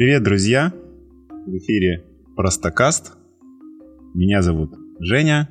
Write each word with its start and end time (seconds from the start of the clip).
Привет, 0.00 0.22
друзья! 0.22 0.72
В 1.28 1.58
эфире 1.58 2.06
Простокаст. 2.34 3.18
Меня 4.14 4.40
зовут 4.40 4.72
Женя. 4.98 5.50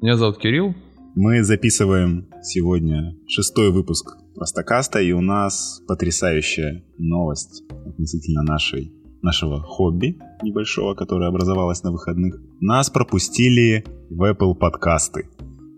Меня 0.00 0.16
зовут 0.16 0.38
Кирилл. 0.38 0.74
Мы 1.14 1.44
записываем 1.44 2.28
сегодня 2.42 3.14
шестой 3.26 3.70
выпуск 3.70 4.16
Простокаста, 4.34 5.02
и 5.02 5.12
у 5.12 5.20
нас 5.20 5.82
потрясающая 5.86 6.82
новость 6.96 7.62
относительно 7.68 8.42
нашей, 8.42 8.90
нашего 9.20 9.60
хобби 9.60 10.18
небольшого, 10.42 10.94
которое 10.94 11.28
образовалось 11.28 11.82
на 11.82 11.92
выходных. 11.92 12.40
Нас 12.62 12.88
пропустили 12.88 13.84
в 14.08 14.22
Apple 14.22 14.54
подкасты. 14.54 15.28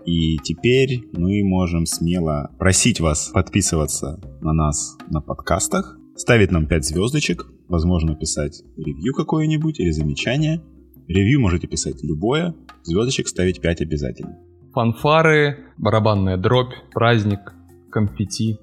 И 0.07 0.39
теперь 0.45 1.09
мы 1.13 1.43
можем 1.43 1.87
смело 1.87 2.53
просить 2.57 3.01
вас 3.01 3.31
подписываться 3.35 4.21
на 4.43 4.53
нас 4.53 4.97
на 5.11 5.21
подкастах, 5.21 5.99
ставить 6.15 6.53
нам 6.53 6.69
5 6.69 6.85
звездочек, 6.85 7.49
возможно 7.75 8.15
писать 8.15 8.63
ревью 8.77 9.13
какое-нибудь 9.15 9.81
или 9.81 9.91
замечание. 9.91 10.63
Ревью 11.09 11.41
можете 11.41 11.67
писать 11.67 12.03
любое, 12.03 12.55
звездочек 12.85 13.29
ставить 13.29 13.61
5 13.61 13.83
обязательно. 13.83 14.39
Фанфары, 14.73 15.59
барабанная 15.77 16.37
дробь, 16.37 16.73
праздник, 16.93 17.53
конфетти. 17.91 18.59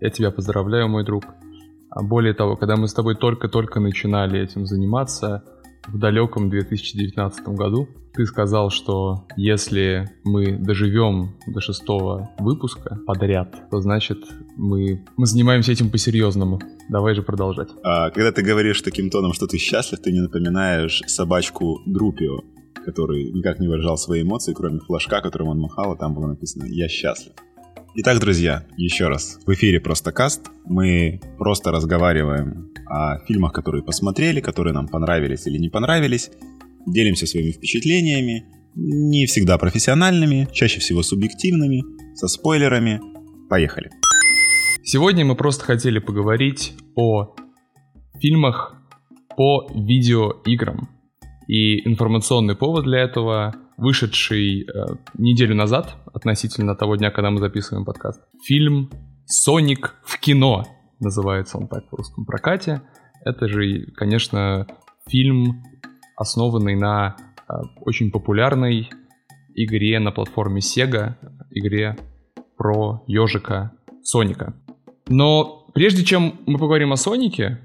Я 0.00 0.10
тебя 0.10 0.30
поздравляю, 0.30 0.88
мой 0.88 1.04
друг. 1.04 1.24
А 1.90 2.02
более 2.02 2.34
того, 2.34 2.56
когда 2.56 2.76
мы 2.76 2.88
с 2.88 2.94
тобой 2.94 3.16
только-только 3.16 3.80
начинали 3.80 4.40
этим 4.40 4.66
заниматься, 4.66 5.44
в 5.86 5.98
далеком 5.98 6.50
2019 6.50 7.48
году, 7.48 7.88
ты 8.14 8.26
сказал, 8.26 8.70
что 8.70 9.26
если 9.36 10.10
мы 10.24 10.58
доживем 10.58 11.36
до 11.46 11.60
шестого 11.60 12.30
выпуска 12.38 12.98
подряд, 13.06 13.54
то 13.70 13.80
значит 13.80 14.18
мы, 14.56 15.04
мы 15.16 15.26
занимаемся 15.26 15.72
этим 15.72 15.90
по-серьезному. 15.90 16.60
Давай 16.88 17.14
же 17.14 17.22
продолжать. 17.22 17.68
А, 17.84 18.10
когда 18.10 18.32
ты 18.32 18.42
говоришь 18.42 18.82
таким 18.82 19.10
тоном, 19.10 19.32
что 19.32 19.46
ты 19.46 19.58
счастлив, 19.58 20.00
ты 20.00 20.10
не 20.10 20.20
напоминаешь 20.20 21.02
собачку 21.06 21.80
Друпио, 21.86 22.40
который 22.84 23.30
никак 23.30 23.60
не 23.60 23.68
выражал 23.68 23.96
свои 23.96 24.22
эмоции, 24.22 24.54
кроме 24.54 24.80
флажка, 24.80 25.20
которым 25.20 25.48
он 25.48 25.60
махал, 25.60 25.94
и 25.94 25.98
там 25.98 26.14
было 26.14 26.26
написано 26.26 26.64
«Я 26.64 26.88
счастлив». 26.88 27.34
Итак, 27.94 28.20
друзья, 28.20 28.66
еще 28.76 29.08
раз. 29.08 29.38
В 29.46 29.52
эфире 29.54 29.80
просто 29.80 30.12
каст. 30.12 30.50
Мы 30.66 31.20
просто 31.38 31.70
разговариваем 31.70 32.70
о 32.86 33.18
фильмах, 33.26 33.52
которые 33.52 33.82
посмотрели, 33.82 34.40
которые 34.40 34.74
нам 34.74 34.88
понравились 34.88 35.46
или 35.46 35.56
не 35.56 35.70
понравились. 35.70 36.30
Делимся 36.86 37.26
своими 37.26 37.50
впечатлениями, 37.50 38.46
не 38.74 39.24
всегда 39.26 39.56
профессиональными, 39.56 40.46
чаще 40.52 40.80
всего 40.80 41.02
субъективными, 41.02 41.82
со 42.14 42.28
спойлерами. 42.28 43.00
Поехали. 43.48 43.90
Сегодня 44.82 45.24
мы 45.24 45.34
просто 45.34 45.64
хотели 45.64 45.98
поговорить 45.98 46.74
о 46.94 47.34
фильмах 48.20 48.76
по 49.34 49.66
видеоиграм. 49.74 50.88
И 51.46 51.88
информационный 51.88 52.54
повод 52.54 52.84
для 52.84 52.98
этого 52.98 53.54
вышедший 53.78 54.62
э, 54.62 54.86
неделю 55.14 55.54
назад, 55.54 55.96
относительно 56.12 56.74
того 56.74 56.96
дня, 56.96 57.10
когда 57.10 57.30
мы 57.30 57.38
записываем 57.38 57.84
подкаст, 57.84 58.20
фильм 58.44 58.90
«Соник 59.24 59.94
в 60.04 60.18
кино» 60.18 60.66
называется 61.00 61.58
он 61.58 61.68
так 61.68 61.84
в 61.90 61.94
русском 61.94 62.24
прокате. 62.24 62.82
Это 63.24 63.48
же, 63.48 63.86
конечно, 63.94 64.66
фильм, 65.06 65.62
основанный 66.16 66.74
на 66.74 67.16
э, 67.48 67.52
очень 67.80 68.10
популярной 68.10 68.90
игре 69.54 70.00
на 70.00 70.10
платформе 70.10 70.60
Sega, 70.60 71.14
игре 71.50 71.96
про 72.56 73.04
ежика 73.06 73.72
Соника. 74.02 74.54
Но 75.06 75.66
прежде 75.72 76.04
чем 76.04 76.40
мы 76.46 76.58
поговорим 76.58 76.92
о 76.92 76.96
Сонике, 76.96 77.60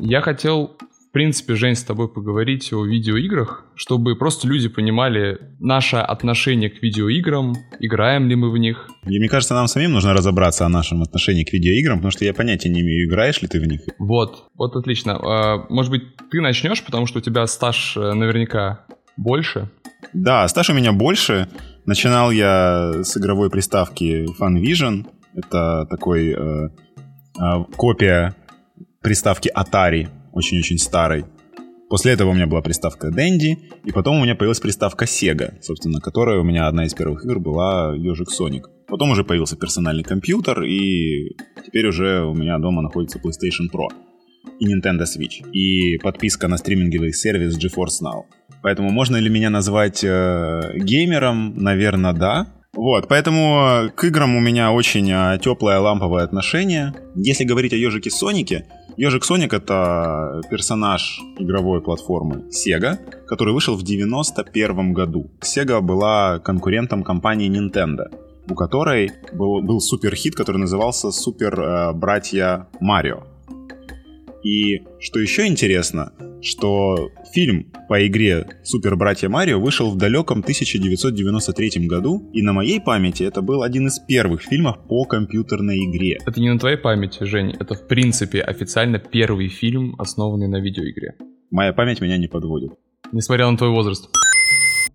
я 0.00 0.22
хотел, 0.22 0.76
в 1.08 1.10
принципе, 1.10 1.54
Жень, 1.54 1.74
с 1.74 1.82
тобой 1.82 2.12
поговорить 2.12 2.70
о 2.72 2.84
видеоиграх, 2.84 3.64
чтобы 3.74 4.14
просто 4.14 4.46
люди 4.46 4.68
понимали 4.68 5.38
наше 5.58 5.96
отношение 5.96 6.68
к 6.68 6.82
видеоиграм, 6.82 7.54
играем 7.80 8.28
ли 8.28 8.36
мы 8.36 8.50
в 8.50 8.58
них. 8.58 8.88
И 9.06 9.18
мне 9.18 9.28
кажется, 9.28 9.54
нам 9.54 9.68
самим 9.68 9.92
нужно 9.92 10.12
разобраться 10.12 10.66
о 10.66 10.68
нашем 10.68 11.02
отношении 11.02 11.44
к 11.44 11.52
видеоиграм, 11.52 11.96
потому 11.96 12.10
что 12.10 12.26
я 12.26 12.34
понятия 12.34 12.68
не 12.68 12.82
имею, 12.82 13.08
играешь 13.08 13.40
ли 13.40 13.48
ты 13.48 13.58
в 13.58 13.66
них. 13.66 13.80
Вот, 13.98 14.48
вот 14.54 14.76
отлично. 14.76 15.16
А, 15.16 15.64
может 15.70 15.90
быть, 15.90 16.02
ты 16.30 16.42
начнешь, 16.42 16.84
потому 16.84 17.06
что 17.06 17.20
у 17.20 17.22
тебя 17.22 17.46
стаж 17.46 17.96
э, 17.96 18.12
наверняка 18.12 18.84
больше. 19.16 19.70
Да, 20.12 20.46
стаж 20.46 20.68
у 20.68 20.74
меня 20.74 20.92
больше. 20.92 21.48
Начинал 21.86 22.30
я 22.30 23.02
с 23.02 23.16
игровой 23.16 23.48
приставки 23.48 24.26
FunVision. 24.38 25.06
Это 25.34 25.86
такой 25.88 26.32
э, 26.32 26.36
э, 26.36 27.64
копия 27.76 28.34
приставки 29.00 29.50
Atari, 29.56 30.08
очень-очень 30.38 30.78
старой. 30.78 31.24
После 31.90 32.12
этого 32.12 32.30
у 32.30 32.34
меня 32.34 32.46
была 32.46 32.60
приставка 32.60 33.08
Dendy, 33.08 33.56
и 33.84 33.92
потом 33.92 34.18
у 34.18 34.24
меня 34.24 34.34
появилась 34.34 34.60
приставка 34.60 35.06
Sega, 35.06 35.54
собственно, 35.62 36.00
которая 36.00 36.38
у 36.38 36.44
меня 36.44 36.66
одна 36.66 36.84
из 36.84 36.94
первых 36.94 37.24
игр 37.24 37.38
была 37.38 37.94
Ежик 37.96 38.30
Соник. 38.30 38.68
Потом 38.86 39.10
уже 39.10 39.24
появился 39.24 39.56
персональный 39.56 40.04
компьютер, 40.04 40.62
и 40.62 41.36
теперь 41.64 41.86
уже 41.86 42.24
у 42.24 42.34
меня 42.34 42.58
дома 42.58 42.82
находится 42.82 43.18
PlayStation 43.18 43.70
Pro 43.72 43.88
и 44.58 44.66
Nintendo 44.66 45.04
Switch, 45.04 45.50
и 45.52 45.98
подписка 45.98 46.48
на 46.48 46.58
стриминговый 46.58 47.12
сервис 47.12 47.56
GeForce 47.58 48.02
Now. 48.02 48.22
Поэтому 48.62 48.90
можно 48.90 49.16
ли 49.16 49.30
меня 49.30 49.50
назвать 49.50 50.02
э, 50.04 50.72
геймером? 50.76 51.54
Наверное, 51.56 52.12
да. 52.12 52.46
Вот, 52.74 53.08
поэтому 53.08 53.90
к 53.94 54.04
играм 54.04 54.36
у 54.36 54.40
меня 54.40 54.72
очень 54.72 55.10
э, 55.10 55.38
теплое 55.42 55.78
ламповое 55.78 56.24
отношение. 56.24 56.94
Если 57.14 57.44
говорить 57.44 57.72
о 57.72 57.76
ежике 57.76 58.10
Сонике, 58.10 58.66
Ежик 58.98 59.24
Соник 59.24 59.52
это 59.52 60.42
персонаж 60.50 61.20
игровой 61.38 61.80
платформы 61.80 62.46
Sega, 62.50 62.98
который 63.28 63.54
вышел 63.54 63.76
в 63.76 63.84
91 63.84 64.92
году. 64.92 65.30
Sega 65.40 65.80
была 65.80 66.40
конкурентом 66.40 67.04
компании 67.04 67.48
Nintendo, 67.48 68.10
у 68.50 68.56
которой 68.56 69.12
был, 69.32 69.62
был 69.62 69.80
супер 69.80 70.16
который 70.34 70.56
назывался 70.56 71.12
Супер 71.12 71.60
э, 71.60 71.92
Братья 71.92 72.66
Марио. 72.80 73.22
И 74.42 74.82
что 75.00 75.18
еще 75.18 75.46
интересно, 75.46 76.12
что 76.42 77.10
фильм 77.32 77.72
по 77.88 78.06
игре 78.06 78.46
Супер 78.62 78.96
Братья 78.96 79.28
Марио 79.28 79.60
вышел 79.60 79.90
в 79.90 79.96
далеком 79.96 80.40
1993 80.40 81.86
году, 81.86 82.30
и 82.32 82.42
на 82.42 82.52
моей 82.52 82.80
памяти 82.80 83.24
это 83.24 83.42
был 83.42 83.62
один 83.62 83.88
из 83.88 83.98
первых 83.98 84.42
фильмов 84.42 84.86
по 84.88 85.04
компьютерной 85.04 85.78
игре. 85.84 86.18
Это 86.24 86.40
не 86.40 86.52
на 86.52 86.58
твоей 86.58 86.76
памяти, 86.76 87.24
Жень, 87.24 87.54
это 87.58 87.74
в 87.74 87.86
принципе 87.86 88.40
официально 88.40 88.98
первый 88.98 89.48
фильм, 89.48 89.94
основанный 89.98 90.48
на 90.48 90.60
видеоигре. 90.60 91.16
Моя 91.50 91.72
память 91.72 92.00
меня 92.00 92.18
не 92.18 92.28
подводит. 92.28 92.72
Несмотря 93.12 93.50
на 93.50 93.56
твой 93.56 93.70
возраст. 93.70 94.10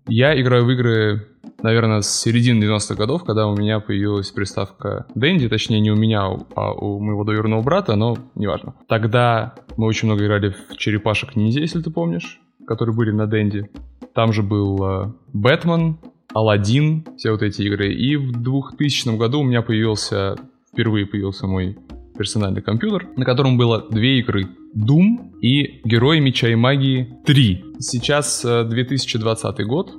Я 0.06 0.38
играю 0.38 0.66
в 0.66 0.70
игры, 0.70 1.28
наверное, 1.62 2.02
с 2.02 2.20
середины 2.20 2.62
90-х 2.64 2.94
годов, 2.94 3.24
когда 3.24 3.46
у 3.46 3.56
меня 3.56 3.80
появилась 3.80 4.30
приставка 4.30 5.06
Dendy, 5.14 5.48
точнее 5.48 5.80
не 5.80 5.90
у 5.90 5.96
меня, 5.96 6.24
а 6.54 6.72
у 6.72 7.00
моего 7.00 7.24
двоюродного 7.24 7.62
брата, 7.62 7.96
но 7.96 8.18
неважно. 8.34 8.74
Тогда 8.86 9.54
мы 9.78 9.86
очень 9.86 10.08
много 10.08 10.24
играли 10.24 10.50
в 10.50 10.76
черепашек 10.76 11.36
ниндзя, 11.36 11.60
если 11.60 11.80
ты 11.80 11.90
помнишь, 11.90 12.40
которые 12.66 12.94
были 12.94 13.12
на 13.12 13.22
Dendy. 13.22 13.70
Там 14.14 14.32
же 14.34 14.42
был 14.42 14.78
э, 14.84 15.12
Бэтмен, 15.32 15.96
Алладин, 16.34 17.06
все 17.16 17.30
вот 17.30 17.42
эти 17.42 17.62
игры. 17.62 17.92
И 17.92 18.16
в 18.16 18.32
2000 18.32 19.16
году 19.16 19.40
у 19.40 19.44
меня 19.44 19.62
появился, 19.62 20.36
впервые 20.70 21.06
появился 21.06 21.46
мой 21.46 21.78
персональный 22.16 22.62
компьютер, 22.62 23.08
на 23.16 23.24
котором 23.24 23.56
было 23.56 23.86
две 23.90 24.18
игры. 24.18 24.48
Doom 24.76 25.38
и 25.40 25.80
Герои 25.84 26.18
Меча 26.20 26.48
и 26.48 26.54
Магии 26.54 27.16
3. 27.26 27.64
Сейчас 27.78 28.42
2020 28.42 29.60
э, 29.60 29.64
год, 29.64 29.92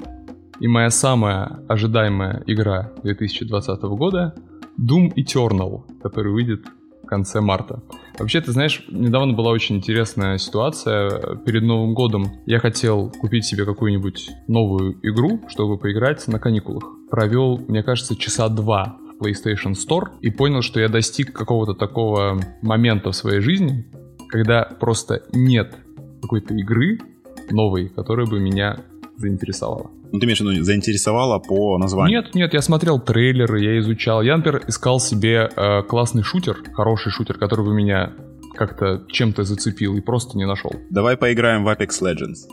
и 0.59 0.67
моя 0.67 0.89
самая 0.89 1.59
ожидаемая 1.67 2.43
игра 2.45 2.91
2020 3.03 3.81
года 3.81 4.35
Doom 4.79 5.13
Eternal, 5.15 5.83
который 6.01 6.31
выйдет 6.31 6.65
в 7.03 7.07
конце 7.07 7.39
марта. 7.39 7.83
Вообще, 8.17 8.41
ты 8.41 8.51
знаешь, 8.51 8.83
недавно 8.89 9.33
была 9.33 9.51
очень 9.51 9.77
интересная 9.77 10.37
ситуация. 10.37 11.37
Перед 11.45 11.63
Новым 11.63 11.93
годом 11.93 12.41
я 12.45 12.59
хотел 12.59 13.11
купить 13.11 13.45
себе 13.45 13.65
какую-нибудь 13.65 14.31
новую 14.47 14.97
игру, 15.03 15.41
чтобы 15.47 15.77
поиграть 15.77 16.27
на 16.27 16.39
каникулах. 16.39 16.83
Провел, 17.11 17.59
мне 17.67 17.83
кажется, 17.83 18.15
часа 18.15 18.49
два 18.49 18.97
PlayStation 19.19 19.73
Store 19.73 20.09
и 20.21 20.29
понял, 20.29 20.61
что 20.61 20.79
я 20.79 20.89
достиг 20.89 21.33
какого-то 21.33 21.73
такого 21.73 22.39
момента 22.61 23.11
в 23.11 23.15
своей 23.15 23.39
жизни, 23.39 23.85
когда 24.29 24.63
просто 24.63 25.23
нет 25.31 25.75
какой-то 26.21 26.53
игры 26.55 26.99
новой, 27.49 27.89
которая 27.89 28.25
бы 28.25 28.39
меня 28.39 28.77
заинтересовала. 29.17 29.91
Ну, 30.11 30.19
ты 30.19 30.25
имеешь 30.25 30.39
в 30.39 30.49
виду, 30.49 30.63
заинтересовала 30.63 31.39
по 31.39 31.77
названию? 31.77 32.21
Нет, 32.21 32.35
нет, 32.35 32.53
я 32.53 32.61
смотрел 32.61 32.99
трейлеры, 32.99 33.61
я 33.61 33.79
изучал. 33.79 34.21
Я, 34.21 34.37
например, 34.37 34.63
искал 34.67 34.99
себе 34.99 35.49
э, 35.55 35.83
классный 35.83 36.23
шутер, 36.23 36.57
хороший 36.73 37.11
шутер, 37.11 37.37
который 37.37 37.65
бы 37.65 37.73
меня 37.73 38.13
как-то 38.55 39.05
чем-то 39.09 39.43
зацепил 39.43 39.95
и 39.95 40.01
просто 40.01 40.37
не 40.37 40.45
нашел. 40.45 40.71
Давай 40.89 41.17
поиграем 41.17 41.63
в 41.63 41.69
Apex 41.69 42.01
Legends. 42.01 42.47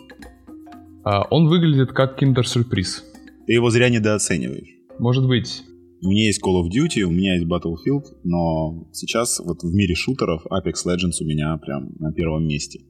А, 1.05 1.23
он 1.31 1.49
выглядит 1.49 1.93
как 1.93 2.17
киндер-сюрприз. 2.17 3.05
Ты 3.47 3.53
его 3.53 3.70
зря 3.70 3.88
недооцениваешь. 3.88 4.76
Может 4.99 5.26
быть. 5.26 5.62
У 6.04 6.08
меня 6.08 6.25
есть 6.25 6.43
Call 6.43 6.60
of 6.60 6.69
Duty, 6.69 7.02
у 7.02 7.10
меня 7.12 7.34
есть 7.37 7.46
Battlefield, 7.46 8.16
но 8.25 8.88
сейчас 8.90 9.38
вот 9.38 9.62
в 9.62 9.72
мире 9.72 9.94
шутеров 9.94 10.43
Apex 10.46 10.84
Legends 10.84 11.20
у 11.20 11.25
меня 11.25 11.56
прям 11.58 11.90
на 12.00 12.12
первом 12.12 12.44
месте. 12.44 12.81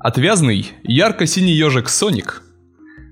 Отвязный, 0.00 0.66
ярко-синий 0.82 1.52
ежик 1.52 1.88
Соник 1.88 2.42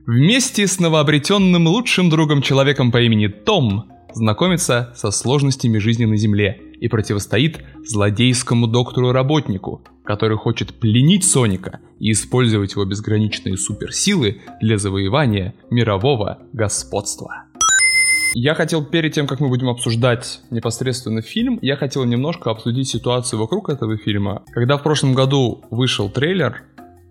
вместе 0.06 0.66
с 0.66 0.80
новообретенным 0.80 1.68
лучшим 1.68 2.10
другом 2.10 2.42
человеком 2.42 2.90
по 2.90 3.00
имени 3.00 3.28
Том 3.28 3.92
знакомится 4.12 4.92
со 4.96 5.12
сложностями 5.12 5.78
жизни 5.78 6.04
на 6.04 6.16
Земле 6.16 6.60
и 6.80 6.88
противостоит 6.88 7.60
злодейскому 7.84 8.66
доктору-работнику, 8.66 9.84
который 10.04 10.36
хочет 10.36 10.74
пленить 10.74 11.24
Соника 11.24 11.78
и 12.00 12.10
использовать 12.10 12.72
его 12.72 12.84
безграничные 12.84 13.56
суперсилы 13.56 14.40
для 14.60 14.78
завоевания 14.78 15.54
мирового 15.70 16.40
господства. 16.52 17.45
Я 18.38 18.54
хотел 18.54 18.84
перед 18.84 19.14
тем, 19.14 19.26
как 19.26 19.40
мы 19.40 19.48
будем 19.48 19.70
обсуждать 19.70 20.42
непосредственно 20.50 21.22
фильм, 21.22 21.58
я 21.62 21.74
хотел 21.74 22.04
немножко 22.04 22.50
обсудить 22.50 22.86
ситуацию 22.86 23.40
вокруг 23.40 23.70
этого 23.70 23.96
фильма. 23.96 24.42
Когда 24.52 24.76
в 24.76 24.82
прошлом 24.82 25.14
году 25.14 25.64
вышел 25.70 26.10
трейлер, 26.10 26.62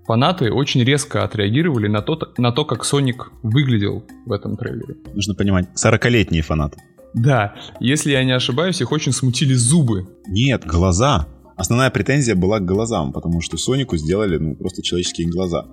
фанаты 0.06 0.54
очень 0.54 0.84
резко 0.84 1.24
отреагировали 1.24 1.88
на 1.88 2.04
то, 2.04 2.32
на 2.38 2.52
то 2.52 2.64
как 2.64 2.86
Соник 2.86 3.32
выглядел 3.42 4.06
в 4.28 4.34
этом 4.34 4.56
трейлере. 4.56 4.98
Нужно 5.16 5.34
понимать, 5.34 5.68
40-летние 5.76 6.44
фанаты. 6.44 6.78
Да, 7.16 7.56
если 7.80 8.12
я 8.12 8.24
не 8.24 8.34
ошибаюсь, 8.34 8.80
их 8.80 8.92
очень 8.92 9.12
смутили 9.12 9.56
зубы. 9.56 10.08
Нет, 10.28 10.64
глаза. 10.64 11.28
Основная 11.56 11.90
претензия 11.90 12.36
была 12.36 12.60
к 12.60 12.66
глазам, 12.66 13.12
потому 13.12 13.42
что 13.42 13.58
Сонику 13.58 13.98
сделали 13.98 14.38
ну, 14.38 14.56
просто 14.56 14.84
человеческие 14.84 15.28
глаза. 15.30 15.66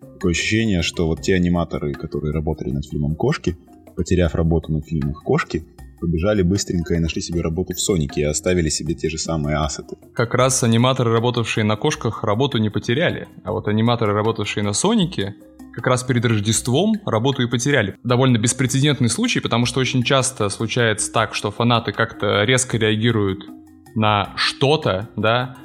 Такое 0.00 0.32
ощущение, 0.32 0.82
что 0.82 1.06
вот 1.06 1.22
те 1.22 1.36
аниматоры, 1.36 1.92
которые 1.92 2.32
работали 2.32 2.72
над 2.72 2.84
фильмом 2.86 3.14
«Кошки», 3.14 3.56
потеряв 3.96 4.34
работу 4.34 4.72
на 4.72 4.82
фильмах 4.82 5.22
«Кошки», 5.24 5.64
побежали 6.00 6.42
быстренько 6.42 6.94
и 6.94 6.98
нашли 6.98 7.22
себе 7.22 7.40
работу 7.40 7.72
в 7.72 7.80
Сонике 7.80 8.20
и 8.20 8.24
оставили 8.24 8.68
себе 8.68 8.94
те 8.94 9.08
же 9.08 9.18
самые 9.18 9.56
ассеты. 9.56 9.96
Как 10.14 10.34
раз 10.34 10.62
аниматоры, 10.62 11.12
работавшие 11.12 11.64
на 11.64 11.76
кошках, 11.76 12.22
работу 12.22 12.58
не 12.58 12.68
потеряли. 12.68 13.28
А 13.44 13.52
вот 13.52 13.66
аниматоры, 13.66 14.12
работавшие 14.12 14.62
на 14.62 14.74
Сонике, 14.74 15.34
как 15.74 15.86
раз 15.86 16.02
перед 16.04 16.24
Рождеством 16.24 16.94
работу 17.04 17.42
и 17.42 17.48
потеряли. 17.48 17.96
Довольно 18.02 18.38
беспрецедентный 18.38 19.08
случай, 19.08 19.40
потому 19.40 19.66
что 19.66 19.80
очень 19.80 20.02
часто 20.02 20.48
случается 20.48 21.12
так, 21.12 21.34
что 21.34 21.50
фанаты 21.50 21.92
как-то 21.92 22.44
резко 22.44 22.78
реагируют 22.78 23.44
на 23.94 24.32
что-то, 24.36 25.10
да, 25.16 25.56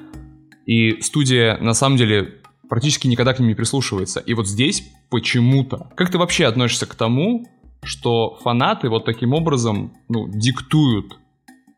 и 0.66 1.01
студия 1.01 1.57
на 1.57 1.74
самом 1.74 1.98
деле 1.98 2.42
практически 2.69 3.07
никогда 3.07 3.34
к 3.34 3.39
ним 3.39 3.50
не 3.50 3.56
прислушивается. 3.56 4.19
И 4.19 4.34
вот 4.34 4.48
здесь 4.48 4.84
почему-то. 5.10 5.89
Как 5.95 6.10
ты 6.12 6.18
вообще 6.18 6.45
относишься 6.45 6.86
к 6.86 6.95
тому, 6.95 7.48
что 7.83 8.38
фанаты 8.42 8.89
вот 8.89 9.06
таким 9.06 9.33
образом 9.33 9.94
ну, 10.10 10.28
диктуют 10.30 11.18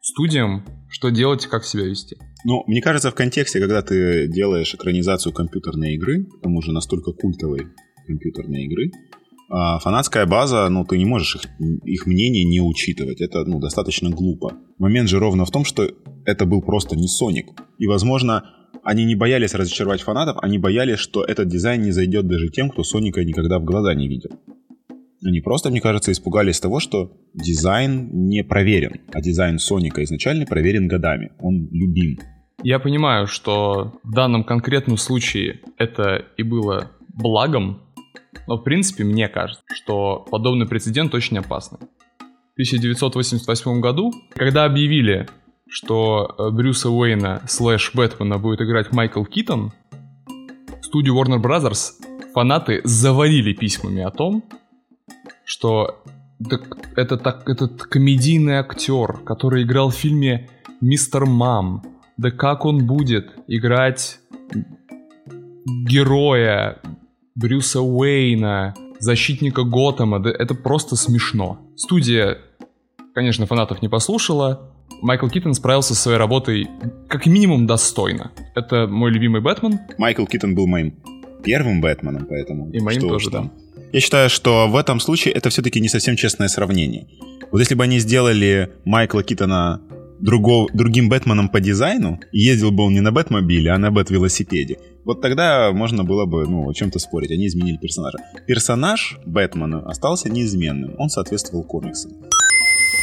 студиям, 0.02 0.66
что 0.90 1.10
делать 1.10 1.46
и 1.46 1.50
как 1.50 1.64
себя 1.64 1.86
вести? 1.86 2.18
Ну, 2.46 2.64
мне 2.68 2.82
кажется, 2.82 3.10
в 3.10 3.16
контексте, 3.16 3.60
когда 3.60 3.82
ты 3.82 4.28
делаешь 4.28 4.74
экранизацию 4.74 5.34
компьютерной 5.34 5.96
игры, 5.96 6.26
к 6.26 6.42
тому 6.42 6.62
же 6.62 6.72
настолько 6.72 7.14
культовой, 7.14 7.68
компьютерные 8.06 8.66
игры. 8.66 8.92
А 9.50 9.80
фанатская 9.80 10.26
база, 10.26 10.68
ну, 10.70 10.84
ты 10.84 10.98
не 10.98 11.06
можешь 11.06 11.36
их, 11.36 11.42
их 11.86 12.06
мнение 12.06 12.44
не 12.44 12.60
учитывать. 12.60 13.22
Это, 13.22 13.46
ну, 13.46 13.60
достаточно 13.60 14.10
глупо. 14.10 14.58
Момент 14.78 15.10
же 15.10 15.20
ровно 15.20 15.46
в 15.46 15.52
том, 15.52 15.64
что 15.64 15.90
это 16.26 16.46
был 16.46 16.62
просто 16.62 16.96
не 16.96 17.08
Соник. 17.08 17.52
И, 17.78 17.88
возможно, 17.88 18.44
они 18.84 19.06
не 19.06 19.16
боялись 19.16 19.54
разочаровать 19.54 20.02
фанатов, 20.02 20.38
они 20.42 20.58
боялись, 20.58 21.00
что 21.00 21.24
этот 21.24 21.48
дизайн 21.48 21.82
не 21.82 21.92
зайдет 21.92 22.28
даже 22.28 22.50
тем, 22.50 22.70
кто 22.70 22.84
Соника 22.84 23.24
никогда 23.24 23.60
в 23.60 23.64
глаза 23.64 23.94
не 23.94 24.08
видел. 24.08 24.32
Они 25.26 25.42
просто, 25.42 25.70
мне 25.70 25.82
кажется, 25.82 26.12
испугались 26.12 26.60
того, 26.60 26.80
что 26.80 27.12
дизайн 27.34 28.10
не 28.28 28.44
проверен, 28.44 29.02
а 29.14 29.22
дизайн 29.22 29.60
Соника 29.60 30.04
изначально 30.04 30.46
проверен 30.46 30.88
годами. 30.88 31.32
Он 31.40 31.68
любим. 31.72 32.20
Я 32.62 32.80
понимаю, 32.80 33.28
что 33.28 33.94
в 34.04 34.12
данном 34.12 34.44
конкретном 34.44 34.98
случае 34.98 35.62
это 35.78 36.26
и 36.38 36.44
было 36.44 36.92
благом, 37.14 37.82
но, 38.48 38.58
в 38.58 38.64
принципе, 38.64 39.04
мне 39.04 39.28
кажется, 39.28 39.64
что 39.74 40.26
подобный 40.30 40.68
прецедент 40.68 41.14
очень 41.14 41.38
опасный. 41.38 41.80
В 41.80 42.56
1988 42.56 43.82
году, 43.82 44.14
когда 44.36 44.66
объявили, 44.66 45.28
что 45.68 46.36
э, 46.38 46.52
Брюса 46.52 46.90
Уэйна 46.90 47.42
слэш 47.48 47.92
Бэтмена 47.96 48.38
будет 48.38 48.62
играть 48.62 48.92
Майкл 48.92 49.24
Китон, 49.24 49.72
студию 50.82 51.16
Warner 51.16 51.42
Brothers 51.42 51.94
фанаты 52.34 52.82
завалили 52.84 53.54
письмами 53.54 54.04
о 54.04 54.12
том, 54.12 54.44
что 55.46 56.04
это 56.96 57.18
так, 57.18 57.48
этот 57.50 57.84
комедийный 57.84 58.56
актер, 58.56 59.20
который 59.26 59.64
играл 59.64 59.90
в 59.90 59.96
фильме 59.96 60.50
«Мистер 60.82 61.26
Мам», 61.26 61.84
да 62.18 62.32
как 62.32 62.66
он 62.66 62.86
будет 62.86 63.32
играть 63.48 64.20
героя 65.66 66.80
Брюса 67.36 67.82
Уэйна, 67.82 68.76
защитника 69.00 69.64
Готэма, 69.64 70.20
да 70.20 70.30
это 70.30 70.54
просто 70.56 70.96
смешно. 70.96 71.60
Студия, 71.76 72.38
конечно, 73.14 73.46
фанатов 73.46 73.82
не 73.82 73.90
послушала, 73.90 74.74
Майкл 75.02 75.28
Китон 75.28 75.54
справился 75.54 75.96
со 75.96 76.04
своей 76.04 76.18
работой 76.18 76.70
как 77.10 77.26
минимум 77.26 77.68
достойно. 77.68 78.32
Это 78.56 78.88
мой 78.88 79.12
любимый 79.12 79.42
Бэтмен. 79.42 79.80
Майкл 79.98 80.26
Китон 80.26 80.56
был 80.56 80.68
моим 80.68 80.94
первым 81.44 81.82
Бэтменом, 81.82 82.26
поэтому... 82.30 82.70
И 82.72 82.80
моим 82.80 83.00
что 83.00 83.10
тоже, 83.10 83.30
там. 83.30 83.52
Я 83.94 84.00
считаю, 84.00 84.28
что 84.28 84.68
в 84.68 84.76
этом 84.76 85.00
случае 85.00 85.36
это 85.36 85.52
все-таки 85.52 85.80
не 85.80 85.88
совсем 85.88 86.16
честное 86.16 86.48
сравнение. 86.48 87.08
Вот 87.52 87.60
если 87.60 87.76
бы 87.76 87.84
они 87.84 88.00
сделали 88.00 88.72
Майкла 88.86 89.22
Китона 89.22 89.84
другого, 90.20 90.68
другим 90.74 91.10
Бэтменом 91.10 91.48
по 91.48 91.60
дизайну, 91.60 92.20
ездил 92.32 92.72
бы 92.72 92.86
он 92.86 92.94
не 92.96 93.02
на 93.02 93.12
Бэтмобиле, 93.12 93.70
а 93.70 93.78
на 93.78 93.92
Бэт-велосипеде, 93.92 94.80
вот 95.06 95.22
тогда 95.22 95.72
можно 95.72 96.04
было 96.04 96.26
бы, 96.26 96.48
ну, 96.48 96.68
о 96.68 96.74
чем-то 96.74 96.98
спорить. 96.98 97.30
Они 97.30 97.46
изменили 97.46 97.78
персонажа. 97.78 98.18
Персонаж 98.48 99.20
Бэтмена 99.28 99.88
остался 99.88 100.28
неизменным. 100.28 100.96
Он 100.98 101.10
соответствовал 101.10 101.64
комиксам. 101.64 102.14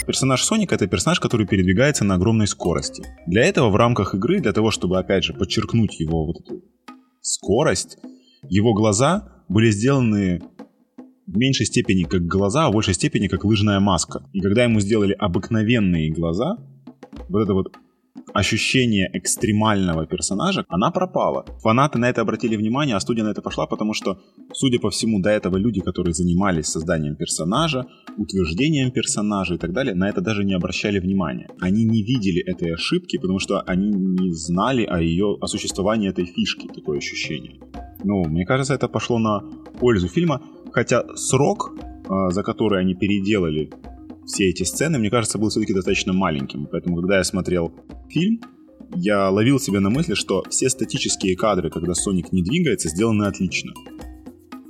Персонаж 0.09 0.43
Соника— 0.43 0.75
это 0.77 0.89
персонаж, 0.89 1.21
который 1.21 1.47
передвигается 1.47 2.05
на 2.05 2.17
огромной 2.17 2.49
скорости. 2.49 3.05
Для 3.29 3.45
этого 3.45 3.71
в 3.71 3.77
рамках 3.77 4.17
игры, 4.17 4.41
для 4.41 4.53
того, 4.53 4.73
чтобы, 4.73 4.99
опять 4.99 5.23
же, 5.23 5.35
подчеркнуть 5.35 6.01
его 6.01 6.27
вот 6.27 6.41
эту 6.41 6.65
скорость, 7.21 7.99
его 8.49 8.75
глаза 8.75 9.29
были 9.49 9.71
сделаны 9.71 10.43
в 11.31 11.37
меньшей 11.37 11.67
степени 11.67 12.05
как 12.05 12.27
глаза, 12.27 12.67
а 12.67 12.71
в 12.71 12.73
большей 12.73 12.95
степени 12.95 13.29
как 13.29 13.45
лыжная 13.45 13.81
маска. 13.81 14.23
И 14.33 14.41
когда 14.41 14.65
ему 14.65 14.81
сделали 14.81 15.13
обыкновенные 15.13 16.11
глаза, 16.11 16.57
вот 17.29 17.43
это 17.43 17.55
вот 17.55 17.77
ощущение 18.35 19.11
экстремального 19.13 20.07
персонажа, 20.07 20.65
она 20.69 20.91
пропала. 20.91 21.45
Фанаты 21.63 21.99
на 21.99 22.09
это 22.09 22.21
обратили 22.21 22.57
внимание, 22.57 22.97
а 22.97 23.01
студия 23.01 23.25
на 23.25 23.31
это 23.31 23.43
пошла, 23.43 23.67
потому 23.67 23.95
что, 23.95 24.19
судя 24.53 24.79
по 24.79 24.91
всему, 24.91 25.21
до 25.21 25.31
этого 25.31 25.57
люди, 25.57 25.81
которые 25.81 26.15
занимались 26.15 26.67
созданием 26.67 27.17
персонажа, 27.17 27.87
утверждением 28.17 28.91
персонажа 28.91 29.55
и 29.55 29.59
так 29.59 29.73
далее, 29.73 29.95
на 29.95 30.09
это 30.09 30.21
даже 30.21 30.45
не 30.45 30.55
обращали 30.55 31.01
внимания. 31.01 31.49
Они 31.61 31.85
не 31.85 32.03
видели 32.03 32.43
этой 32.43 32.75
ошибки, 32.75 33.19
потому 33.19 33.39
что 33.39 33.61
они 33.61 33.89
не 33.89 34.33
знали 34.33 34.85
о 34.85 35.01
ее 35.01 35.37
о 35.41 35.47
существовании 35.47 36.11
этой 36.11 36.27
фишки, 36.27 36.69
такое 36.69 36.99
ощущение. 36.99 37.61
Ну, 38.05 38.25
мне 38.29 38.45
кажется, 38.47 38.75
это 38.75 38.89
пошло 38.89 39.19
на 39.19 39.41
пользу 39.79 40.09
фильма, 40.09 40.41
хотя 40.73 41.05
срок, 41.17 41.73
а, 42.09 42.31
за 42.31 42.43
который 42.43 42.81
они 42.81 42.95
переделали 42.95 43.71
все 44.27 44.49
эти 44.49 44.63
сцены, 44.63 44.99
мне 44.99 45.11
кажется, 45.11 45.39
был 45.39 45.49
все-таки 45.49 45.75
достаточно 45.75 46.13
маленьким. 46.13 46.67
Поэтому, 46.71 46.97
когда 46.97 47.19
я 47.19 47.25
смотрел 47.25 47.73
фильм, 48.09 48.41
я 48.95 49.31
ловил 49.31 49.59
себя 49.59 49.81
на 49.81 49.91
мысли, 49.91 50.15
что 50.15 50.45
все 50.49 50.69
статические 50.69 51.37
кадры, 51.37 51.71
когда 51.71 51.95
Соник 51.95 52.33
не 52.33 52.43
двигается, 52.43 52.89
сделаны 52.89 53.25
отлично. 53.25 53.73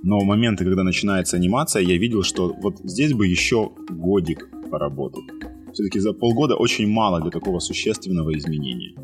Но 0.03 0.19
в 0.19 0.25
моменты, 0.25 0.65
когда 0.65 0.83
начинается 0.83 1.37
анимация, 1.37 1.83
я 1.83 1.99
видел, 1.99 2.23
что 2.23 2.55
вот 2.61 2.79
здесь 2.85 3.13
бы 3.13 3.27
еще 3.27 3.73
годик 3.91 4.49
поработать. 4.71 5.25
Все-таки 5.73 6.01
за 6.01 6.13
полгода 6.13 6.57
очень 6.57 6.89
мало 6.89 7.21
для 7.21 7.31
такого 7.31 7.59
существенного 7.59 8.37
изменения. 8.37 8.95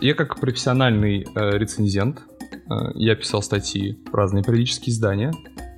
Я 0.00 0.14
как 0.14 0.40
профессиональный 0.40 1.22
э, 1.22 1.58
рецензент, 1.58 2.22
э, 2.50 2.74
я 2.94 3.14
писал 3.14 3.42
статьи 3.42 3.98
в 4.10 4.14
разные 4.14 4.42
периодические 4.42 4.94
издания, 4.94 5.32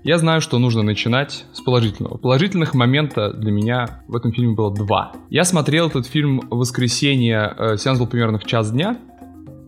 я 0.04 0.18
знаю, 0.18 0.40
что 0.40 0.58
нужно 0.58 0.82
начинать 0.82 1.44
с 1.52 1.60
положительного. 1.60 2.16
Положительных 2.16 2.74
момента 2.74 3.32
для 3.32 3.52
меня 3.52 4.02
в 4.08 4.16
этом 4.16 4.32
фильме 4.32 4.54
было 4.54 4.74
два. 4.74 5.12
Я 5.30 5.44
смотрел 5.44 5.88
этот 5.88 6.06
фильм 6.06 6.40
в 6.50 6.56
воскресенье, 6.56 7.54
э, 7.56 7.76
сеанс 7.76 7.98
был 7.98 8.06
примерно 8.06 8.38
в 8.38 8.44
час 8.44 8.72
дня, 8.72 8.98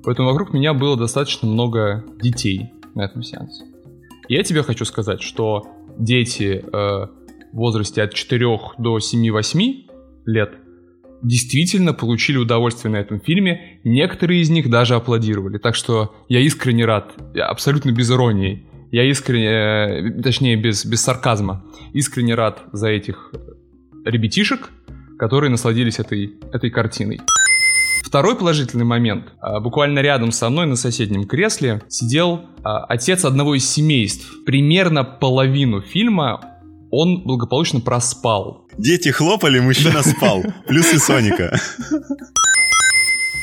поэтому 0.03 0.31
вокруг 0.31 0.53
меня 0.53 0.75
было 0.75 0.97
достаточно 0.97 1.49
много 1.49 2.05
детей 2.21 2.73
на 2.95 3.03
этом 3.03 3.23
сеансе. 3.23 3.64
Я 4.29 4.43
тебе 4.43 4.62
хочу 4.62 4.85
сказать, 4.85 5.23
что 5.23 5.67
дети 5.99 6.64
э, 6.64 6.69
в 6.73 7.57
возрасте 7.57 8.03
от 8.03 8.14
4 8.14 8.47
до 8.79 8.99
7-8 8.99 9.75
лет 10.26 10.55
действительно 11.23 11.93
получили 11.93 12.37
удовольствие 12.37 12.93
на 12.93 12.97
этом 12.97 13.21
фильме. 13.21 13.81
Некоторые 13.85 14.43
из 14.43 14.50
них 14.50 14.69
даже 14.69 14.95
аплодировали. 14.95 15.59
Так 15.59 15.75
что 15.75 16.14
я 16.29 16.41
искренне 16.41 16.85
рад, 16.85 17.14
абсолютно 17.37 17.93
без 17.93 18.11
иронии. 18.11 18.67
Я 18.91 19.05
искренне, 19.05 19.49
э, 19.49 20.23
точнее, 20.23 20.57
без, 20.57 20.85
без 20.85 21.03
сарказма, 21.03 21.64
искренне 21.93 22.35
рад 22.35 22.62
за 22.73 22.88
этих 22.88 23.33
ребятишек, 24.05 24.71
которые 25.19 25.50
насладились 25.50 25.99
этой, 25.99 26.35
этой 26.53 26.71
картиной. 26.71 27.21
Второй 28.05 28.37
положительный 28.37 28.85
момент. 28.85 29.33
А, 29.41 29.61
буквально 29.61 29.99
рядом 30.00 30.31
со 30.31 30.49
мной 30.50 30.67
на 30.67 30.76
соседнем 30.76 31.26
кресле 31.26 31.83
сидел 31.88 32.43
а, 32.62 32.85
отец 32.85 33.25
одного 33.25 33.57
из 33.57 33.69
семейств. 33.69 34.31
Примерно 34.45 35.03
половину 35.03 35.81
фильма 35.81 36.41
он 36.91 37.25
благополучно 37.25 37.81
проспал. 37.81 38.69
Дети 38.79 39.09
хлопали, 39.09 39.59
мужчина 39.59 40.03
спал. 40.03 40.45
Плюсы 40.69 41.00
Соника. 41.00 41.59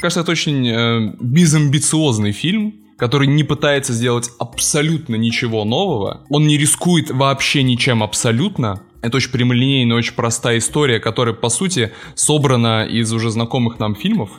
Кажется, 0.01 0.21
это 0.21 0.31
очень 0.31 0.67
э, 0.67 1.15
безамбициозный 1.19 2.31
фильм, 2.31 2.75
который 3.01 3.27
не 3.27 3.43
пытается 3.43 3.93
сделать 3.93 4.29
абсолютно 4.37 5.15
ничего 5.15 5.65
нового. 5.65 6.21
Он 6.29 6.45
не 6.45 6.55
рискует 6.55 7.09
вообще 7.09 7.63
ничем 7.63 8.03
абсолютно. 8.03 8.83
Это 9.01 9.17
очень 9.17 9.31
прямолинейная, 9.31 9.97
очень 9.97 10.13
простая 10.13 10.59
история, 10.59 10.99
которая, 10.99 11.33
по 11.33 11.49
сути, 11.49 11.91
собрана 12.13 12.85
из 12.85 13.11
уже 13.11 13.31
знакомых 13.31 13.79
нам 13.79 13.95
фильмов. 13.95 14.29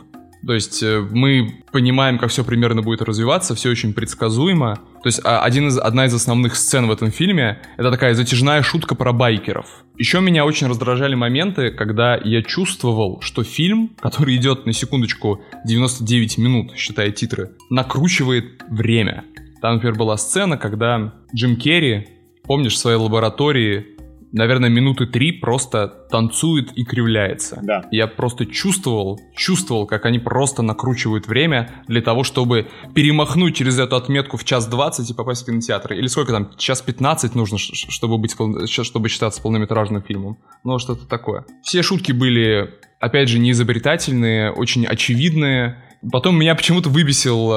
То 0.46 0.54
есть 0.54 0.82
э, 0.82 1.00
мы 1.10 1.62
понимаем, 1.70 2.18
как 2.18 2.30
все 2.30 2.44
примерно 2.44 2.82
будет 2.82 3.02
развиваться, 3.02 3.54
все 3.54 3.70
очень 3.70 3.94
предсказуемо. 3.94 4.76
То 5.02 5.06
есть 5.06 5.20
а, 5.24 5.40
один 5.40 5.68
из, 5.68 5.78
одна 5.78 6.06
из 6.06 6.14
основных 6.14 6.56
сцен 6.56 6.86
в 6.88 6.90
этом 6.90 7.10
фильме— 7.12 7.60
это 7.76 7.90
такая 7.90 8.14
затяжная 8.14 8.62
шутка 8.62 8.94
про 8.94 9.12
байкеров. 9.12 9.66
Еще 9.98 10.20
меня 10.20 10.44
очень 10.44 10.66
раздражали 10.66 11.14
моменты, 11.14 11.70
когда 11.70 12.16
я 12.16 12.42
чувствовал, 12.42 13.20
что 13.20 13.44
фильм, 13.44 13.90
который 14.00 14.36
идет 14.36 14.66
на 14.66 14.72
секундочку 14.72 15.42
99 15.64 16.38
минут, 16.38 16.72
считая 16.76 17.10
титры, 17.12 17.52
накручивает 17.70 18.62
время. 18.68 19.24
Там, 19.60 19.74
например, 19.74 19.96
была 19.96 20.16
сцена, 20.16 20.56
когда 20.56 21.14
Джим 21.34 21.56
Керри, 21.56 22.08
помнишь, 22.42 22.74
в 22.74 22.78
своей 22.78 22.96
лаборатории 22.96 23.86
наверное, 24.32 24.70
минуты 24.70 25.06
три 25.06 25.32
просто 25.32 25.88
танцует 26.10 26.72
и 26.76 26.84
кривляется. 26.84 27.60
Да. 27.62 27.84
Я 27.90 28.06
просто 28.06 28.46
чувствовал, 28.46 29.20
чувствовал, 29.36 29.86
как 29.86 30.06
они 30.06 30.18
просто 30.18 30.62
накручивают 30.62 31.26
время 31.26 31.84
для 31.86 32.02
того, 32.02 32.24
чтобы 32.24 32.68
перемахнуть 32.94 33.56
через 33.56 33.78
эту 33.78 33.96
отметку 33.96 34.36
в 34.36 34.44
час 34.44 34.66
двадцать 34.66 35.10
и 35.10 35.14
попасть 35.14 35.42
в 35.42 35.46
кинотеатр. 35.46 35.92
Или 35.92 36.06
сколько 36.06 36.32
там, 36.32 36.50
час 36.56 36.82
пятнадцать 36.82 37.34
нужно, 37.34 37.58
чтобы 37.58 38.18
быть, 38.18 38.34
чтобы 38.68 39.08
считаться 39.08 39.42
полнометражным 39.42 40.02
фильмом. 40.02 40.38
Ну, 40.64 40.78
что-то 40.78 41.06
такое. 41.06 41.44
Все 41.62 41.82
шутки 41.82 42.12
были, 42.12 42.74
опять 43.00 43.28
же, 43.28 43.38
неизобретательные, 43.38 44.50
очень 44.50 44.86
очевидные, 44.86 45.82
Потом 46.10 46.36
меня 46.36 46.54
почему-то 46.54 46.88
выбесил 46.88 47.48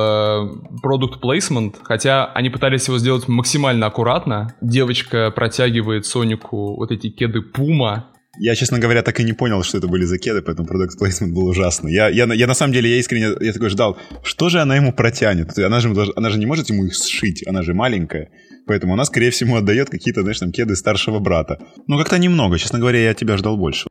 продукт 0.82 1.24
э, 1.24 1.28
placement, 1.28 1.76
хотя 1.84 2.26
они 2.26 2.50
пытались 2.50 2.88
его 2.88 3.00
сделать 3.00 3.28
максимально 3.28 3.88
аккуратно. 3.88 4.54
Девочка 4.62 5.32
протягивает 5.32 6.06
Сонику 6.06 6.76
вот 6.76 6.92
эти 6.92 7.10
кеды 7.10 7.42
Пума, 7.42 8.12
я, 8.38 8.56
честно 8.56 8.80
говоря, 8.80 9.02
так 9.02 9.20
и 9.20 9.24
не 9.24 9.34
понял, 9.34 9.64
что 9.64 9.78
это 9.78 9.88
были 9.88 10.04
за 10.04 10.18
кеды, 10.18 10.42
поэтому 10.42 10.68
продукт 10.68 10.98
плейсмент 11.00 11.34
был 11.34 11.48
ужасный. 11.48 11.94
Я, 11.94 12.10
я, 12.10 12.26
я 12.26 12.48
на 12.48 12.54
самом 12.54 12.74
деле, 12.74 12.90
я 12.90 12.98
искренне, 12.98 13.34
я 13.40 13.54
такой 13.54 13.70
ждал, 13.70 13.98
что 14.24 14.50
же 14.50 14.60
она 14.60 14.76
ему 14.76 14.92
протянет? 14.92 15.58
Она 15.58 15.80
же, 15.80 15.94
она 16.16 16.30
же 16.30 16.38
не 16.38 16.46
может 16.46 16.70
ему 16.70 16.86
их 16.86 16.96
сшить, 16.96 17.48
она 17.48 17.62
же 17.62 17.74
маленькая. 17.74 18.30
Поэтому 18.68 18.94
она, 18.94 19.06
скорее 19.06 19.30
всего, 19.30 19.56
отдает 19.56 19.90
какие-то, 19.90 20.22
знаешь, 20.22 20.40
там, 20.40 20.52
кеды 20.52 20.76
старшего 20.76 21.20
брата. 21.20 21.60
Ну, 21.88 21.98
как-то 21.98 22.18
немного, 22.18 22.60
честно 22.60 22.80
говоря, 22.80 23.00
я 23.00 23.14
тебя 23.14 23.38
ждал 23.38 23.58
больше. 23.58 23.88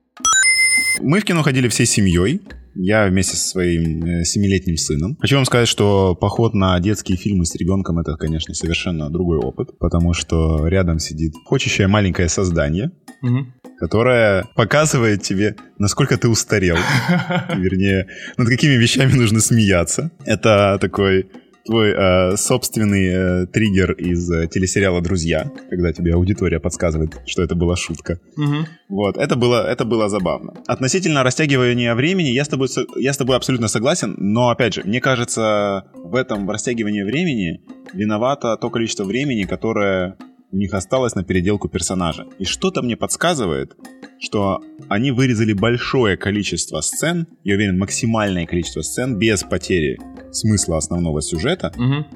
Мы 1.00 1.20
в 1.20 1.24
кино 1.24 1.42
ходили 1.42 1.68
всей 1.68 1.86
семьей. 1.86 2.42
Я 2.74 3.06
вместе 3.06 3.36
со 3.36 3.48
своим 3.48 4.04
э, 4.04 4.24
семилетним 4.24 4.76
сыном. 4.76 5.16
Хочу 5.20 5.36
вам 5.36 5.44
сказать, 5.44 5.68
что 5.68 6.14
поход 6.14 6.54
на 6.54 6.78
детские 6.80 7.16
фильмы 7.16 7.46
с 7.46 7.54
ребенком 7.54 7.98
это, 7.98 8.16
конечно, 8.16 8.54
совершенно 8.54 9.10
другой 9.10 9.38
опыт, 9.38 9.78
потому 9.78 10.12
что 10.12 10.66
рядом 10.66 10.98
сидит 10.98 11.34
хочущее 11.44 11.86
маленькое 11.86 12.28
создание, 12.28 12.90
угу. 13.22 13.46
которое 13.78 14.44
показывает 14.56 15.22
тебе, 15.22 15.56
насколько 15.78 16.16
ты 16.16 16.28
устарел. 16.28 16.76
Вернее, 17.56 18.08
над 18.36 18.48
какими 18.48 18.74
вещами 18.74 19.12
нужно 19.12 19.40
смеяться. 19.40 20.10
Это 20.24 20.78
такой 20.80 21.28
твой 21.64 21.92
э, 21.92 22.36
собственный 22.36 23.06
э, 23.06 23.46
триггер 23.46 23.92
из 23.92 24.30
э, 24.30 24.46
телесериала 24.48 25.00
«Друзья», 25.00 25.50
когда 25.70 25.92
тебе 25.92 26.14
аудитория 26.14 26.60
подсказывает, 26.60 27.20
что 27.26 27.42
это 27.42 27.54
была 27.54 27.76
шутка. 27.76 28.20
Угу. 28.36 28.66
Вот, 28.90 29.16
это 29.16 29.36
было, 29.36 29.66
это 29.66 29.84
было 29.84 30.08
забавно. 30.08 30.54
Относительно 30.66 31.22
растягивания 31.22 31.94
времени, 31.94 32.28
я 32.28 32.44
с, 32.44 32.48
тобой, 32.48 32.68
я 32.96 33.12
с 33.12 33.16
тобой 33.16 33.36
абсолютно 33.36 33.68
согласен, 33.68 34.14
но, 34.18 34.50
опять 34.50 34.74
же, 34.74 34.82
мне 34.84 35.00
кажется, 35.00 35.84
в 35.94 36.14
этом 36.14 36.48
растягивании 36.50 37.02
времени 37.02 37.60
виновато 37.92 38.56
то 38.60 38.70
количество 38.70 39.04
времени, 39.04 39.44
которое 39.44 40.16
у 40.54 40.56
них 40.56 40.72
осталось 40.72 41.16
на 41.16 41.24
переделку 41.24 41.68
персонажа. 41.68 42.26
И 42.38 42.44
что-то 42.44 42.82
мне 42.82 42.96
подсказывает, 42.96 43.76
что 44.20 44.62
они 44.88 45.10
вырезали 45.10 45.52
большое 45.52 46.16
количество 46.16 46.80
сцен, 46.80 47.26
я 47.44 47.54
уверен, 47.54 47.78
максимальное 47.78 48.46
количество 48.46 48.82
сцен 48.82 49.18
без 49.18 49.42
потери 49.42 49.98
смысла 50.32 50.78
основного 50.78 51.22
сюжета, 51.22 51.72
угу. 51.76 52.06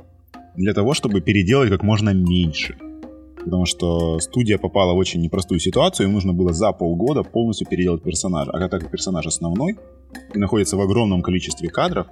для 0.56 0.74
того, 0.74 0.94
чтобы 0.94 1.20
переделать 1.20 1.70
как 1.70 1.82
можно 1.82 2.10
меньше. 2.10 2.76
Потому 3.44 3.66
что 3.66 4.18
студия 4.18 4.58
попала 4.58 4.92
в 4.92 4.96
очень 4.96 5.20
непростую 5.20 5.60
ситуацию, 5.60 6.06
им 6.08 6.12
нужно 6.12 6.32
было 6.32 6.52
за 6.52 6.72
полгода 6.72 7.22
полностью 7.22 7.66
переделать 7.68 8.02
персонажа. 8.02 8.50
А 8.50 8.58
так 8.58 8.70
как 8.70 8.90
персонаж 8.90 9.26
основной 9.26 9.76
и 10.34 10.38
находится 10.38 10.76
в 10.76 10.80
огромном 10.80 11.22
количестве 11.22 11.68
кадров, 11.68 12.08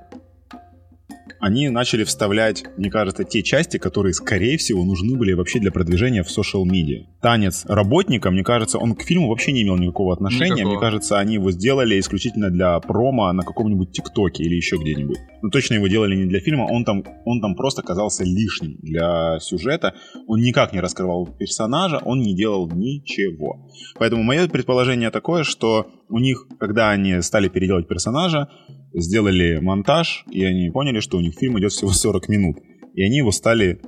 они 1.41 1.69
начали 1.69 2.05
вставлять, 2.05 2.65
мне 2.77 2.91
кажется, 2.91 3.25
те 3.25 3.43
части, 3.43 3.79
которые, 3.79 4.13
скорее 4.13 4.57
всего, 4.59 4.85
нужны 4.85 5.17
были 5.17 5.33
вообще 5.33 5.59
для 5.59 5.71
продвижения 5.71 6.23
в 6.23 6.29
social 6.29 6.65
media. 6.65 7.05
Танец 7.21 7.65
работника, 7.67 8.31
мне 8.31 8.45
кажется, 8.45 8.79
он 8.79 8.95
к 8.95 9.03
фильму 9.03 9.29
вообще 9.29 9.53
не 9.53 9.63
имел 9.63 9.77
никакого 9.77 10.13
отношения. 10.13 10.55
Никакого. 10.55 10.73
Мне 10.73 10.81
кажется, 10.81 11.19
они 11.19 11.35
его 11.35 11.51
сделали 11.51 11.99
исключительно 11.99 12.51
для 12.51 12.79
промо 12.81 13.33
на 13.33 13.43
каком-нибудь 13.43 13.93
ТикТоке 13.93 14.45
или 14.45 14.55
еще 14.55 14.77
где-нибудь. 14.77 15.19
Но 15.43 15.51
точно 15.51 15.75
его 15.75 15.87
делали 15.89 16.17
не 16.17 16.27
для 16.27 16.41
фильма, 16.41 16.65
он 16.71 16.85
там, 16.85 17.05
он 17.25 17.41
там 17.41 17.55
просто 17.55 17.83
казался 17.83 18.25
лишним 18.25 18.77
для 18.83 19.39
сюжета. 19.41 19.95
Он 20.27 20.41
никак 20.41 20.73
не 20.73 20.81
раскрывал 20.81 21.27
персонажа, 21.27 21.99
он 22.05 22.21
не 22.21 22.35
делал 22.35 22.71
ничего. 22.71 23.69
Поэтому 23.99 24.23
мое 24.23 24.49
предположение 24.49 25.11
такое, 25.11 25.45
что 25.45 25.87
у 26.09 26.19
них, 26.19 26.47
когда 26.59 26.91
они 26.91 27.21
стали 27.23 27.49
переделать 27.49 27.89
персонажа, 27.89 28.49
сделали 28.95 29.59
монтаж, 29.59 30.25
и 30.31 30.45
они 30.45 30.71
поняли, 30.71 31.01
что 31.01 31.19
у 31.19 31.21
них 31.21 31.35
фильм 31.35 31.59
идет 31.59 31.73
всего 31.73 31.91
40 31.91 32.29
минут. 32.29 32.59
И 32.95 33.03
они 33.03 33.19
его 33.19 33.33
стали 33.33 33.81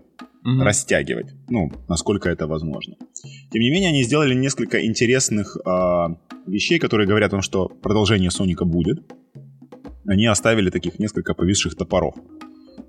угу. 0.44 0.62
растягивать, 0.62 1.34
ну, 1.48 1.70
насколько 1.88 2.28
это 2.28 2.46
возможно. 2.46 2.96
Тем 3.50 3.62
не 3.62 3.70
менее, 3.70 3.88
они 3.88 4.02
сделали 4.02 4.34
несколько 4.34 4.84
интересных 4.84 5.56
э, 5.56 5.70
вещей, 6.46 6.78
которые 6.78 7.06
говорят 7.06 7.28
о 7.28 7.37
том, 7.37 7.42
что 7.42 7.68
продолжение 7.68 8.30
Соника 8.30 8.64
будет. 8.64 9.00
Они 10.06 10.26
оставили 10.26 10.70
таких 10.70 10.98
несколько 10.98 11.34
повисших 11.34 11.75
топоров. 11.75 12.14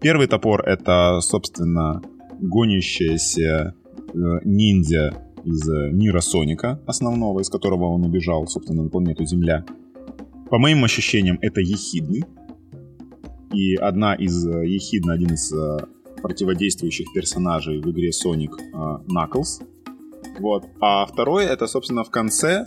Первый 0.02 0.28
топор— 0.28 0.62
это, 0.66 1.20
собственно, 1.22 2.02
гонящаяся 2.40 3.74
э, 3.98 4.12
ниндзя 4.44 5.29
из 5.44 5.68
мира 5.68 6.22
Соника, 6.22 6.80
основного, 6.86 7.40
из 7.42 7.50
которого 7.50 7.86
он 7.86 8.06
убежал, 8.06 8.48
собственно, 8.48 8.84
на 8.84 8.90
планету 8.90 9.26
Земля. 9.26 9.66
По 10.50 10.58
моим 10.58 10.84
ощущениям, 10.84 11.38
это 11.42 11.62
ехидный. 11.62 12.24
И 13.54 13.76
одна 13.76 14.14
из 14.14 14.46
э, 14.46 14.68
ехидна, 14.68 15.14
один 15.14 15.34
из 15.34 15.52
э, 15.52 15.80
противодействующих 16.22 17.08
персонажей 17.14 17.80
в 17.80 17.90
игре 17.90 18.10
Sonic 18.10 18.52
Knuckles. 19.08 19.64
Вот. 20.40 20.66
А 20.80 21.06
второй, 21.06 21.46
это, 21.46 21.68
собственно, 21.68 22.04
в 22.04 22.10
конце 22.10 22.66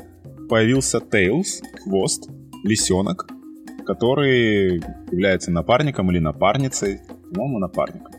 появился 0.49 0.99
Tails, 0.99 1.62
хвост, 1.83 2.29
лисенок, 2.64 3.29
который 3.87 4.83
является 5.11 5.50
напарником 5.50 6.11
или 6.11 6.19
напарницей, 6.19 7.00
по-моему, 7.33 7.59
напарником. 7.59 8.12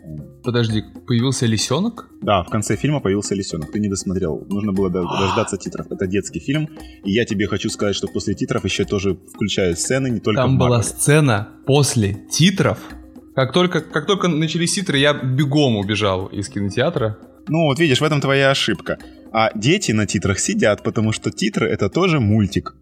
Подожди, 0.43 0.83
появился 1.07 1.45
лисенок? 1.45 2.09
Да, 2.21 2.43
в 2.43 2.49
конце 2.49 2.75
фильма 2.75 2.99
появился 2.99 3.35
лисенок. 3.35 3.71
Ты 3.71 3.79
не 3.79 3.87
досмотрел. 3.87 4.45
Нужно 4.49 4.73
было 4.73 4.89
дождаться 4.89 5.57
титров. 5.57 5.91
Это 5.91 6.07
детский 6.07 6.39
фильм. 6.39 6.67
И 7.05 7.11
я 7.11 7.25
тебе 7.25 7.47
хочу 7.47 7.69
сказать, 7.69 7.95
что 7.95 8.07
после 8.07 8.33
титров 8.33 8.65
еще 8.65 8.85
тоже 8.85 9.17
включают 9.33 9.79
сцены, 9.79 10.09
не 10.09 10.19
только 10.19 10.41
Там 10.41 10.57
была 10.57 10.83
сцена 10.83 11.47
после 11.65 12.13
титров. 12.31 12.77
Как 13.35 13.51
только, 13.51 13.81
как 13.81 14.05
только 14.05 14.27
начались 14.27 14.73
титры, 14.73 14.97
я 14.97 15.13
бегом 15.13 15.77
убежал 15.77 16.27
из 16.27 16.49
кинотеатра. 16.49 17.17
Ну, 17.47 17.65
вот 17.65 17.79
видишь, 17.79 17.99
в 17.99 18.03
этом 18.03 18.21
твоя 18.21 18.51
ошибка. 18.51 18.97
А 19.31 19.51
дети 19.55 19.91
на 19.91 20.05
титрах 20.05 20.39
сидят, 20.39 20.83
потому 20.83 21.11
что 21.11 21.31
титры— 21.31 21.67
это 21.69 21.89
тоже 21.89 22.19
мультик. 22.19 22.75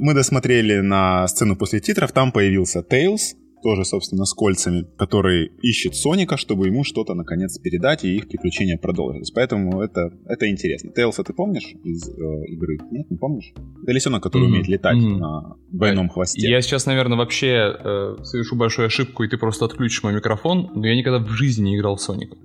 Мы 0.00 0.12
досмотрели 0.12 0.80
на 0.80 1.26
сцену 1.28 1.56
после 1.56 1.80
титров, 1.80 2.12
там 2.12 2.32
появился 2.32 2.82
Тейлз, 2.82 3.36
тоже, 3.64 3.84
собственно, 3.86 4.26
с 4.26 4.34
кольцами, 4.34 4.86
который 4.98 5.50
ищет 5.62 5.96
Соника, 5.96 6.36
чтобы 6.36 6.66
ему 6.66 6.84
что-то 6.84 7.14
наконец 7.14 7.58
передать, 7.58 8.04
и 8.04 8.14
их 8.14 8.28
приключения 8.28 8.76
продолжились. 8.76 9.30
Поэтому 9.30 9.80
это, 9.80 10.12
это 10.26 10.50
интересно. 10.50 10.92
Тейлса 10.92 11.24
ты 11.24 11.32
помнишь 11.32 11.74
из 11.82 12.06
э, 12.10 12.12
игры? 12.52 12.76
Нет, 12.90 13.10
не 13.10 13.16
помнишь? 13.16 13.54
Это 13.82 13.92
лисенок, 13.92 14.22
который 14.22 14.44
mm-hmm. 14.44 14.46
умеет 14.48 14.68
летать 14.68 14.98
mm-hmm. 14.98 15.16
на 15.16 15.56
двойном 15.72 16.10
хвосте. 16.10 16.46
Я 16.46 16.60
сейчас, 16.60 16.84
наверное, 16.84 17.16
вообще 17.16 17.74
э, 17.74 18.16
совершу 18.22 18.54
большую 18.56 18.86
ошибку, 18.86 19.24
и 19.24 19.28
ты 19.28 19.38
просто 19.38 19.64
отключишь 19.64 20.02
мой 20.02 20.14
микрофон, 20.14 20.70
но 20.74 20.86
я 20.86 20.94
никогда 20.94 21.18
в 21.18 21.30
жизни 21.30 21.70
не 21.70 21.78
играл 21.78 21.96
в 21.96 22.02
Соника. 22.02 22.36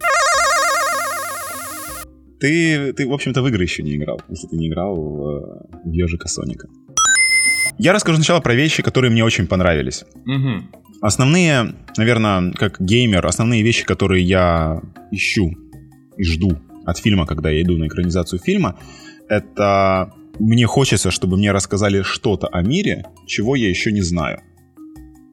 Ты, 2.39 2.93
ты, 2.93 3.05
в 3.05 3.13
общем-то, 3.13 3.41
в 3.41 3.47
игры 3.49 3.63
еще 3.63 3.83
не 3.83 3.97
играл, 3.97 4.21
если 4.29 4.47
ты 4.47 4.55
не 4.55 4.69
играл 4.69 4.95
в, 4.95 5.67
в 5.83 5.91
ежика 5.91 6.29
Соника. 6.29 6.69
Я 7.79 7.93
расскажу 7.93 8.17
сначала 8.17 8.41
про 8.41 8.53
вещи, 8.53 8.83
которые 8.83 9.09
мне 9.09 9.23
очень 9.23 9.47
понравились. 9.47 10.03
Угу. 10.25 10.99
Основные, 11.01 11.75
наверное, 11.97 12.51
как 12.51 12.79
геймер, 12.79 13.25
основные 13.25 13.63
вещи, 13.63 13.85
которые 13.85 14.23
я 14.23 14.81
ищу 15.11 15.51
и 16.17 16.23
жду 16.23 16.59
от 16.85 16.97
фильма, 16.97 17.25
когда 17.25 17.49
я 17.49 17.61
иду 17.61 17.77
на 17.77 17.87
экранизацию 17.87 18.39
фильма, 18.39 18.77
это 19.29 20.11
мне 20.39 20.65
хочется, 20.65 21.09
чтобы 21.09 21.37
мне 21.37 21.53
рассказали 21.53 22.01
что-то 22.01 22.47
о 22.47 22.61
мире, 22.61 23.05
чего 23.25 23.55
я 23.55 23.69
еще 23.69 23.93
не 23.93 24.01
знаю. 24.01 24.41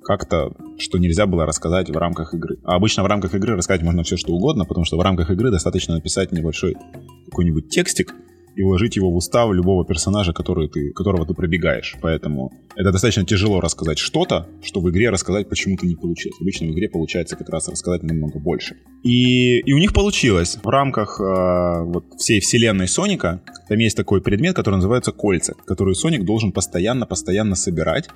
Как-то, 0.05 0.53
что 0.79 0.99
нельзя 0.99 1.27
было 1.27 1.47
рассказать 1.47 1.91
в 1.91 1.97
рамках 1.97 2.33
игры. 2.33 2.59
А 2.63 2.77
обычно 2.77 3.03
в 3.03 3.07
рамках 3.07 3.35
игры 3.35 3.57
рассказать 3.57 3.83
можно 3.83 4.05
все, 4.05 4.17
что 4.17 4.33
угодно, 4.33 4.65
потому 4.65 4.85
что 4.85 4.97
в 4.97 5.01
рамках 5.01 5.31
игры 5.31 5.51
достаточно 5.51 5.97
написать 5.97 6.31
небольшой 6.31 6.77
какой-нибудь 7.25 7.71
текстик, 7.71 8.15
и 8.57 8.63
вложить 8.63 8.97
его 8.97 9.11
в 9.11 9.17
устав 9.17 9.53
любого 9.53 9.85
персонажа, 9.85 10.33
который 10.33 10.69
ты, 10.69 10.91
которого 10.93 11.27
ты 11.27 11.35
пробегаешь. 11.35 11.95
Поэтому 12.01 12.51
это 12.75 12.91
достаточно 12.91 13.25
тяжело 13.25 13.61
рассказать 13.61 13.99
что-то, 13.99 14.49
что 14.63 14.81
в 14.81 14.91
игре 14.91 15.11
рассказать 15.11 15.49
почему-то 15.49 15.87
не 15.87 15.95
получилось. 15.95 16.39
Обычно 16.41 16.69
в 16.69 16.71
игре 16.71 16.89
получается 16.89 17.37
как 17.37 17.51
раз 17.51 17.69
рассказать 17.69 18.03
намного 18.03 18.39
больше. 18.39 18.77
И, 19.03 19.61
и 19.61 19.73
у 19.73 19.79
них 19.79 19.93
получилось. 19.93 20.59
В 20.63 20.69
рамках 20.69 21.21
э, 21.21 21.85
вот 21.85 22.05
всей 22.17 22.41
вселенной 22.41 22.89
Соника 22.89 23.43
там 23.69 23.79
есть 23.79 23.97
такой 23.97 24.23
предмет, 24.23 24.57
который 24.57 24.77
называется 24.77 25.13
кольца, 25.13 25.55
который 25.67 25.95
Соник 25.95 26.25
должен 26.25 26.53
постоянно-постоянно 26.53 27.57
собирать. 27.57 28.09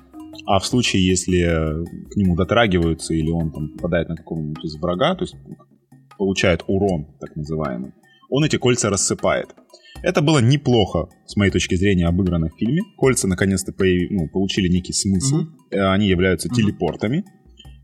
А 0.47 0.59
в 0.59 0.65
случае, 0.65 1.05
если 1.05 1.43
к 2.09 2.15
нему 2.15 2.35
дотрагиваются 2.35 3.13
или 3.13 3.29
он 3.29 3.51
там 3.51 3.69
попадает 3.69 4.09
на 4.09 4.15
какого-нибудь 4.15 4.65
из 4.65 4.75
врага, 4.77 5.13
то 5.13 5.23
есть 5.23 5.35
получает 6.17 6.63
урон, 6.67 7.07
так 7.19 7.35
называемый, 7.35 7.91
он 8.29 8.43
эти 8.43 8.55
кольца 8.55 8.89
рассыпает. 8.89 9.49
Это 10.03 10.21
было 10.21 10.39
неплохо, 10.39 11.09
с 11.25 11.35
моей 11.35 11.51
точки 11.51 11.75
зрения, 11.75 12.07
обыграно 12.07 12.49
в 12.49 12.57
фильме. 12.57 12.81
Кольца 12.97 13.27
наконец-то 13.27 13.71
появ... 13.71 14.09
ну, 14.11 14.27
получили 14.27 14.67
некий 14.67 14.93
смысл. 14.93 15.41
Mm-hmm. 15.71 15.93
Они 15.93 16.07
являются 16.07 16.47
mm-hmm. 16.47 16.55
телепортами. 16.55 17.23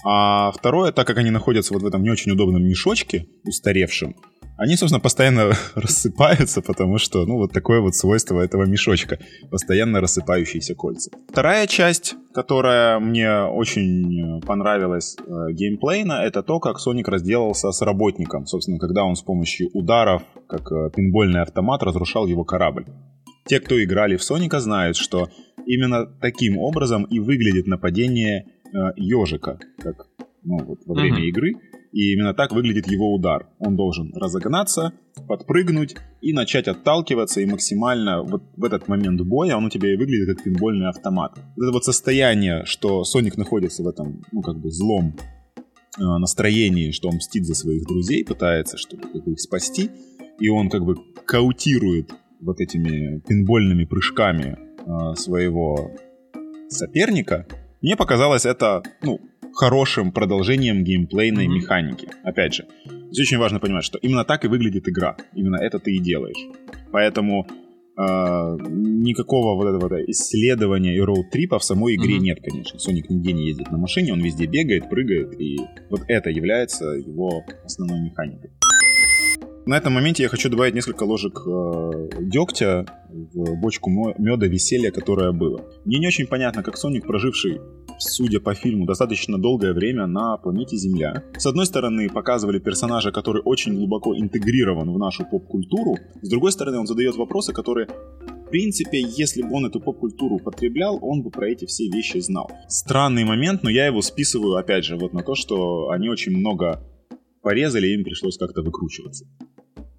А 0.05 0.51
второе, 0.51 0.91
так 0.91 1.07
как 1.07 1.17
они 1.17 1.31
находятся 1.31 1.73
вот 1.73 1.83
в 1.83 1.85
этом 1.85 2.03
не 2.03 2.09
очень 2.09 2.31
удобном 2.31 2.63
мешочке, 2.63 3.27
устаревшем, 3.43 4.15
они, 4.57 4.75
собственно, 4.75 4.99
постоянно 4.99 5.53
рассыпаются, 5.75 6.61
потому 6.61 6.97
что, 6.97 7.25
ну, 7.25 7.37
вот 7.37 7.53
такое 7.53 7.79
вот 7.79 7.95
свойство 7.95 8.41
этого 8.41 8.63
мешочка. 8.65 9.19
Постоянно 9.51 10.01
рассыпающиеся 10.01 10.73
кольца. 10.73 11.11
Вторая 11.29 11.67
часть, 11.67 12.15
которая 12.33 12.99
мне 12.99 13.43
очень 13.43 14.41
понравилась 14.41 15.15
э, 15.19 15.53
геймплейно, 15.53 16.23
это 16.23 16.41
то, 16.41 16.59
как 16.59 16.79
Соник 16.79 17.07
разделался 17.07 17.71
с 17.71 17.81
работником. 17.83 18.47
Собственно, 18.47 18.79
когда 18.79 19.03
он 19.03 19.15
с 19.15 19.21
помощью 19.21 19.69
ударов, 19.73 20.23
как 20.49 20.71
э, 20.71 20.89
пинбольный 20.95 21.43
автомат, 21.43 21.83
разрушал 21.83 22.25
его 22.25 22.43
корабль. 22.43 22.85
Те, 23.45 23.59
кто 23.59 23.81
играли 23.81 24.17
в 24.17 24.23
Соника, 24.23 24.59
знают, 24.59 24.97
что 24.97 25.29
именно 25.67 26.05
таким 26.19 26.57
образом 26.57 27.03
и 27.03 27.19
выглядит 27.19 27.67
нападение 27.67 28.45
э, 28.45 28.56
ежика, 28.95 29.59
как 29.79 30.07
ну, 30.47 30.63
вот, 30.63 30.79
во 30.85 30.95
время 30.95 31.19
mm-hmm. 31.19 31.29
игры. 31.29 31.53
И 31.91 32.13
именно 32.13 32.33
так 32.33 32.51
выглядит 32.51 32.87
его 32.87 33.13
удар. 33.13 33.47
Он 33.59 33.75
должен 33.75 34.13
разогнаться, 34.15 34.93
подпрыгнуть 35.27 35.95
и 36.21 36.33
начать 36.33 36.67
отталкиваться, 36.67 37.41
и 37.41 37.45
максимально 37.45 38.23
вот 38.23 38.43
в 38.55 38.63
этот 38.63 38.87
момент 38.87 39.21
боя 39.21 39.55
он 39.57 39.65
у 39.65 39.69
тебя 39.69 39.93
и 39.93 39.97
выглядит 39.97 40.35
как 40.35 40.43
пинбольный 40.43 40.89
автомат. 40.89 41.37
Вот 41.55 41.63
это 41.63 41.73
вот 41.73 41.85
состояние, 41.85 42.65
что 42.65 43.03
Соник 43.03 43.37
находится 43.37 43.83
в 43.83 43.87
этом, 43.87 44.21
ну, 44.31 44.41
как 44.41 44.59
бы 44.59 44.69
злом 44.69 45.15
э, 45.97 46.03
настроении, 46.03 46.91
что 46.91 47.09
он 47.09 47.15
мстит 47.15 47.45
за 47.45 47.55
своих 47.55 47.85
друзей, 47.85 48.23
пытается, 48.23 48.77
чтобы 48.77 49.03
как 49.03 49.23
бы, 49.23 49.31
их 49.31 49.39
спасти, 49.39 49.89
и 50.39 50.49
он 50.49 50.69
как 50.69 50.85
бы 50.85 50.95
каутирует 51.25 52.13
вот 52.41 52.59
этими 52.59 53.19
пинбольными 53.27 53.85
прыжками 53.85 54.57
э, 54.85 55.15
своего 55.15 55.91
соперника, 56.69 57.47
мне 57.81 57.95
показалось 57.95 58.45
это, 58.45 58.81
ну, 59.01 59.19
хорошим 59.53 60.11
продолжением 60.11 60.83
геймплейной 60.83 61.45
mm-hmm. 61.45 61.49
механики. 61.49 62.09
Опять 62.23 62.53
же, 62.53 62.65
здесь 63.11 63.27
очень 63.27 63.37
важно 63.37 63.59
понимать, 63.59 63.83
что 63.83 63.97
именно 63.99 64.23
так 64.23 64.45
и 64.45 64.47
выглядит 64.47 64.87
игра. 64.87 65.17
Именно 65.33 65.57
это 65.57 65.79
ты 65.79 65.91
и 65.95 65.99
делаешь. 65.99 66.37
Поэтому 66.91 67.47
э, 67.97 68.01
никакого 68.69 69.55
вот 69.55 69.67
этого 69.67 70.03
исследования 70.11 70.95
и 70.95 71.01
роуд-трипа 71.01 71.59
в 71.59 71.63
самой 71.63 71.95
игре 71.95 72.17
mm-hmm. 72.17 72.21
нет, 72.21 72.39
конечно. 72.41 72.79
Соник 72.79 73.09
нигде 73.09 73.33
не 73.33 73.47
ездит 73.47 73.71
на 73.71 73.77
машине, 73.77 74.13
он 74.13 74.21
везде 74.21 74.45
бегает, 74.45 74.89
прыгает, 74.89 75.39
и 75.39 75.57
вот 75.89 76.01
это 76.07 76.29
является 76.29 76.85
его 76.85 77.43
основной 77.63 78.01
механикой. 78.01 78.51
На 79.67 79.75
этом 79.75 79.93
моменте 79.93 80.23
я 80.23 80.29
хочу 80.29 80.49
добавить 80.49 80.75
несколько 80.75 81.03
ложек 81.03 81.41
э, 81.45 82.09
дегтя 82.21 82.85
в 83.09 83.59
бочку 83.59 83.89
меда 84.17 84.47
веселья, 84.47 84.91
которое 84.91 85.33
было. 85.33 85.61
Мне 85.83 85.99
не 85.99 86.07
очень 86.07 86.25
понятно, 86.25 86.63
как 86.63 86.77
Соник, 86.77 87.05
проживший 87.05 87.59
судя 87.99 88.39
по 88.39 88.53
фильму, 88.53 88.85
достаточно 88.85 89.37
долгое 89.37 89.73
время 89.73 90.07
на 90.07 90.37
планете 90.37 90.77
Земля. 90.77 91.23
С 91.37 91.45
одной 91.45 91.65
стороны, 91.65 92.09
показывали 92.09 92.59
персонажа, 92.59 93.11
который 93.11 93.41
очень 93.43 93.75
глубоко 93.75 94.15
интегрирован 94.15 94.93
в 94.93 94.97
нашу 94.97 95.25
поп-культуру. 95.25 95.97
С 96.21 96.29
другой 96.29 96.51
стороны, 96.51 96.79
он 96.79 96.87
задает 96.87 97.15
вопросы, 97.15 97.53
которые 97.53 97.87
в 97.87 98.49
принципе, 98.49 99.01
если 99.01 99.41
бы 99.41 99.53
он 99.53 99.65
эту 99.65 99.81
поп-культуру 99.81 100.39
потреблял, 100.39 100.97
он 101.01 101.21
бы 101.21 101.29
про 101.29 101.49
эти 101.49 101.65
все 101.65 101.89
вещи 101.89 102.19
знал. 102.19 102.49
Странный 102.69 103.25
момент, 103.25 103.63
но 103.63 103.69
я 103.69 103.87
его 103.87 104.01
списываю, 104.01 104.55
опять 104.55 104.85
же, 104.85 104.95
вот 104.95 105.11
на 105.11 105.21
то, 105.21 105.35
что 105.35 105.89
они 105.89 106.07
очень 106.07 106.31
много 106.31 106.81
порезали, 107.47 107.87
и 107.87 107.93
им 107.93 108.03
пришлось 108.03 108.37
как-то 108.37 108.61
выкручиваться. 108.61 109.25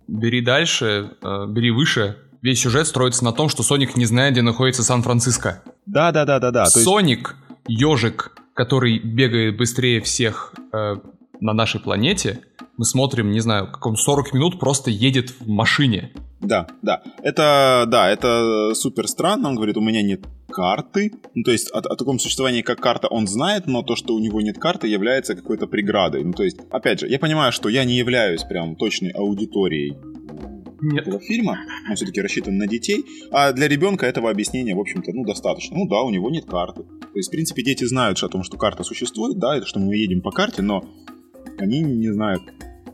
Бери 0.06 0.42
дальше, 0.42 1.12
э, 1.22 1.46
бери 1.48 1.70
выше. 1.70 2.18
Весь 2.42 2.60
сюжет 2.60 2.86
строится 2.86 3.24
на 3.24 3.32
том, 3.32 3.48
что 3.48 3.62
Соник 3.62 3.96
не 3.96 4.04
знает, 4.04 4.34
где 4.34 4.42
находится 4.42 4.84
Сан-Франциско. 4.84 5.62
Да, 5.86 6.12
да, 6.12 6.26
да, 6.26 6.40
да, 6.40 6.50
да. 6.50 6.66
Соник 6.66 7.36
ежик, 7.66 8.32
который 8.52 8.98
бегает 8.98 9.56
быстрее 9.56 10.02
всех 10.02 10.52
э, 10.74 10.96
на 11.40 11.52
нашей 11.52 11.80
планете, 11.80 12.40
мы 12.76 12.84
смотрим, 12.84 13.30
не 13.30 13.40
знаю, 13.40 13.66
как 13.66 13.84
он 13.86 13.96
40 13.96 14.32
минут 14.32 14.60
просто 14.60 14.90
едет 14.90 15.30
в 15.40 15.48
машине. 15.48 16.12
Да, 16.40 16.68
да. 16.82 17.02
Это, 17.22 17.84
да, 17.88 18.08
это 18.10 18.72
супер 18.74 19.08
странно. 19.08 19.48
Он 19.48 19.56
говорит, 19.56 19.76
у 19.76 19.80
меня 19.80 20.02
нет 20.02 20.20
карты. 20.48 21.12
Ну, 21.34 21.42
то 21.42 21.50
есть 21.50 21.70
о, 21.72 21.78
о 21.78 21.96
таком 21.96 22.18
существовании, 22.18 22.62
как 22.62 22.80
карта, 22.80 23.08
он 23.08 23.26
знает, 23.26 23.66
но 23.66 23.82
то, 23.82 23.96
что 23.96 24.14
у 24.14 24.20
него 24.20 24.40
нет 24.40 24.58
карты, 24.58 24.86
является 24.86 25.34
какой-то 25.34 25.66
преградой. 25.66 26.22
Ну, 26.22 26.32
то 26.32 26.44
есть, 26.44 26.58
опять 26.70 27.00
же, 27.00 27.08
я 27.08 27.18
понимаю, 27.18 27.50
что 27.52 27.68
я 27.68 27.84
не 27.84 27.96
являюсь 27.96 28.44
прям 28.44 28.76
точной 28.76 29.10
аудиторией 29.10 29.96
нет. 30.80 31.02
этого 31.02 31.20
фильма. 31.20 31.58
Он 31.88 31.96
все-таки 31.96 32.20
рассчитан 32.20 32.56
на 32.56 32.66
детей. 32.66 33.04
А 33.30 33.52
для 33.52 33.68
ребенка 33.68 34.06
этого 34.06 34.30
объяснения, 34.30 34.74
в 34.74 34.80
общем-то, 34.80 35.12
ну, 35.12 35.24
достаточно. 35.24 35.76
Ну 35.76 35.88
да, 35.88 36.02
у 36.02 36.10
него 36.10 36.30
нет 36.30 36.44
карты. 36.44 36.82
То 36.82 37.16
есть, 37.16 37.28
в 37.28 37.32
принципе, 37.32 37.62
дети 37.62 37.84
знают 37.84 38.22
о 38.22 38.28
том, 38.28 38.44
что 38.44 38.56
карта 38.56 38.84
существует, 38.84 39.38
да, 39.38 39.64
что 39.64 39.80
мы 39.80 39.96
едем 39.96 40.22
по 40.22 40.30
карте, 40.30 40.62
но 40.62 40.84
они 41.60 41.80
не 41.80 42.12
знают 42.12 42.42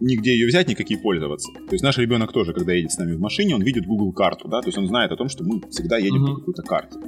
нигде 0.00 0.32
ее 0.32 0.46
взять, 0.46 0.68
никакие 0.68 0.98
пользоваться. 0.98 1.52
То 1.52 1.72
есть 1.72 1.84
наш 1.84 1.98
ребенок 1.98 2.32
тоже, 2.32 2.52
когда 2.52 2.72
едет 2.72 2.92
с 2.92 2.98
нами 2.98 3.14
в 3.14 3.20
машине, 3.20 3.54
он 3.54 3.62
видит 3.62 3.86
Google 3.86 4.12
карту, 4.12 4.48
да, 4.48 4.60
то 4.60 4.68
есть 4.68 4.78
он 4.78 4.86
знает 4.86 5.12
о 5.12 5.16
том, 5.16 5.28
что 5.28 5.44
мы 5.44 5.60
всегда 5.70 5.98
едем 5.98 6.24
uh-huh. 6.24 6.34
по 6.34 6.40
какой-то 6.40 6.62
карте. 6.62 6.98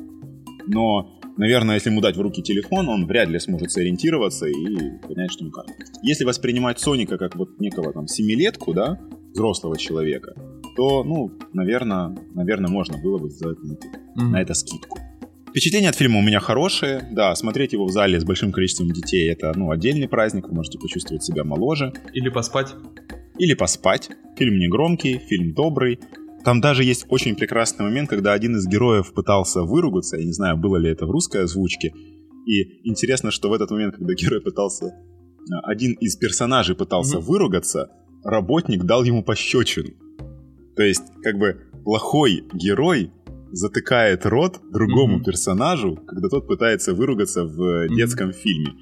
Но, 0.66 1.18
наверное, 1.36 1.76
если 1.76 1.90
ему 1.90 2.00
дать 2.00 2.16
в 2.16 2.20
руки 2.20 2.42
телефон, 2.42 2.88
он 2.88 3.06
вряд 3.06 3.28
ли 3.28 3.38
сможет 3.38 3.70
сориентироваться 3.70 4.46
и 4.46 4.98
понять, 5.06 5.32
что 5.32 5.44
он 5.44 5.50
карта. 5.50 5.72
Если 6.02 6.24
воспринимать 6.24 6.80
Соника 6.80 7.18
как 7.18 7.36
вот 7.36 7.60
некого 7.60 7.92
там 7.92 8.06
семилетку, 8.06 8.72
да, 8.72 9.00
взрослого 9.32 9.76
человека, 9.76 10.34
то, 10.76 11.04
ну, 11.04 11.30
наверное, 11.52 12.16
наверное, 12.34 12.70
можно 12.70 12.98
было 12.98 13.18
бы 13.18 13.30
сделать 13.30 13.58
на 13.62 13.74
mm-hmm. 13.74 14.30
на 14.30 14.40
это 14.40 14.54
скидку. 14.54 14.98
Впечатления 15.56 15.88
от 15.88 15.94
фильма 15.94 16.18
у 16.18 16.22
меня 16.22 16.38
хорошие. 16.38 17.08
Да, 17.10 17.34
смотреть 17.34 17.72
его 17.72 17.86
в 17.86 17.90
зале 17.90 18.20
с 18.20 18.24
большим 18.24 18.52
количеством 18.52 18.90
детей 18.90 19.32
это, 19.32 19.54
ну, 19.56 19.70
отдельный 19.70 20.06
праздник. 20.06 20.48
Вы 20.48 20.54
можете 20.54 20.78
почувствовать 20.78 21.24
себя 21.24 21.44
моложе. 21.44 21.94
Или 22.12 22.28
поспать. 22.28 22.74
Или 23.38 23.54
поспать. 23.54 24.10
Фильм 24.36 24.58
не 24.58 24.68
громкий, 24.68 25.16
фильм 25.16 25.54
добрый. 25.54 25.98
Там 26.44 26.60
даже 26.60 26.84
есть 26.84 27.06
очень 27.08 27.36
прекрасный 27.36 27.84
момент, 27.84 28.10
когда 28.10 28.34
один 28.34 28.54
из 28.56 28.66
героев 28.66 29.14
пытался 29.14 29.62
выругаться. 29.62 30.18
Я 30.18 30.26
не 30.26 30.32
знаю, 30.32 30.58
было 30.58 30.76
ли 30.76 30.90
это 30.90 31.06
в 31.06 31.10
русской 31.10 31.44
озвучке. 31.44 31.90
И 32.44 32.86
интересно, 32.86 33.30
что 33.30 33.48
в 33.48 33.54
этот 33.54 33.70
момент, 33.70 33.96
когда 33.96 34.12
герой 34.24 34.42
пытался... 34.42 34.94
Один 35.62 35.94
из 35.94 36.16
персонажей 36.16 36.76
пытался 36.76 37.16
mm-hmm. 37.16 37.22
выругаться, 37.22 37.92
работник 38.24 38.84
дал 38.84 39.04
ему 39.04 39.22
пощечину. 39.22 39.88
То 40.76 40.82
есть, 40.82 41.04
как 41.22 41.38
бы, 41.38 41.62
плохой 41.82 42.44
герой 42.52 43.10
затыкает 43.52 44.26
рот 44.26 44.60
другому 44.72 45.18
mm-hmm. 45.18 45.24
персонажу, 45.24 45.96
когда 46.06 46.28
тот 46.28 46.46
пытается 46.46 46.94
выругаться 46.94 47.44
в 47.44 47.60
mm-hmm. 47.60 47.94
детском 47.94 48.32
фильме. 48.32 48.74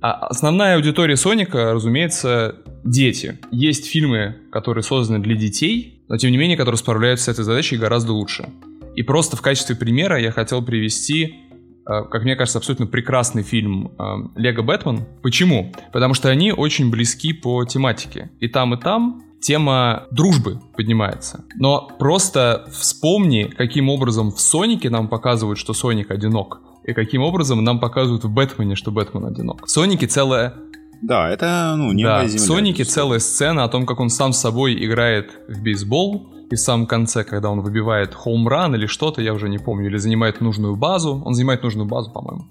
А 0.00 0.26
основная 0.26 0.74
аудитория 0.74 1.16
Соника, 1.16 1.72
разумеется, 1.72 2.56
дети. 2.82 3.38
Есть 3.52 3.86
фильмы, 3.86 4.36
которые 4.50 4.82
созданы 4.82 5.22
для 5.22 5.36
детей, 5.36 6.02
но 6.08 6.16
тем 6.16 6.32
не 6.32 6.38
менее, 6.38 6.56
которые 6.56 6.76
справляются 6.78 7.26
с 7.26 7.28
этой 7.28 7.44
задачей 7.44 7.76
гораздо 7.76 8.12
лучше. 8.12 8.48
И 8.96 9.02
просто 9.02 9.36
в 9.36 9.42
качестве 9.42 9.76
примера 9.76 10.20
я 10.20 10.32
хотел 10.32 10.60
привести, 10.60 11.24
э, 11.24 12.02
как 12.10 12.24
мне 12.24 12.34
кажется, 12.34 12.58
абсолютно 12.58 12.86
прекрасный 12.86 13.44
фильм 13.44 13.92
э, 13.96 14.40
«Лего 14.40 14.62
Бэтмен». 14.62 15.06
Почему? 15.22 15.72
Потому 15.92 16.14
что 16.14 16.28
они 16.28 16.52
очень 16.52 16.90
близки 16.90 17.32
по 17.32 17.64
тематике. 17.64 18.30
И 18.40 18.48
там, 18.48 18.74
и 18.74 18.80
там 18.80 19.22
тема 19.42 20.06
дружбы 20.10 20.60
поднимается. 20.76 21.44
Но 21.56 21.90
просто 21.98 22.66
вспомни, 22.70 23.44
каким 23.44 23.88
образом 23.88 24.32
в 24.32 24.40
Сонике 24.40 24.88
нам 24.88 25.08
показывают, 25.08 25.58
что 25.58 25.74
Соник 25.74 26.10
одинок, 26.10 26.60
и 26.84 26.92
каким 26.92 27.22
образом 27.22 27.62
нам 27.62 27.80
показывают 27.80 28.24
в 28.24 28.30
Бэтмене, 28.30 28.76
что 28.76 28.90
Бэтмен 28.90 29.26
одинок. 29.26 29.66
В 29.66 29.70
Сонике 29.70 30.06
целая 30.06 30.54
да, 31.02 31.28
это, 31.28 31.74
ну, 31.76 31.92
не 31.92 32.04
Да, 32.04 32.22
в 32.22 32.38
Сонике 32.38 32.84
целая 32.84 33.18
сцена 33.18 33.64
о 33.64 33.68
том, 33.68 33.86
как 33.86 33.98
он 33.98 34.08
сам 34.08 34.32
с 34.32 34.38
собой 34.38 34.84
играет 34.84 35.32
в 35.48 35.60
бейсбол, 35.60 36.32
и 36.48 36.54
в 36.54 36.60
самом 36.60 36.86
конце, 36.86 37.24
когда 37.24 37.50
он 37.50 37.60
выбивает 37.60 38.14
хоумран 38.14 38.74
или 38.74 38.86
что-то, 38.86 39.20
я 39.20 39.34
уже 39.34 39.48
не 39.48 39.58
помню, 39.58 39.86
или 39.86 39.96
занимает 39.96 40.40
нужную 40.40 40.76
базу, 40.76 41.20
он 41.24 41.34
занимает 41.34 41.62
нужную 41.62 41.88
базу, 41.88 42.12
по-моему. 42.12 42.44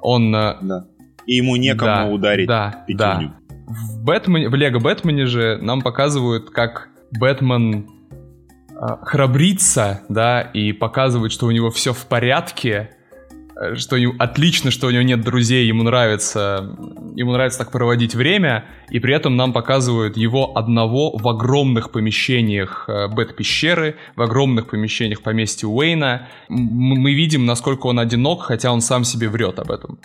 Он... 0.00 0.34
Э, 0.34 0.56
да. 0.60 0.86
И 1.24 1.36
ему 1.36 1.56
некому 1.56 1.86
да, 1.86 2.06
ударить 2.06 2.46
да, 2.46 2.84
пятюню. 2.86 3.28
Да. 3.28 3.43
В, 3.66 4.04
Бэтмене, 4.04 4.48
в 4.48 4.54
Лего 4.54 4.78
Бэтмене 4.78 5.26
же 5.26 5.58
нам 5.60 5.82
показывают, 5.82 6.50
как 6.50 6.88
Бэтмен 7.12 7.88
э, 8.70 8.74
храбрится, 9.02 10.02
да, 10.08 10.40
и 10.42 10.72
показывает, 10.72 11.32
что 11.32 11.46
у 11.46 11.50
него 11.50 11.70
все 11.70 11.92
в 11.92 12.06
порядке, 12.06 12.90
Э, 13.56 13.76
что 13.76 13.96
ему 13.96 14.14
отлично, 14.18 14.70
что 14.70 14.88
у 14.88 14.90
него 14.90 15.02
нет 15.02 15.20
друзей, 15.20 15.66
ему 15.66 15.82
нравится, 15.82 16.76
ему 17.14 17.32
нравится 17.32 17.60
так 17.60 17.70
проводить 17.70 18.14
время, 18.14 18.64
и 18.90 18.98
при 18.98 19.14
этом 19.14 19.36
нам 19.36 19.52
показывают 19.52 20.16
его 20.16 20.56
одного 20.56 21.16
в 21.16 21.28
огромных 21.28 21.90
помещениях 21.90 22.84
э, 22.88 23.08
Бэт-пещеры, 23.08 23.96
в 24.16 24.22
огромных 24.22 24.68
помещениях 24.68 25.22
поместья 25.22 25.68
Уэйна. 25.68 26.28
Мы 26.48 27.14
видим, 27.14 27.46
насколько 27.46 27.86
он 27.86 27.98
одинок, 27.98 28.42
хотя 28.42 28.72
он 28.72 28.80
сам 28.80 29.04
себе 29.04 29.28
врет 29.28 29.58
об 29.58 29.70
этом. 29.70 29.98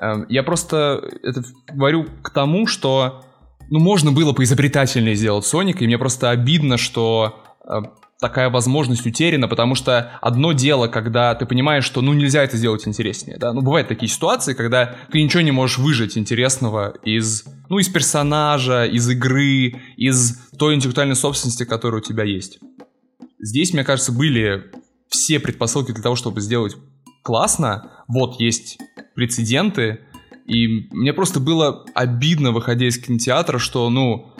Эм, 0.00 0.26
я 0.28 0.42
просто 0.42 1.02
это 1.22 1.42
говорю 1.72 2.06
к 2.22 2.30
тому, 2.30 2.66
что 2.66 3.24
ну, 3.70 3.80
можно 3.80 4.12
было 4.12 4.32
поизобретательнее 4.32 5.14
сделать 5.14 5.44
Соника, 5.44 5.84
и 5.84 5.86
мне 5.86 5.98
просто 5.98 6.30
обидно, 6.30 6.76
что 6.78 7.42
э, 7.68 7.80
такая 8.20 8.48
возможность 8.48 9.06
утеряна, 9.06 9.48
потому 9.48 9.74
что 9.74 10.12
одно 10.20 10.52
дело, 10.52 10.88
когда 10.88 11.34
ты 11.34 11.46
понимаешь, 11.46 11.84
что 11.84 12.00
ну 12.00 12.12
нельзя 12.12 12.42
это 12.42 12.56
сделать 12.56 12.86
интереснее, 12.86 13.38
да, 13.38 13.52
ну 13.52 13.60
бывают 13.60 13.88
такие 13.88 14.08
ситуации, 14.08 14.54
когда 14.54 14.96
ты 15.10 15.22
ничего 15.22 15.42
не 15.42 15.52
можешь 15.52 15.78
выжать 15.78 16.16
интересного 16.16 16.94
из, 17.04 17.44
ну 17.68 17.78
из 17.78 17.88
персонажа, 17.88 18.84
из 18.84 19.08
игры, 19.08 19.74
из 19.96 20.38
той 20.58 20.74
интеллектуальной 20.74 21.16
собственности, 21.16 21.64
которая 21.64 22.00
у 22.00 22.04
тебя 22.04 22.24
есть. 22.24 22.58
Здесь, 23.40 23.72
мне 23.72 23.84
кажется, 23.84 24.12
были 24.12 24.64
все 25.08 25.40
предпосылки 25.40 25.92
для 25.92 26.02
того, 26.02 26.16
чтобы 26.16 26.40
сделать 26.40 26.76
классно. 27.28 27.90
Вот 28.08 28.40
есть 28.40 28.78
прецеденты, 29.14 29.98
и 30.46 30.66
мне 30.92 31.12
просто 31.12 31.40
было 31.40 31.84
обидно, 31.94 32.52
выходя 32.52 32.88
из 32.88 32.96
кинотеатра, 32.98 33.58
что, 33.58 33.90
ну, 33.90 34.32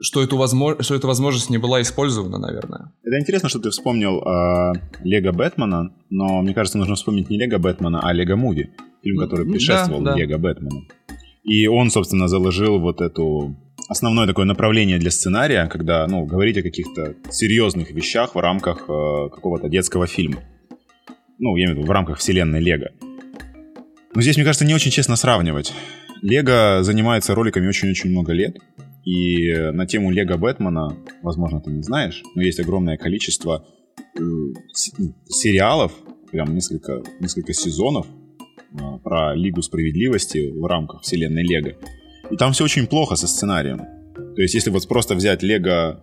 что 0.00 0.22
эту, 0.22 0.36
возможно, 0.36 0.80
что 0.84 0.94
эта 0.94 1.08
возможность 1.08 1.50
не 1.50 1.58
была 1.58 1.82
использована, 1.82 2.38
наверное. 2.38 2.92
Это 3.02 3.18
интересно, 3.18 3.48
что 3.48 3.58
ты 3.58 3.70
вспомнил 3.70 4.20
э, 4.20 4.74
Лего 5.02 5.32
Бэтмена, 5.32 5.90
но 6.08 6.40
мне 6.42 6.54
кажется, 6.54 6.78
нужно 6.78 6.94
вспомнить 6.94 7.30
не 7.30 7.36
Лего 7.36 7.58
Бэтмена, 7.58 7.98
а 8.00 8.12
Лего 8.12 8.36
Муви, 8.36 8.70
фильм, 9.02 9.18
который 9.18 9.44
предшествовал 9.44 10.02
да, 10.02 10.12
да. 10.12 10.18
Лего 10.18 10.38
Бэтмену. 10.38 10.84
И 11.42 11.66
он, 11.66 11.90
собственно, 11.90 12.28
заложил 12.28 12.78
вот 12.78 13.00
эту 13.00 13.56
основное 13.88 14.28
такое 14.28 14.44
направление 14.44 14.98
для 14.98 15.10
сценария, 15.10 15.66
когда, 15.66 16.06
ну, 16.06 16.24
говорить 16.26 16.58
о 16.58 16.62
каких-то 16.62 17.16
серьезных 17.28 17.90
вещах 17.90 18.36
в 18.36 18.38
рамках 18.38 18.84
э, 18.88 19.30
какого-то 19.34 19.68
детского 19.68 20.06
фильма. 20.06 20.44
Ну, 21.38 21.56
я 21.56 21.64
имею 21.64 21.76
в 21.76 21.78
виду 21.78 21.88
в 21.88 21.90
рамках 21.90 22.18
вселенной 22.18 22.60
Лего. 22.60 22.90
Но 24.14 24.22
здесь, 24.22 24.36
мне 24.36 24.44
кажется, 24.44 24.64
не 24.64 24.74
очень 24.74 24.90
честно 24.90 25.16
сравнивать. 25.16 25.72
Лего 26.22 26.82
занимается 26.82 27.34
роликами 27.34 27.68
очень-очень 27.68 28.10
много 28.10 28.32
лет. 28.32 28.56
И 29.04 29.52
на 29.72 29.86
тему 29.86 30.10
Лего 30.10 30.36
Бэтмена, 30.36 30.96
возможно, 31.22 31.60
ты 31.60 31.70
не 31.70 31.82
знаешь, 31.82 32.22
но 32.34 32.42
есть 32.42 32.58
огромное 32.58 32.96
количество 32.96 33.66
э, 34.18 34.20
сериалов, 34.72 35.92
прям 36.32 36.54
несколько, 36.54 37.02
несколько 37.20 37.52
сезонов 37.52 38.06
э, 38.72 38.76
про 39.04 39.34
Лигу 39.34 39.62
Справедливости 39.62 40.50
в 40.50 40.64
рамках 40.64 41.02
вселенной 41.02 41.44
Лего. 41.44 41.74
И 42.30 42.36
там 42.36 42.52
все 42.52 42.64
очень 42.64 42.86
плохо 42.86 43.14
со 43.14 43.28
сценарием. 43.28 43.78
То 44.34 44.42
есть, 44.42 44.54
если 44.54 44.70
вот 44.70 44.88
просто 44.88 45.14
взять 45.14 45.42
Лего, 45.42 46.02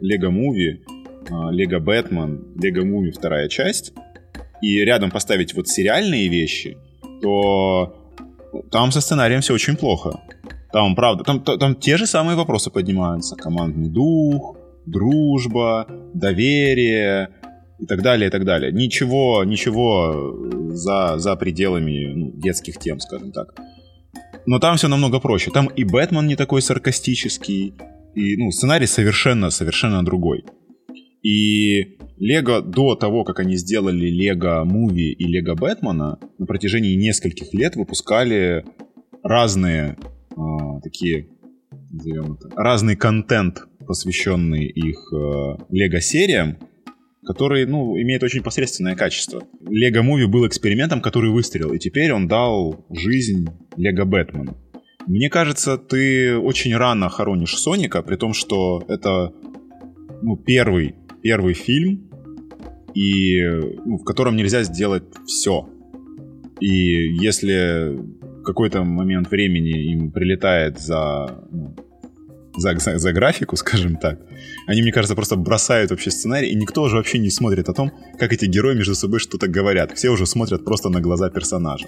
Лего 0.00 0.30
Муви, 0.30 0.84
Лего 1.28 1.80
Бэтмен, 1.80 2.54
Лего 2.54 2.84
Муви 2.84 3.10
вторая 3.10 3.48
часть, 3.48 3.92
и 4.62 4.84
рядом 4.84 5.10
поставить 5.10 5.54
вот 5.54 5.68
сериальные 5.68 6.28
вещи, 6.28 6.76
то 7.22 7.94
там 8.70 8.92
со 8.92 9.00
сценарием 9.00 9.40
все 9.40 9.54
очень 9.54 9.76
плохо. 9.76 10.20
Там, 10.72 10.94
правда, 10.94 11.24
там, 11.24 11.40
там, 11.40 11.58
там 11.58 11.74
те 11.74 11.96
же 11.96 12.06
самые 12.06 12.36
вопросы 12.36 12.70
поднимаются. 12.70 13.36
Командный 13.36 13.88
дух, 13.88 14.56
дружба, 14.86 15.86
доверие 16.14 17.28
и 17.78 17.86
так 17.86 18.02
далее, 18.02 18.28
и 18.28 18.30
так 18.30 18.44
далее. 18.44 18.72
Ничего, 18.72 19.44
ничего 19.44 20.70
за, 20.70 21.18
за 21.18 21.36
пределами 21.36 22.12
ну, 22.14 22.32
детских 22.34 22.78
тем, 22.78 23.00
скажем 23.00 23.32
так. 23.32 23.54
Но 24.46 24.58
там 24.58 24.76
все 24.76 24.88
намного 24.88 25.20
проще. 25.20 25.50
Там 25.50 25.66
и 25.66 25.84
Бэтмен 25.84 26.26
не 26.26 26.36
такой 26.36 26.62
саркастический, 26.62 27.74
и 28.14 28.36
ну, 28.36 28.50
сценарий 28.50 28.86
совершенно, 28.86 29.50
совершенно 29.50 30.04
другой. 30.04 30.44
И 31.22 31.98
Лего 32.18 32.62
до 32.62 32.94
того, 32.94 33.24
как 33.24 33.40
они 33.40 33.56
сделали 33.56 34.06
Лего 34.06 34.64
Муви 34.64 35.12
и 35.12 35.24
Лего 35.24 35.54
Бэтмена, 35.54 36.18
на 36.38 36.46
протяжении 36.46 36.94
нескольких 36.94 37.52
лет 37.52 37.76
выпускали 37.76 38.64
разные 39.22 39.98
э, 40.30 40.34
такие, 40.82 41.28
назовем 41.90 42.32
это, 42.34 42.48
разный 42.56 42.96
контент, 42.96 43.64
посвященный 43.86 44.66
их 44.66 45.12
э, 45.12 45.56
лего-сериям, 45.70 46.56
который, 47.24 47.66
ну, 47.66 48.00
имеет 48.00 48.22
очень 48.22 48.42
посредственное 48.42 48.96
качество. 48.96 49.42
Лего 49.68 50.02
Муви 50.02 50.26
был 50.26 50.46
экспериментом, 50.46 51.02
который 51.02 51.30
выстрелил, 51.30 51.72
и 51.72 51.78
теперь 51.78 52.12
он 52.12 52.28
дал 52.28 52.86
жизнь 52.90 53.46
Лего 53.76 54.04
Бэтмену. 54.04 54.56
Мне 55.06 55.28
кажется, 55.28 55.76
ты 55.76 56.36
очень 56.36 56.74
рано 56.74 57.08
хоронишь 57.08 57.58
Соника, 57.58 58.02
при 58.02 58.16
том, 58.16 58.32
что 58.32 58.84
это 58.88 59.32
ну, 60.22 60.36
первый, 60.36 60.94
первый 61.22 61.54
фильм, 61.54 62.10
и, 62.94 63.40
ну, 63.84 63.98
в 63.98 64.04
котором 64.04 64.36
нельзя 64.36 64.62
сделать 64.62 65.04
все. 65.26 65.68
И 66.60 67.14
если 67.22 67.96
в 68.40 68.42
какой-то 68.42 68.82
момент 68.84 69.30
времени 69.30 69.92
им 69.92 70.10
прилетает 70.10 70.78
за, 70.78 71.44
ну, 71.50 71.76
за, 72.56 72.76
за, 72.78 72.98
за 72.98 73.12
графику, 73.12 73.56
скажем 73.56 73.96
так, 73.96 74.20
они, 74.66 74.82
мне 74.82 74.92
кажется, 74.92 75.14
просто 75.14 75.36
бросают 75.36 75.90
вообще 75.90 76.10
сценарий, 76.10 76.50
и 76.50 76.54
никто 76.54 76.82
уже 76.82 76.96
вообще 76.96 77.18
не 77.18 77.30
смотрит 77.30 77.68
о 77.68 77.72
том, 77.72 77.92
как 78.18 78.32
эти 78.32 78.46
герои 78.46 78.74
между 78.74 78.94
собой 78.94 79.20
что-то 79.20 79.48
говорят. 79.48 79.92
Все 79.96 80.10
уже 80.10 80.26
смотрят 80.26 80.64
просто 80.64 80.88
на 80.88 81.00
глаза 81.00 81.30
персонажа. 81.30 81.86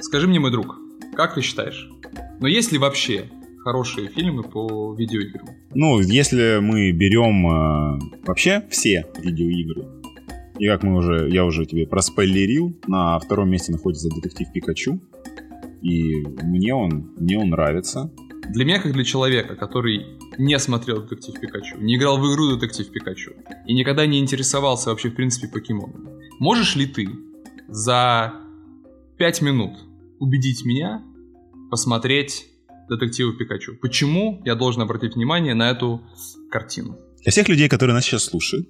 Скажи 0.00 0.28
мне, 0.28 0.40
мой 0.40 0.50
друг, 0.50 0.78
как 1.14 1.34
ты 1.34 1.40
считаешь, 1.40 1.88
но 2.40 2.46
есть 2.46 2.72
ли 2.72 2.78
вообще 2.78 3.30
хорошие 3.66 4.08
фильмы 4.08 4.44
по 4.44 4.94
видеоиграм? 4.94 5.48
Ну, 5.74 5.98
если 5.98 6.60
мы 6.60 6.92
берем 6.92 7.46
э, 7.48 7.98
вообще 8.24 8.62
все 8.70 9.06
видеоигры, 9.18 9.84
и 10.56 10.68
как 10.68 10.84
мы 10.84 10.94
уже, 10.96 11.28
я 11.30 11.44
уже 11.44 11.66
тебе 11.66 11.84
проспойлерил, 11.84 12.78
на 12.86 13.18
втором 13.18 13.50
месте 13.50 13.72
находится 13.72 14.08
детектив 14.08 14.52
Пикачу. 14.52 15.00
И 15.82 16.14
мне 16.44 16.74
он, 16.74 17.10
мне 17.18 17.36
он 17.38 17.50
нравится. 17.50 18.12
Для 18.50 18.64
меня, 18.64 18.80
как 18.80 18.92
для 18.92 19.02
человека, 19.02 19.56
который 19.56 20.06
не 20.38 20.56
смотрел 20.60 21.02
Детектив 21.02 21.40
Пикачу, 21.40 21.76
не 21.78 21.96
играл 21.96 22.18
в 22.18 22.32
игру 22.32 22.56
Детектив 22.56 22.88
Пикачу 22.88 23.32
и 23.66 23.74
никогда 23.74 24.06
не 24.06 24.20
интересовался 24.20 24.90
вообще, 24.90 25.10
в 25.10 25.16
принципе, 25.16 25.48
покемоном, 25.48 26.20
можешь 26.38 26.76
ли 26.76 26.86
ты 26.86 27.08
за 27.66 28.32
пять 29.18 29.42
минут 29.42 29.72
убедить 30.20 30.64
меня 30.64 31.02
посмотреть 31.68 32.46
Детектива 32.88 33.32
Пикачу? 33.36 33.76
Почему 33.80 34.42
я 34.44 34.54
должен 34.54 34.82
обратить 34.82 35.16
внимание 35.16 35.54
на 35.54 35.70
эту 35.70 36.02
картину? 36.50 36.98
Для 37.22 37.32
всех 37.32 37.48
людей, 37.48 37.68
которые 37.68 37.94
нас 37.94 38.04
сейчас 38.04 38.24
слушают, 38.24 38.68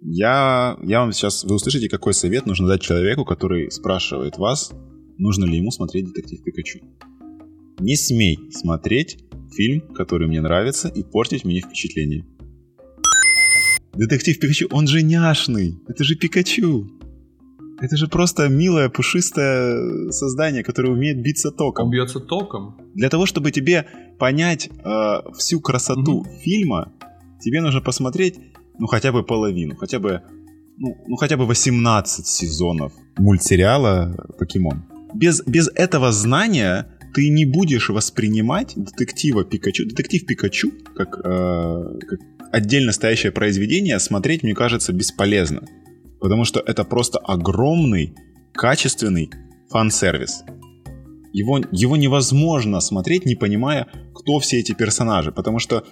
я, 0.00 0.76
я 0.82 1.00
вам 1.00 1.12
сейчас... 1.12 1.44
Вы 1.44 1.54
услышите, 1.56 1.88
какой 1.88 2.14
совет 2.14 2.46
нужно 2.46 2.68
дать 2.68 2.82
человеку, 2.82 3.24
который 3.24 3.70
спрашивает 3.70 4.36
вас, 4.36 4.72
нужно 5.18 5.46
ли 5.46 5.56
ему 5.56 5.70
смотреть 5.70 6.06
«Детектив 6.06 6.42
Пикачу». 6.44 6.80
Не 7.80 7.96
смей 7.96 8.38
смотреть 8.52 9.18
фильм, 9.56 9.80
который 9.94 10.28
мне 10.28 10.40
нравится, 10.40 10.88
и 10.88 11.02
портить 11.02 11.44
мне 11.44 11.60
впечатление. 11.60 12.26
Детектив 13.94 14.38
Пикачу, 14.38 14.68
он 14.70 14.86
же 14.86 15.02
няшный. 15.02 15.80
Это 15.88 16.04
же 16.04 16.16
Пикачу. 16.16 16.90
Это 17.80 17.96
же 17.96 18.08
просто 18.08 18.48
милое, 18.48 18.88
пушистое 18.88 20.10
создание, 20.10 20.62
которое 20.62 20.90
умеет 20.90 21.20
биться 21.20 21.50
током. 21.50 21.86
Он 21.86 21.90
бьется 21.90 22.20
током? 22.20 22.76
Для 22.94 23.08
того, 23.08 23.26
чтобы 23.26 23.50
тебе 23.50 23.86
понять 24.18 24.68
э, 24.68 25.22
всю 25.36 25.60
красоту 25.60 26.22
mm-hmm. 26.22 26.38
фильма, 26.40 26.92
тебе 27.40 27.60
нужно 27.60 27.80
посмотреть, 27.80 28.38
ну, 28.78 28.86
хотя 28.86 29.12
бы 29.12 29.22
половину, 29.24 29.76
хотя 29.76 29.98
бы, 29.98 30.22
ну, 30.78 30.96
ну 31.06 31.16
хотя 31.16 31.36
бы 31.36 31.46
18 31.46 32.26
сезонов 32.26 32.92
мультсериала 33.16 34.14
«Покемон» 34.38 34.84
без, 35.14 35.42
без 35.46 35.70
этого 35.74 36.12
знания 36.12 36.86
ты 37.14 37.28
не 37.30 37.44
будешь 37.44 37.88
воспринимать 37.88 38.72
детектива 38.76 39.44
Пикачу. 39.44 39.86
Детектив 39.86 40.26
Пикачу 40.26 40.72
как, 40.96 41.20
э, 41.24 41.98
как 42.00 42.20
отдельно 42.50 42.92
стоящее 42.92 43.30
произведение 43.30 43.98
смотреть, 44.00 44.42
мне 44.42 44.54
кажется, 44.54 44.92
бесполезно. 44.92 45.62
Потому 46.24 46.46
что 46.46 46.60
это 46.60 46.84
просто 46.84 47.18
огромный, 47.18 48.14
качественный 48.54 49.30
фан-сервис. 49.68 50.42
Его, 51.34 51.60
его 51.70 51.98
невозможно 51.98 52.80
смотреть, 52.80 53.26
не 53.26 53.34
понимая, 53.34 53.88
кто 54.14 54.38
все 54.38 54.60
эти 54.60 54.72
персонажи. 54.72 55.32
Потому 55.32 55.58
что 55.58 55.84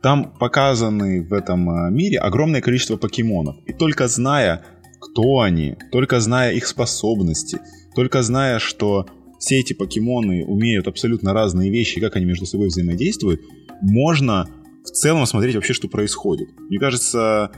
там 0.00 0.32
показаны 0.40 1.22
в 1.22 1.34
этом 1.34 1.68
э, 1.68 1.90
мире 1.90 2.18
огромное 2.18 2.62
количество 2.62 2.96
покемонов. 2.96 3.56
И 3.66 3.74
только 3.74 4.08
зная, 4.08 4.64
кто 5.02 5.40
они, 5.40 5.76
только 5.92 6.18
зная 6.18 6.52
их 6.52 6.66
способности, 6.66 7.58
только 7.94 8.22
зная, 8.22 8.60
что 8.60 9.04
все 9.38 9.60
эти 9.60 9.74
покемоны 9.74 10.46
умеют 10.46 10.88
абсолютно 10.88 11.34
разные 11.34 11.70
вещи, 11.70 12.00
как 12.00 12.16
они 12.16 12.24
между 12.24 12.46
собой 12.46 12.68
взаимодействуют, 12.68 13.42
можно 13.82 14.48
в 14.82 14.92
целом 14.92 15.26
смотреть 15.26 15.56
вообще, 15.56 15.74
что 15.74 15.88
происходит. 15.88 16.48
Мне 16.70 16.78
кажется, 16.78 17.50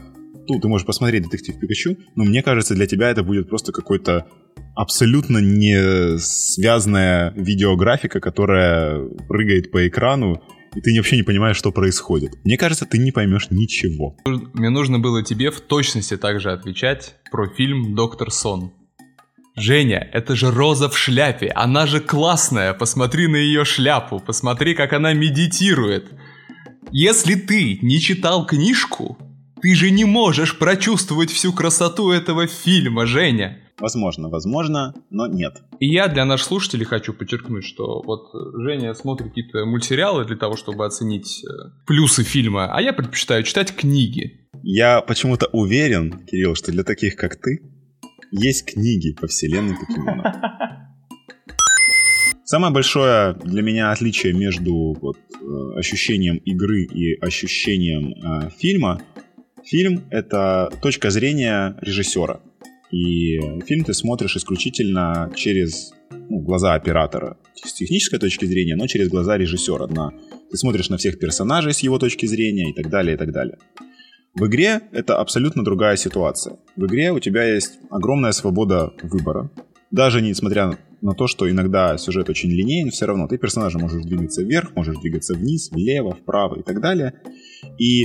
тут 0.47 0.63
ты 0.63 0.69
можешь 0.69 0.87
посмотреть 0.87 1.25
«Детектив 1.25 1.59
Пикачу», 1.59 1.97
но 2.15 2.25
мне 2.25 2.43
кажется, 2.43 2.75
для 2.75 2.87
тебя 2.87 3.11
это 3.11 3.23
будет 3.23 3.49
просто 3.49 3.73
какой-то 3.73 4.27
абсолютно 4.75 5.39
не 5.39 6.19
связанная 6.19 7.33
видеографика, 7.35 8.21
которая 8.21 9.07
прыгает 9.29 9.71
по 9.71 9.87
экрану, 9.89 10.43
и 10.75 10.81
ты 10.81 10.95
вообще 10.97 11.17
не 11.17 11.23
понимаешь, 11.23 11.57
что 11.57 11.73
происходит. 11.73 12.33
Мне 12.45 12.59
кажется, 12.59 12.85
ты 12.85 12.99
не 12.99 13.11
поймешь 13.11 13.49
ничего. 13.51 14.17
Мне 14.27 14.69
нужно 14.69 14.99
было 14.99 15.23
тебе 15.23 15.51
в 15.51 15.61
точности 15.61 16.17
также 16.17 16.53
отвечать 16.53 17.15
про 17.31 17.49
фильм 17.49 17.95
«Доктор 17.95 18.31
Сон». 18.31 18.73
Женя, 19.59 20.07
это 20.13 20.37
же 20.37 20.51
Роза 20.51 20.91
в 20.91 20.99
шляпе, 20.99 21.49
она 21.49 21.87
же 21.87 22.01
классная, 22.01 22.75
посмотри 22.75 23.27
на 23.27 23.37
ее 23.37 23.65
шляпу, 23.65 24.21
посмотри, 24.21 24.75
как 24.75 24.93
она 24.93 25.15
медитирует. 25.15 26.13
Если 26.93 27.37
ты 27.37 27.79
не 27.81 27.99
читал 27.99 28.47
книжку, 28.47 29.17
ты 29.61 29.75
же 29.75 29.91
не 29.91 30.05
можешь 30.05 30.59
прочувствовать 30.59 31.31
всю 31.31 31.53
красоту 31.53 32.11
этого 32.11 32.47
фильма, 32.47 33.07
Женя. 33.07 33.59
Возможно, 33.79 34.29
возможно, 34.29 34.95
но 35.11 35.27
нет. 35.27 35.63
И 35.81 35.87
я 35.87 36.09
для 36.09 36.25
наших 36.25 36.47
слушателей 36.47 36.87
хочу 36.87 37.13
подчеркнуть, 37.13 37.65
что 37.65 38.03
вот 38.03 38.31
Женя 38.63 38.95
смотрит 38.95 39.29
какие-то 39.29 39.67
мультсериалы 39.67 40.25
для 40.25 40.37
того, 40.37 40.57
чтобы 40.57 40.87
оценить 40.87 41.45
э, 41.45 41.49
плюсы 41.87 42.23
фильма, 42.23 42.75
а 42.75 42.81
я 42.81 42.95
предпочитаю 42.95 43.43
читать 43.43 43.77
книги. 43.77 44.49
Я 44.63 45.03
почему-то 45.03 45.47
уверен, 45.53 46.25
Кирилл, 46.27 46.55
что 46.55 46.73
для 46.73 46.85
таких, 46.85 47.17
как 47.17 47.37
ты, 47.37 47.61
есть 48.31 48.65
книги 48.65 49.13
по 49.13 49.27
вселенной 49.27 49.77
покемонов. 49.77 50.35
Самое 52.45 52.73
большое 52.73 53.35
для 53.35 53.61
меня 53.61 53.91
отличие 53.91 54.33
между 54.33 54.97
вот, 55.01 55.19
э, 55.19 55.79
ощущением 55.79 56.37
игры 56.37 56.85
и 56.85 57.19
ощущением 57.21 58.15
э, 58.15 58.51
фильма 58.57 59.03
фильм— 59.67 60.05
это 60.11 60.73
точка 60.81 61.11
зрения 61.11 61.77
режиссера. 61.81 62.41
И 62.91 63.39
фильм 63.67 63.85
ты 63.85 63.93
смотришь 63.93 64.37
исключительно 64.37 65.31
через 65.35 65.93
ну, 66.11 66.39
глаза 66.41 66.75
оператора. 66.75 67.37
С 67.55 67.73
технической 67.73 68.19
точки 68.19 68.45
зрения, 68.45 68.77
но 68.77 68.87
через 68.87 69.09
глаза 69.09 69.37
режиссера. 69.37 69.87
На, 69.89 70.13
ты 70.51 70.57
смотришь 70.57 70.89
на 70.89 70.97
всех 70.97 71.19
персонажей 71.19 71.75
с 71.75 71.81
его 71.81 71.99
точки 71.99 72.27
зрения 72.27 72.71
и 72.71 72.73
так 72.73 72.89
далее, 72.91 73.17
и 73.17 73.19
так 73.19 73.33
далее. 73.33 73.59
В 74.35 74.47
игре 74.47 74.83
это 74.93 75.19
абсолютно 75.19 75.65
другая 75.65 75.97
ситуация. 75.97 76.59
В 76.77 76.87
игре 76.87 77.11
у 77.11 77.19
тебя 77.19 77.45
есть 77.45 77.79
огромная 77.91 78.33
свобода 78.33 78.93
выбора. 79.03 79.51
Даже 79.91 80.21
несмотря 80.21 80.79
на 81.01 81.15
то, 81.15 81.27
что 81.27 81.51
иногда 81.51 81.97
сюжет 81.97 82.29
очень 82.29 82.51
линейный, 82.51 82.91
все 82.91 83.07
равно 83.07 83.29
ты 83.29 83.39
персонажа 83.39 83.79
можешь 83.79 84.03
двигаться 84.05 84.43
вверх, 84.43 84.77
можешь 84.77 84.99
двигаться 84.99 85.35
вниз, 85.35 85.71
влево, 85.71 86.15
вправо 86.15 86.61
и 86.61 86.63
так 86.63 86.81
далее. 86.81 87.15
И 87.79 88.05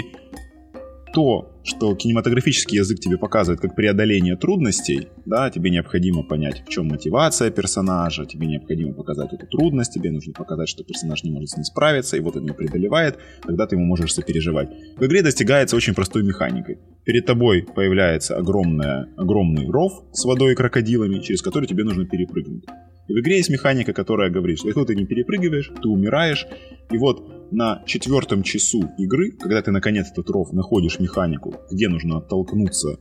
то, 1.13 1.60
что 1.63 1.95
кинематографический 1.95 2.78
язык 2.78 3.00
тебе 3.00 3.17
показывает 3.17 3.62
как 3.62 3.76
преодоление 3.76 4.36
трудностей, 4.36 5.10
да, 5.26 5.50
тебе 5.50 5.69
необходимо 5.69 6.24
понять, 6.24 6.63
в 6.65 6.69
чем 6.69 6.88
мотивация 6.88 7.52
персонажа, 7.52 8.26
тебе 8.26 8.47
необходимо 8.47 8.93
показать 8.93 9.34
эту 9.34 9.45
трудность, 9.47 9.93
тебе 9.93 10.12
нужно 10.12 10.34
показать, 10.34 10.69
что 10.69 10.84
персонаж 10.84 11.24
не 11.24 11.32
может 11.32 11.50
с 11.50 11.58
ней 11.58 11.63
справиться, 11.63 12.17
и 12.17 12.19
вот 12.19 12.36
он 12.38 12.47
ее 12.47 12.54
преодолевает, 12.54 13.19
тогда 13.43 13.67
ты 13.67 13.76
ему 13.76 13.86
можешь 13.86 14.13
сопереживать. 14.13 14.69
В 14.97 15.06
игре 15.06 15.21
достигается 15.21 15.76
очень 15.76 15.93
простой 15.93 16.24
механикой. 16.24 16.80
Перед 17.04 17.26
тобой 17.26 17.63
появляется 17.63 18.38
огромная, 18.38 19.10
огромный 19.17 19.69
ров 19.69 20.04
с 20.13 20.24
водой 20.26 20.54
и 20.54 20.56
крокодилами, 20.56 21.19
через 21.19 21.41
который 21.41 21.67
тебе 21.67 21.84
нужно 21.84 22.06
перепрыгнуть. 22.06 22.65
И 23.12 23.13
в 23.13 23.19
игре 23.19 23.38
есть 23.38 23.50
механика, 23.50 23.91
которая 23.91 24.30
говорит, 24.30 24.60
что 24.60 24.69
если 24.69 24.86
ты 24.86 24.95
не 24.95 25.06
перепрыгиваешь, 25.06 25.69
ты 25.82 25.89
умираешь. 25.89 26.47
И 26.91 26.97
вот 26.97 27.52
на 27.52 27.84
четвертом 27.86 28.41
часу 28.41 28.89
игры, 28.97 29.32
когда 29.32 29.62
ты 29.62 29.71
наконец 29.71 30.10
этот 30.10 30.30
ров 30.30 30.54
находишь 30.54 30.97
механику, 30.97 31.56
где 31.69 31.89
нужно 31.89 32.19
оттолкнуться, 32.19 33.00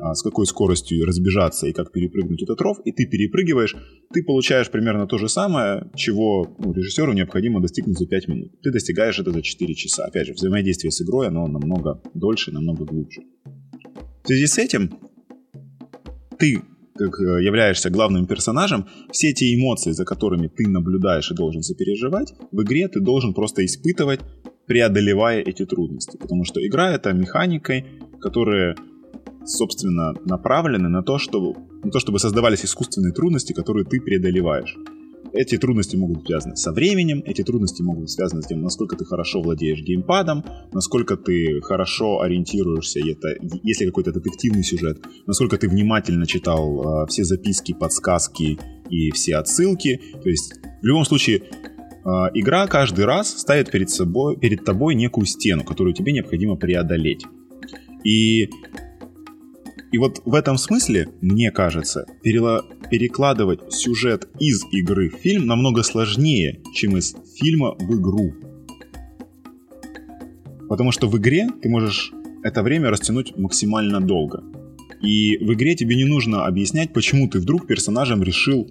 а, 0.00 0.14
с 0.14 0.22
какой 0.22 0.46
скоростью 0.46 1.04
разбежаться 1.04 1.66
и 1.66 1.74
как 1.74 1.92
перепрыгнуть 1.92 2.42
этот 2.42 2.58
ров, 2.62 2.78
и 2.86 2.92
ты 2.92 3.04
перепрыгиваешь, 3.04 3.76
ты 4.14 4.22
получаешь 4.22 4.70
примерно 4.70 5.06
то 5.06 5.18
же 5.18 5.28
самое, 5.28 5.90
чего 5.94 6.56
ну, 6.58 6.72
режиссеру 6.72 7.12
необходимо 7.12 7.60
достигнуть 7.60 7.98
за 7.98 8.06
5 8.06 8.28
минут. 8.28 8.62
Ты 8.62 8.72
достигаешь 8.72 9.18
это 9.18 9.30
за 9.30 9.42
4 9.42 9.74
часа. 9.74 10.06
Опять 10.06 10.28
же, 10.28 10.32
взаимодействие 10.32 10.90
с 10.90 11.02
игрой, 11.02 11.28
оно 11.28 11.46
намного 11.46 12.00
дольше, 12.14 12.50
намного 12.50 12.86
глубже. 12.86 13.20
В 14.24 14.26
связи 14.26 14.46
с 14.46 14.56
этим 14.56 14.90
ты 16.38 16.62
как 16.96 17.20
э, 17.20 17.42
являешься 17.42 17.90
главным 17.90 18.26
персонажем, 18.26 18.86
все 19.10 19.30
эти 19.30 19.54
эмоции, 19.54 19.92
за 19.92 20.04
которыми 20.04 20.48
ты 20.48 20.68
наблюдаешь 20.68 21.30
и 21.30 21.34
должен 21.34 21.62
сопереживать, 21.62 22.34
в 22.52 22.62
игре 22.62 22.88
ты 22.88 23.00
должен 23.00 23.34
просто 23.34 23.64
испытывать, 23.64 24.20
преодолевая 24.66 25.40
эти 25.40 25.66
трудности. 25.66 26.16
Потому 26.16 26.44
что 26.44 26.64
игра— 26.64 26.92
это 26.94 27.12
механикой, 27.12 27.86
которая, 28.20 28.76
собственно, 29.44 30.14
направлены 30.24 30.88
на 30.88 31.02
то, 31.02 31.18
чтобы, 31.18 31.54
на 31.82 31.90
то, 31.90 31.98
чтобы 31.98 32.18
создавались 32.18 32.64
искусственные 32.64 33.12
трудности, 33.12 33.52
которые 33.52 33.84
ты 33.84 34.00
преодолеваешь. 34.00 34.76
Эти 35.32 35.58
трудности 35.58 35.96
могут 35.96 36.18
быть 36.18 36.26
связаны 36.26 36.56
со 36.56 36.72
временем, 36.72 37.22
эти 37.24 37.42
трудности 37.42 37.82
могут 37.82 38.02
быть 38.02 38.10
связаны 38.10 38.42
с 38.42 38.46
тем, 38.46 38.62
насколько 38.62 38.96
ты 38.96 39.04
хорошо 39.04 39.40
владеешь 39.40 39.80
геймпадом, 39.80 40.44
насколько 40.72 41.16
ты 41.16 41.60
хорошо 41.60 42.20
ориентируешься, 42.20 43.00
это, 43.00 43.36
если 43.62 43.86
какой-то 43.86 44.12
детективный 44.12 44.64
сюжет, 44.64 44.98
насколько 45.26 45.56
ты 45.56 45.68
внимательно 45.68 46.26
читал 46.26 47.04
э, 47.04 47.06
все 47.08 47.24
записки, 47.24 47.72
подсказки 47.72 48.58
и 48.88 49.10
все 49.12 49.36
отсылки. 49.36 50.00
То 50.22 50.28
есть, 50.28 50.54
в 50.82 50.84
любом 50.84 51.04
случае, 51.04 51.38
э, 51.38 52.08
игра 52.34 52.66
каждый 52.66 53.04
раз 53.04 53.28
ставит 53.28 53.70
перед, 53.70 53.90
собой, 53.90 54.36
перед 54.36 54.64
тобой 54.64 54.94
некую 54.94 55.26
стену, 55.26 55.62
которую 55.64 55.94
тебе 55.94 56.12
необходимо 56.12 56.56
преодолеть. 56.56 57.24
И 58.04 58.48
и 59.92 59.98
вот 59.98 60.22
в 60.24 60.34
этом 60.34 60.56
смысле, 60.56 61.08
мне 61.20 61.50
кажется, 61.50 62.06
перела... 62.22 62.64
перекладывать 62.90 63.72
сюжет 63.72 64.28
из 64.38 64.64
игры 64.72 65.10
в 65.10 65.16
фильм 65.16 65.46
намного 65.46 65.82
сложнее, 65.82 66.60
чем 66.74 66.96
из 66.96 67.16
фильма 67.36 67.74
в 67.78 68.00
игру. 68.00 68.32
Потому 70.68 70.92
что 70.92 71.08
в 71.08 71.18
игре 71.18 71.48
ты 71.60 71.68
можешь 71.68 72.12
это 72.44 72.62
время 72.62 72.90
растянуть 72.90 73.36
максимально 73.36 74.00
долго. 74.00 74.44
И 75.02 75.38
в 75.38 75.52
игре 75.54 75.74
тебе 75.74 75.96
не 75.96 76.04
нужно 76.04 76.46
объяснять, 76.46 76.92
почему 76.92 77.28
ты 77.28 77.40
вдруг 77.40 77.66
персонажем 77.66 78.22
решил 78.22 78.70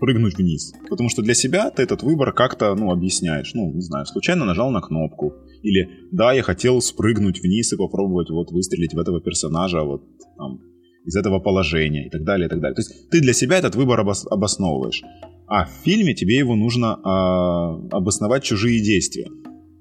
прыгнуть 0.00 0.36
вниз. 0.36 0.72
Потому 0.88 1.08
что 1.08 1.22
для 1.22 1.34
себя 1.34 1.70
ты 1.70 1.82
этот 1.82 2.02
выбор 2.02 2.32
как-то, 2.32 2.74
ну, 2.74 2.90
объясняешь. 2.90 3.52
Ну, 3.54 3.72
не 3.72 3.80
знаю, 3.80 4.06
случайно 4.06 4.44
нажал 4.44 4.70
на 4.70 4.80
кнопку. 4.80 5.34
Или, 5.62 5.88
да, 6.12 6.32
я 6.32 6.42
хотел 6.42 6.80
спрыгнуть 6.80 7.40
вниз 7.40 7.72
и 7.72 7.76
попробовать 7.76 8.30
вот 8.30 8.50
выстрелить 8.52 8.94
в 8.94 8.98
этого 8.98 9.20
персонажа 9.20 9.82
вот 9.82 10.02
там 10.36 10.60
из 11.04 11.16
этого 11.16 11.38
положения 11.38 12.06
и 12.06 12.10
так 12.10 12.24
далее, 12.24 12.46
и 12.46 12.50
так 12.50 12.60
далее. 12.60 12.74
То 12.74 12.80
есть 12.82 13.10
ты 13.10 13.20
для 13.20 13.32
себя 13.32 13.58
этот 13.58 13.74
выбор 13.76 14.00
обос- 14.00 14.26
обосновываешь. 14.30 15.02
А 15.46 15.66
в 15.66 15.70
фильме 15.84 16.14
тебе 16.14 16.36
его 16.36 16.56
нужно 16.56 16.98
э, 16.98 17.88
обосновать 17.94 18.44
чужие 18.44 18.80
действия. 18.82 19.28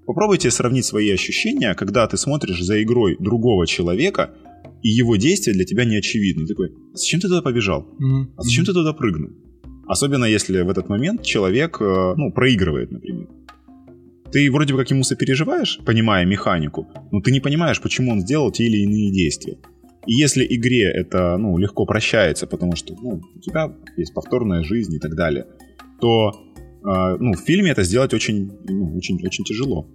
Попробуйте 0.06 0.52
сравнить 0.52 0.86
свои 0.86 1.10
ощущения, 1.12 1.74
когда 1.76 2.06
ты 2.08 2.18
смотришь 2.18 2.62
за 2.62 2.84
игрой 2.84 3.16
другого 3.20 3.66
человека, 3.66 4.32
и 4.82 4.90
его 4.90 5.16
действия 5.16 5.54
для 5.54 5.64
тебя 5.64 5.86
не 5.86 5.96
очевидны. 5.96 6.44
Ты 6.46 6.50
такой, 6.50 6.70
а 6.94 6.98
зачем 6.98 7.22
ты 7.22 7.30
туда 7.30 7.42
побежал? 7.42 7.84
Mm-hmm. 7.84 8.34
А 8.36 8.44
зачем 8.44 8.66
ты 8.66 8.74
туда 8.74 8.92
прыгнул? 8.92 9.30
Особенно 9.88 10.26
если 10.26 10.62
в 10.62 10.70
этот 10.70 10.90
момент 10.90 11.24
человек, 11.24 11.78
э, 11.82 12.14
ну, 12.18 12.32
проигрывает, 12.32 12.92
например. 12.92 13.28
Ты 14.32 14.52
вроде 14.52 14.74
бы 14.74 14.80
как 14.80 14.90
ему 14.92 15.04
сопереживаешь, 15.04 15.80
понимая 15.86 16.26
механику, 16.26 16.88
но 17.12 17.22
ты 17.22 17.32
не 17.32 17.40
понимаешь, 17.40 17.82
почему 17.82 18.12
он 18.12 18.22
сделал 18.22 18.52
те 18.52 18.64
или 18.64 18.78
иные 18.78 19.12
действия. 19.12 19.58
И 20.08 20.14
если 20.14 20.46
игре 20.50 20.92
это 20.92 21.38
ну, 21.38 21.58
легко 21.58 21.86
прощается, 21.86 22.48
потому 22.48 22.76
что 22.76 22.96
ну, 22.96 23.22
у 23.36 23.40
тебя 23.40 23.72
есть 23.96 24.14
повторная 24.14 24.64
жизнь 24.64 24.96
и 24.96 25.00
так 25.00 25.16
далее, 25.16 25.46
то 26.00 26.32
э, 26.32 27.18
ну, 27.20 27.34
в 27.34 27.40
фильме 27.40 27.72
это 27.72 27.84
сделать 27.84 28.14
очень, 28.14 28.52
ну, 28.68 28.96
очень, 28.98 29.24
очень 29.24 29.44
тяжело. 29.44 29.88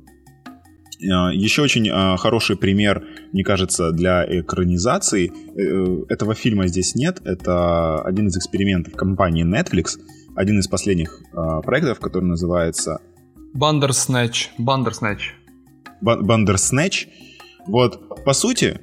Э, 1.00 1.32
еще 1.32 1.62
очень 1.62 1.88
э, 1.88 2.16
хороший 2.16 2.56
пример, 2.56 3.04
мне 3.32 3.44
кажется, 3.44 3.92
для 3.92 4.24
экранизации. 4.40 5.30
Э, 5.30 6.04
этого 6.12 6.34
фильма 6.34 6.66
здесь 6.66 6.94
нет. 6.94 7.20
Это 7.24 8.02
один 8.02 8.28
из 8.28 8.36
экспериментов 8.36 8.94
компании 8.94 9.44
Netflix. 9.44 9.98
Один 10.34 10.60
из 10.60 10.68
последних 10.68 11.20
проектов, 11.64 11.98
который 11.98 12.26
называется... 12.26 13.00
Бандерснэч. 13.54 14.50
Бандерснэч. 14.58 15.34
Bandersnatch. 16.00 17.08
Вот, 17.66 18.24
по 18.24 18.32
сути, 18.34 18.80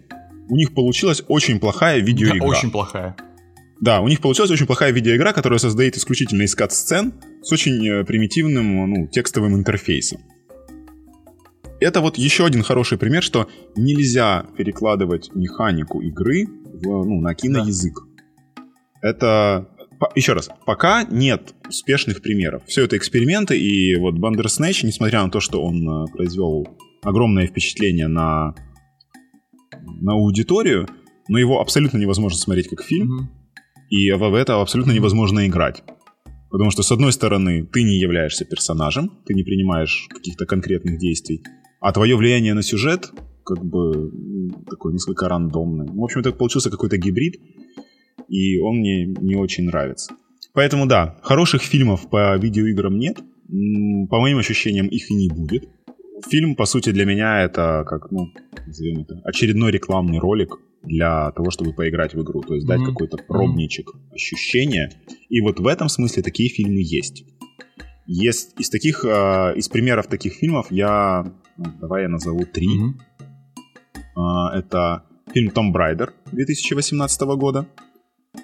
у 0.49 0.58
них 0.58 0.73
получилась 0.73 1.23
очень 1.30 1.62
плохая 1.62 1.99
видеоигра. 1.99 2.39
Да, 2.39 2.45
очень 2.45 2.71
плохая. 2.71 3.15
Да, 3.80 4.01
у 4.01 4.10
них 4.10 4.19
получилась 4.19 4.51
очень 4.51 4.65
плохая 4.65 4.91
видеоигра, 4.91 5.32
которая 5.32 5.60
создает 5.60 5.95
исключительно 5.95 6.41
из 6.41 6.56
кат-сцен 6.56 7.13
с 7.41 7.54
очень 7.54 8.04
примитивным 8.04 8.89
ну, 8.89 9.08
текстовым 9.08 9.56
интерфейсом. 9.56 10.19
Это 11.80 12.02
вот 12.02 12.18
еще 12.18 12.46
один 12.46 12.64
хороший 12.64 12.98
пример, 12.98 13.22
что 13.22 13.48
нельзя 13.76 14.46
перекладывать 14.58 15.34
механику 15.36 16.02
игры 16.02 16.46
в, 16.48 17.06
ну, 17.06 17.22
на 17.22 17.36
киноязык. 17.36 18.00
Да. 19.02 19.10
Это 19.10 19.70
еще 20.16 20.34
раз, 20.34 20.50
пока 20.66 21.04
нет 21.04 21.54
успешных 21.68 22.22
примеров. 22.22 22.64
Все 22.66 22.86
это 22.86 22.98
эксперименты, 22.98 23.58
и 23.58 23.96
вот 23.96 24.16
Bandersnatch, 24.16 24.86
несмотря 24.86 25.24
на 25.24 25.30
то, 25.30 25.40
что 25.40 25.62
он 25.62 25.88
э, 25.88 26.12
произвел 26.12 26.68
огромное 27.04 27.48
впечатление 27.48 28.08
на, 28.08 28.56
на 30.02 30.14
аудиторию, 30.14 30.88
но 31.28 31.38
его 31.38 31.60
абсолютно 31.60 31.98
невозможно 31.98 32.38
смотреть 32.40 32.70
как 32.70 32.84
фильм, 32.84 33.20
mm-hmm. 33.20 33.90
и 33.90 34.12
в 34.12 34.34
это 34.34 34.62
абсолютно 34.62 34.92
невозможно 34.92 35.48
играть. 35.48 35.84
Потому 36.50 36.72
что, 36.72 36.84
с 36.84 36.92
одной 36.92 37.12
стороны, 37.12 37.66
ты 37.66 37.84
не 37.84 38.00
являешься 38.00 38.46
персонажем, 38.46 39.22
ты 39.26 39.34
не 39.34 39.44
принимаешь 39.44 40.08
каких-то 40.10 40.46
конкретных 40.46 40.98
действий, 41.00 41.44
а 41.86 41.91
твое 41.91 42.15
влияние 42.15 42.56
на 42.56 42.63
сюжет 42.63 43.12
как 43.45 43.63
бы 43.63 44.12
такой 44.67 44.93
несколько 44.93 45.30
рандомный. 45.30 45.86
Ну, 45.86 46.02
в 46.02 46.04
общем, 46.04 46.24
так 46.24 46.36
получился 46.36 46.71
какой-то 46.71 46.98
гибрид, 46.98 47.36
и 48.28 48.58
он 48.58 48.78
мне 48.78 49.06
не 49.06 49.36
очень 49.36 49.65
нравится. 49.65 50.15
Поэтому 50.54 50.88
да, 50.88 51.19
хороших 51.21 51.62
фильмов 51.62 52.10
по 52.10 52.36
видеоиграм 52.38 52.98
нет. 52.98 53.17
По 54.10 54.19
моим 54.19 54.39
ощущениям, 54.39 54.88
их 54.88 55.12
и 55.12 55.13
не 55.13 55.30
будет. 55.30 55.69
Фильм, 56.28 56.56
по 56.56 56.65
сути, 56.65 56.89
для 56.89 57.06
меня 57.06 57.43
это 57.43 57.84
как, 57.88 58.10
ну, 58.10 58.32
назовем 58.65 59.02
это, 59.02 59.21
очередной 59.24 59.71
рекламный 59.71 60.17
ролик 60.17 60.58
для 60.82 61.32
того, 61.34 61.52
чтобы 61.52 61.74
поиграть 61.74 62.15
в 62.15 62.24
игру. 62.24 62.41
То 62.41 62.56
есть 62.56 62.65
mm-hmm. 62.65 62.78
дать 62.80 62.84
какой-то 62.84 63.17
пробничек 63.17 63.89
mm-hmm. 63.89 64.15
ощущения. 64.15 64.89
И 65.30 65.39
вот 65.41 65.60
в 65.60 65.67
этом 65.67 65.88
смысле 65.88 66.24
такие 66.24 66.50
фильмы 66.50 66.82
есть. 66.82 67.26
Есть 68.08 68.60
из 68.60 68.71
таких, 68.71 69.06
э, 69.06 69.54
из 69.56 69.69
примеров 69.69 70.08
таких 70.08 70.34
фильмов 70.34 70.71
я, 70.71 71.32
давай 71.58 72.04
я 72.04 72.10
назову 72.10 72.46
три. 72.46 72.68
Mm-hmm. 72.68 74.52
Это 74.54 75.04
фильм 75.34 75.52
«Том 75.52 75.72
Брайдер» 75.72 76.13
2018 76.32 77.22
года 77.22 77.68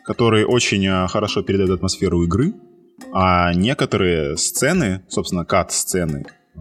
который 0.03 0.45
очень 0.45 0.85
э, 0.85 1.07
хорошо 1.07 1.43
передает 1.43 1.69
атмосферу 1.71 2.23
игры, 2.23 2.53
а 3.13 3.53
некоторые 3.53 4.37
сцены, 4.37 5.01
собственно, 5.07 5.45
кат-сцены, 5.45 6.25
э, 6.55 6.59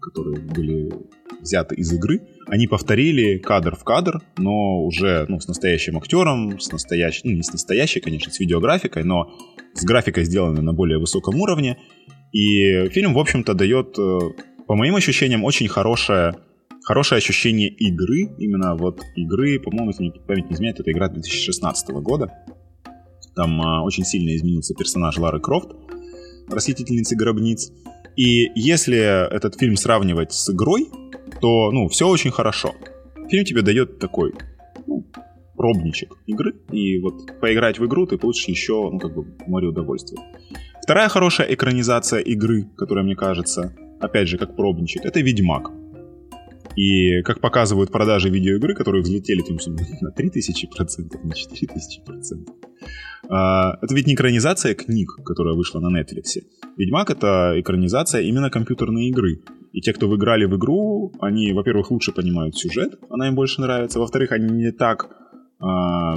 которые 0.00 0.40
были 0.40 0.92
взяты 1.40 1.74
из 1.74 1.92
игры, 1.92 2.26
они 2.46 2.66
повторили 2.66 3.38
кадр 3.38 3.76
в 3.76 3.84
кадр, 3.84 4.22
но 4.38 4.82
уже 4.84 5.26
ну, 5.28 5.40
с 5.40 5.48
настоящим 5.48 5.98
актером, 5.98 6.58
с 6.58 6.70
настоящей, 6.72 7.22
ну 7.24 7.34
не 7.34 7.42
с 7.42 7.52
настоящей, 7.52 8.00
конечно, 8.00 8.32
с 8.32 8.40
видеографикой, 8.40 9.04
но 9.04 9.30
с 9.74 9.84
графикой 9.84 10.24
сделанной 10.24 10.62
на 10.62 10.72
более 10.72 10.98
высоком 10.98 11.40
уровне. 11.40 11.78
И 12.32 12.88
фильм, 12.88 13.14
в 13.14 13.18
общем-то, 13.18 13.54
дает, 13.54 13.98
э, 13.98 14.18
по 14.66 14.74
моим 14.74 14.96
ощущениям, 14.96 15.44
очень 15.44 15.68
хорошее, 15.68 16.34
хорошее 16.84 17.18
ощущение 17.18 17.68
игры, 17.68 18.34
именно 18.38 18.76
вот 18.76 19.00
игры, 19.16 19.60
по-моему, 19.60 19.90
если 19.90 20.02
мне 20.02 20.12
память 20.26 20.48
не 20.48 20.54
изменяет, 20.54 20.80
это 20.80 20.90
игра 20.90 21.08
2016 21.08 21.88
года. 21.90 22.32
Там 23.34 23.60
а, 23.60 23.82
очень 23.82 24.04
сильно 24.04 24.34
изменился 24.36 24.74
персонаж 24.74 25.18
Лары 25.18 25.40
Крофт, 25.40 25.70
расхитительницы 26.48 27.16
гробниц. 27.16 27.72
И 28.16 28.50
если 28.54 28.98
этот 29.34 29.58
фильм 29.58 29.76
сравнивать 29.76 30.32
с 30.32 30.50
игрой, 30.50 30.88
то, 31.40 31.72
ну, 31.72 31.88
все 31.88 32.08
очень 32.08 32.30
хорошо. 32.30 32.74
Фильм 33.28 33.44
тебе 33.44 33.62
дает 33.62 33.98
такой, 33.98 34.34
ну, 34.86 35.04
пробничек 35.56 36.16
игры, 36.26 36.54
и 36.70 36.98
вот 37.00 37.40
поиграть 37.40 37.78
в 37.78 37.86
игру 37.86 38.06
ты 38.06 38.18
получишь 38.18 38.46
еще, 38.46 38.88
ну, 38.90 38.98
как 38.98 39.14
бы, 39.14 39.26
море 39.46 39.68
удовольствия. 39.68 40.18
Вторая 40.82 41.08
хорошая 41.08 41.52
экранизация 41.52 42.20
игры, 42.20 42.68
которая, 42.76 43.04
мне 43.04 43.16
кажется, 43.16 43.74
опять 44.04 44.28
же, 44.28 44.38
как 44.38 44.56
пробничек, 44.56 45.04
это 45.04 45.20
«Ведьмак». 45.20 45.70
И 46.76 47.22
как 47.22 47.40
показывают 47.40 47.92
продажи 47.92 48.30
видеоигры, 48.30 48.74
которые 48.74 49.02
взлетели 49.02 49.42
там, 49.42 49.56
на 50.00 50.08
3000%, 50.10 51.20
на 51.22 51.32
4000%, 51.32 52.48
а, 53.28 53.78
это 53.80 53.94
ведь 53.94 54.06
не 54.06 54.14
экранизация 54.14 54.74
книг, 54.74 55.08
которая 55.24 55.54
вышла 55.54 55.80
на 55.80 55.96
Netflix. 55.96 56.42
Ведьмак— 56.76 57.10
это 57.10 57.54
экранизация 57.58 58.22
именно 58.22 58.50
компьютерной 58.50 59.08
игры. 59.08 59.42
И 59.72 59.80
те, 59.80 59.92
кто 59.92 60.08
выиграли 60.08 60.44
в 60.44 60.56
игру, 60.56 61.12
они, 61.20 61.52
во-первых, 61.52 61.90
лучше 61.90 62.12
понимают 62.12 62.56
сюжет, 62.56 62.98
она 63.10 63.28
им 63.28 63.34
больше 63.34 63.60
нравится. 63.60 63.98
Во-вторых, 63.98 64.32
они 64.32 64.48
не 64.52 64.72
так 64.72 65.08
а, 65.60 66.16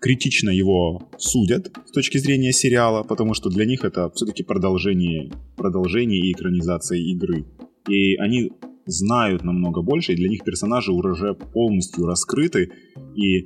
критично 0.00 0.50
его 0.50 1.08
судят 1.18 1.72
с 1.86 1.90
точки 1.90 2.18
зрения 2.18 2.52
сериала, 2.52 3.02
потому 3.02 3.34
что 3.34 3.50
для 3.50 3.64
них 3.64 3.84
это 3.84 4.10
все-таки 4.10 4.42
продолжение, 4.42 5.30
продолжение 5.56 6.20
и 6.20 6.32
экранизация 6.32 6.98
игры. 6.98 7.44
И 7.88 8.16
они 8.16 8.52
знают 8.86 9.44
намного 9.44 9.82
больше, 9.82 10.12
и 10.12 10.16
для 10.16 10.28
них 10.28 10.44
персонажи 10.44 10.92
уже 10.92 11.34
полностью 11.34 12.06
раскрыты, 12.06 12.70
и 13.14 13.44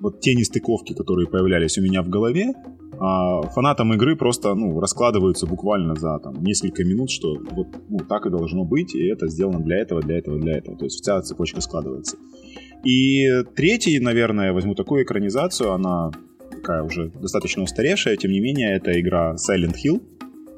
вот 0.00 0.20
те 0.20 0.34
нестыковки, 0.34 0.94
которые 0.94 1.28
появлялись 1.28 1.78
у 1.78 1.82
меня 1.82 2.02
в 2.02 2.08
голове, 2.08 2.52
а 3.00 3.42
фанатам 3.42 3.92
игры 3.94 4.16
просто 4.16 4.54
ну, 4.54 4.78
раскладываются 4.80 5.46
буквально 5.46 5.94
за 5.94 6.18
там, 6.18 6.42
несколько 6.42 6.84
минут, 6.84 7.10
что 7.10 7.36
вот 7.52 7.68
ну, 7.88 7.98
так 7.98 8.26
и 8.26 8.30
должно 8.30 8.64
быть, 8.64 8.94
и 8.94 9.06
это 9.06 9.28
сделано 9.28 9.60
для 9.60 9.78
этого, 9.78 10.02
для 10.02 10.18
этого, 10.18 10.38
для 10.38 10.58
этого. 10.58 10.76
То 10.76 10.84
есть 10.84 11.00
вся 11.00 11.20
цепочка 11.22 11.60
складывается. 11.60 12.16
И 12.84 13.42
третий, 13.56 13.98
наверное, 14.00 14.52
возьму 14.52 14.74
такую 14.74 15.04
экранизацию, 15.04 15.72
она 15.72 16.10
такая 16.50 16.82
уже 16.82 17.10
достаточно 17.10 17.62
устаревшая, 17.62 18.16
тем 18.16 18.30
не 18.30 18.40
менее, 18.40 18.76
это 18.76 18.98
игра 19.00 19.34
Silent 19.34 19.74
Hill 19.84 20.02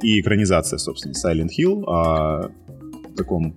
и 0.02 0.20
экранизация, 0.20 0.78
собственно, 0.78 1.12
Silent 1.12 1.50
Hill 1.58 1.84
о 1.86 2.50
таком 3.16 3.56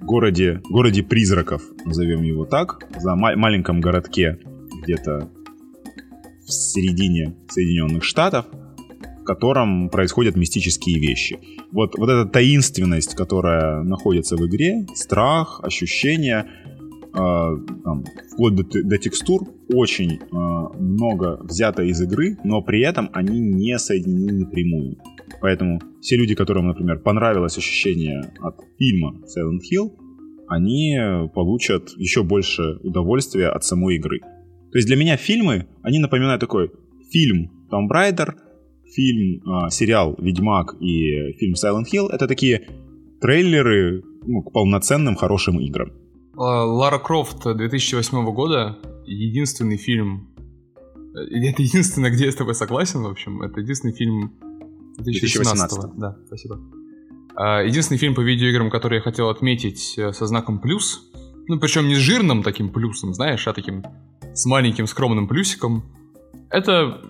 городе, 0.00 0.60
городе 0.70 1.02
призраков, 1.02 1.62
назовем 1.84 2.22
его 2.22 2.44
так, 2.44 2.84
за 2.98 3.14
ма- 3.14 3.36
маленьком 3.36 3.80
городке 3.80 4.38
где-то 4.82 5.28
в 6.46 6.50
середине 6.50 7.34
Соединенных 7.48 8.04
Штатов, 8.04 8.46
в 9.20 9.24
котором 9.24 9.90
происходят 9.90 10.36
мистические 10.36 10.98
вещи. 10.98 11.38
Вот, 11.70 11.98
вот 11.98 12.08
эта 12.08 12.24
таинственность, 12.24 13.14
которая 13.14 13.82
находится 13.82 14.36
в 14.36 14.46
игре, 14.46 14.86
страх, 14.94 15.60
ощущения, 15.62 16.46
там, 17.84 18.04
вплоть 18.32 18.54
до, 18.54 18.64
до 18.84 18.98
текстур, 18.98 19.42
очень 19.72 20.18
э, 20.18 20.78
много 20.78 21.38
взято 21.42 21.82
из 21.82 22.00
игры, 22.00 22.36
но 22.44 22.62
при 22.62 22.80
этом 22.82 23.10
они 23.12 23.40
не 23.40 23.78
соединены 23.78 24.44
напрямую. 24.44 24.96
Поэтому 25.40 25.80
все 26.00 26.16
люди, 26.16 26.34
которым, 26.34 26.68
например, 26.68 27.00
понравилось 27.00 27.58
ощущение 27.58 28.32
от 28.40 28.56
фильма 28.78 29.20
Silent 29.26 29.60
Hill, 29.70 29.92
они 30.48 30.96
получат 31.34 31.90
еще 31.96 32.22
больше 32.22 32.78
удовольствия 32.82 33.48
от 33.48 33.64
самой 33.64 33.96
игры. 33.96 34.20
То 34.20 34.78
есть 34.78 34.86
для 34.86 34.96
меня 34.96 35.16
фильмы, 35.16 35.66
они 35.82 35.98
напоминают 35.98 36.40
такой 36.40 36.70
фильм 37.10 37.50
Том 37.70 37.88
Брайдер, 37.88 38.36
фильм, 38.94 39.42
э, 39.42 39.70
сериал 39.70 40.14
Ведьмак 40.18 40.76
и 40.80 41.32
фильм 41.38 41.54
Silent 41.54 41.84
Hill. 41.92 42.08
Это 42.10 42.26
такие 42.26 42.66
трейлеры 43.20 44.02
ну, 44.26 44.42
к 44.42 44.52
полноценным 44.52 45.16
хорошим 45.16 45.60
играм. 45.60 45.92
А, 46.38 46.64
Лара 46.64 46.98
Крофт 46.98 47.42
2008 47.44 48.32
года, 48.32 48.78
единственный 49.04 49.76
фильм... 49.76 50.28
Э, 51.14 51.20
это 51.20 51.62
единственное, 51.62 52.10
где 52.10 52.26
я 52.26 52.32
с 52.32 52.36
тобой 52.36 52.54
согласен, 52.54 53.02
в 53.02 53.06
общем. 53.08 53.42
Это 53.42 53.60
единственный 53.60 53.92
фильм 53.92 54.32
2018. 54.98 55.78
2018. 55.78 55.98
Да, 55.98 56.16
спасибо. 56.26 56.60
А, 57.34 57.62
единственный 57.62 57.98
фильм 57.98 58.14
по 58.14 58.20
видеоиграм, 58.20 58.70
который 58.70 58.96
я 58.96 59.00
хотел 59.00 59.28
отметить 59.28 59.94
э, 59.98 60.12
со 60.12 60.26
знаком 60.26 60.60
плюс. 60.60 61.10
Ну, 61.48 61.58
причем 61.58 61.88
не 61.88 61.96
с 61.96 61.98
жирным 61.98 62.42
таким 62.42 62.68
плюсом, 62.68 63.14
знаешь, 63.14 63.46
а 63.48 63.52
таким 63.52 63.84
с 64.34 64.46
маленьким 64.46 64.86
скромным 64.86 65.26
плюсиком. 65.26 65.82
Это 66.50 67.00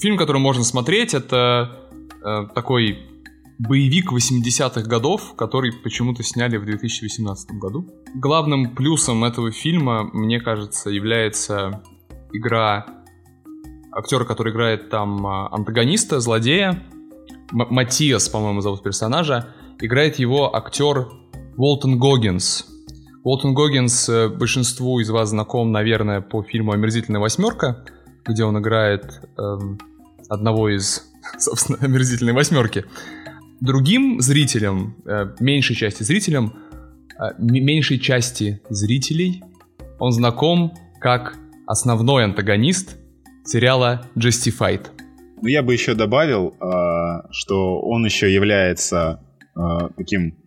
фильм, 0.00 0.16
который 0.16 0.38
можно 0.38 0.64
смотреть, 0.64 1.12
это 1.12 1.88
э, 2.24 2.46
такой 2.54 2.98
боевик 3.58 4.12
80-х 4.12 4.82
годов, 4.82 5.34
который 5.36 5.72
почему-то 5.72 6.22
сняли 6.22 6.56
в 6.56 6.64
2018 6.64 7.50
году. 7.52 7.86
Главным 8.14 8.74
плюсом 8.74 9.24
этого 9.24 9.50
фильма, 9.50 10.04
мне 10.12 10.40
кажется, 10.40 10.90
является 10.90 11.82
игра 12.32 12.86
актера, 13.90 14.24
который 14.24 14.52
играет 14.52 14.90
там 14.90 15.26
а, 15.26 15.48
антагониста, 15.52 16.20
злодея. 16.20 16.84
М- 17.52 17.66
Матиас, 17.70 18.28
по-моему, 18.28 18.60
зовут 18.60 18.82
персонажа. 18.82 19.54
Играет 19.80 20.18
его 20.18 20.54
актер 20.54 21.08
Уолтон 21.56 21.98
Гоггинс. 21.98 22.66
Уолтон 23.24 23.54
Гоггинс 23.54 24.08
э, 24.08 24.28
большинству 24.28 25.00
из 25.00 25.10
вас 25.10 25.30
знаком, 25.30 25.72
наверное, 25.72 26.20
по 26.20 26.42
фильму 26.42 26.72
«Омерзительная 26.72 27.20
восьмерка», 27.20 27.84
где 28.24 28.44
он 28.44 28.58
играет 28.58 29.20
эм, 29.36 29.78
одного 30.28 30.68
из, 30.68 31.10
собственно, 31.38 31.78
«Омерзительной 31.80 32.32
восьмерки». 32.32 32.84
Другим 33.60 34.20
зрителям, 34.20 34.96
э, 35.04 35.34
меньшей 35.40 35.74
части 35.74 36.04
зрителям, 36.04 36.54
э, 37.18 37.30
меньшей 37.38 37.98
части 37.98 38.60
зрителей 38.68 39.42
он 39.98 40.12
знаком 40.12 40.74
как 41.00 41.36
основной 41.66 42.24
антагонист 42.24 42.98
сериала 43.44 44.06
Justified. 44.14 44.86
Ну, 45.42 45.48
я 45.48 45.62
бы 45.62 45.72
еще 45.72 45.94
добавил, 45.94 46.54
э, 46.60 47.28
что 47.30 47.80
он 47.80 48.04
еще 48.04 48.32
является 48.32 49.24
таким 49.96 50.38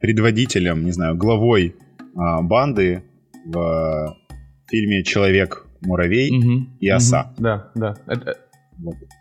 предводителем, 0.00 0.84
не 0.84 0.92
знаю, 0.92 1.16
главой 1.16 1.74
банды 2.14 3.02
в 3.44 4.16
фильме 4.68 5.02
«Человек-муравей» 5.02 6.30
угу, 6.30 6.66
и 6.78 6.88
«Оса». 6.88 7.32
Угу, 7.34 7.42
да, 7.42 7.70
да. 7.74 7.96
Это... 8.06 8.38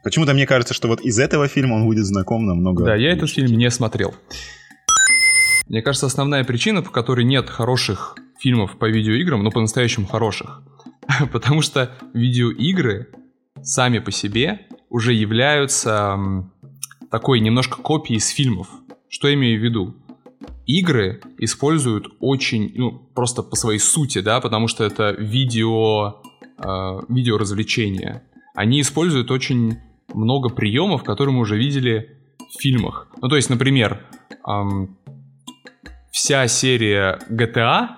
Почему-то 0.03 0.33
мне 0.33 0.45
кажется, 0.45 0.73
что 0.73 0.87
вот 0.87 1.01
из 1.01 1.19
этого 1.19 1.47
фильма 1.47 1.75
он 1.75 1.85
будет 1.85 2.05
знаком 2.05 2.45
намного... 2.45 2.85
Да, 2.85 2.95
я 2.95 3.11
этот 3.11 3.29
фильм 3.29 3.57
не 3.57 3.69
смотрел. 3.69 4.13
Мне 5.67 5.81
кажется, 5.81 6.07
основная 6.07 6.43
причина, 6.43 6.81
по 6.81 6.89
которой 6.89 7.23
нет 7.25 7.49
хороших 7.49 8.15
фильмов 8.39 8.77
по 8.77 8.89
видеоиграм, 8.89 9.43
но 9.43 9.51
по-настоящему 9.51 10.07
хороших, 10.07 10.63
потому 11.31 11.61
что 11.61 11.91
видеоигры 12.13 13.09
сами 13.61 13.99
по 13.99 14.11
себе 14.11 14.61
уже 14.89 15.13
являются 15.13 16.17
такой 17.11 17.39
немножко 17.39 17.81
копией 17.81 18.17
из 18.17 18.29
фильмов. 18.29 18.67
Что 19.09 19.27
я 19.27 19.33
имею 19.35 19.59
в 19.59 19.63
виду? 19.63 19.95
Игры 20.65 21.21
используют 21.37 22.07
очень, 22.19 22.71
ну, 22.75 22.91
просто 23.15 23.41
по 23.41 23.55
своей 23.55 23.79
сути, 23.79 24.21
да, 24.21 24.39
потому 24.39 24.67
что 24.67 24.83
это 24.83 25.11
видео, 25.11 26.21
э, 26.57 26.99
видеоразвлечение. 27.09 28.23
Они 28.59 28.81
используют 28.81 29.31
очень 29.31 29.79
много 30.13 30.49
приемов, 30.49 31.05
которые 31.05 31.33
мы 31.33 31.39
уже 31.39 31.57
видели 31.57 32.17
в 32.39 32.61
фильмах. 32.61 33.07
Ну, 33.21 33.29
то 33.29 33.37
есть, 33.37 33.49
например, 33.49 34.05
эм, 34.45 34.97
вся 36.11 36.45
серия 36.49 37.19
GTA 37.29 37.91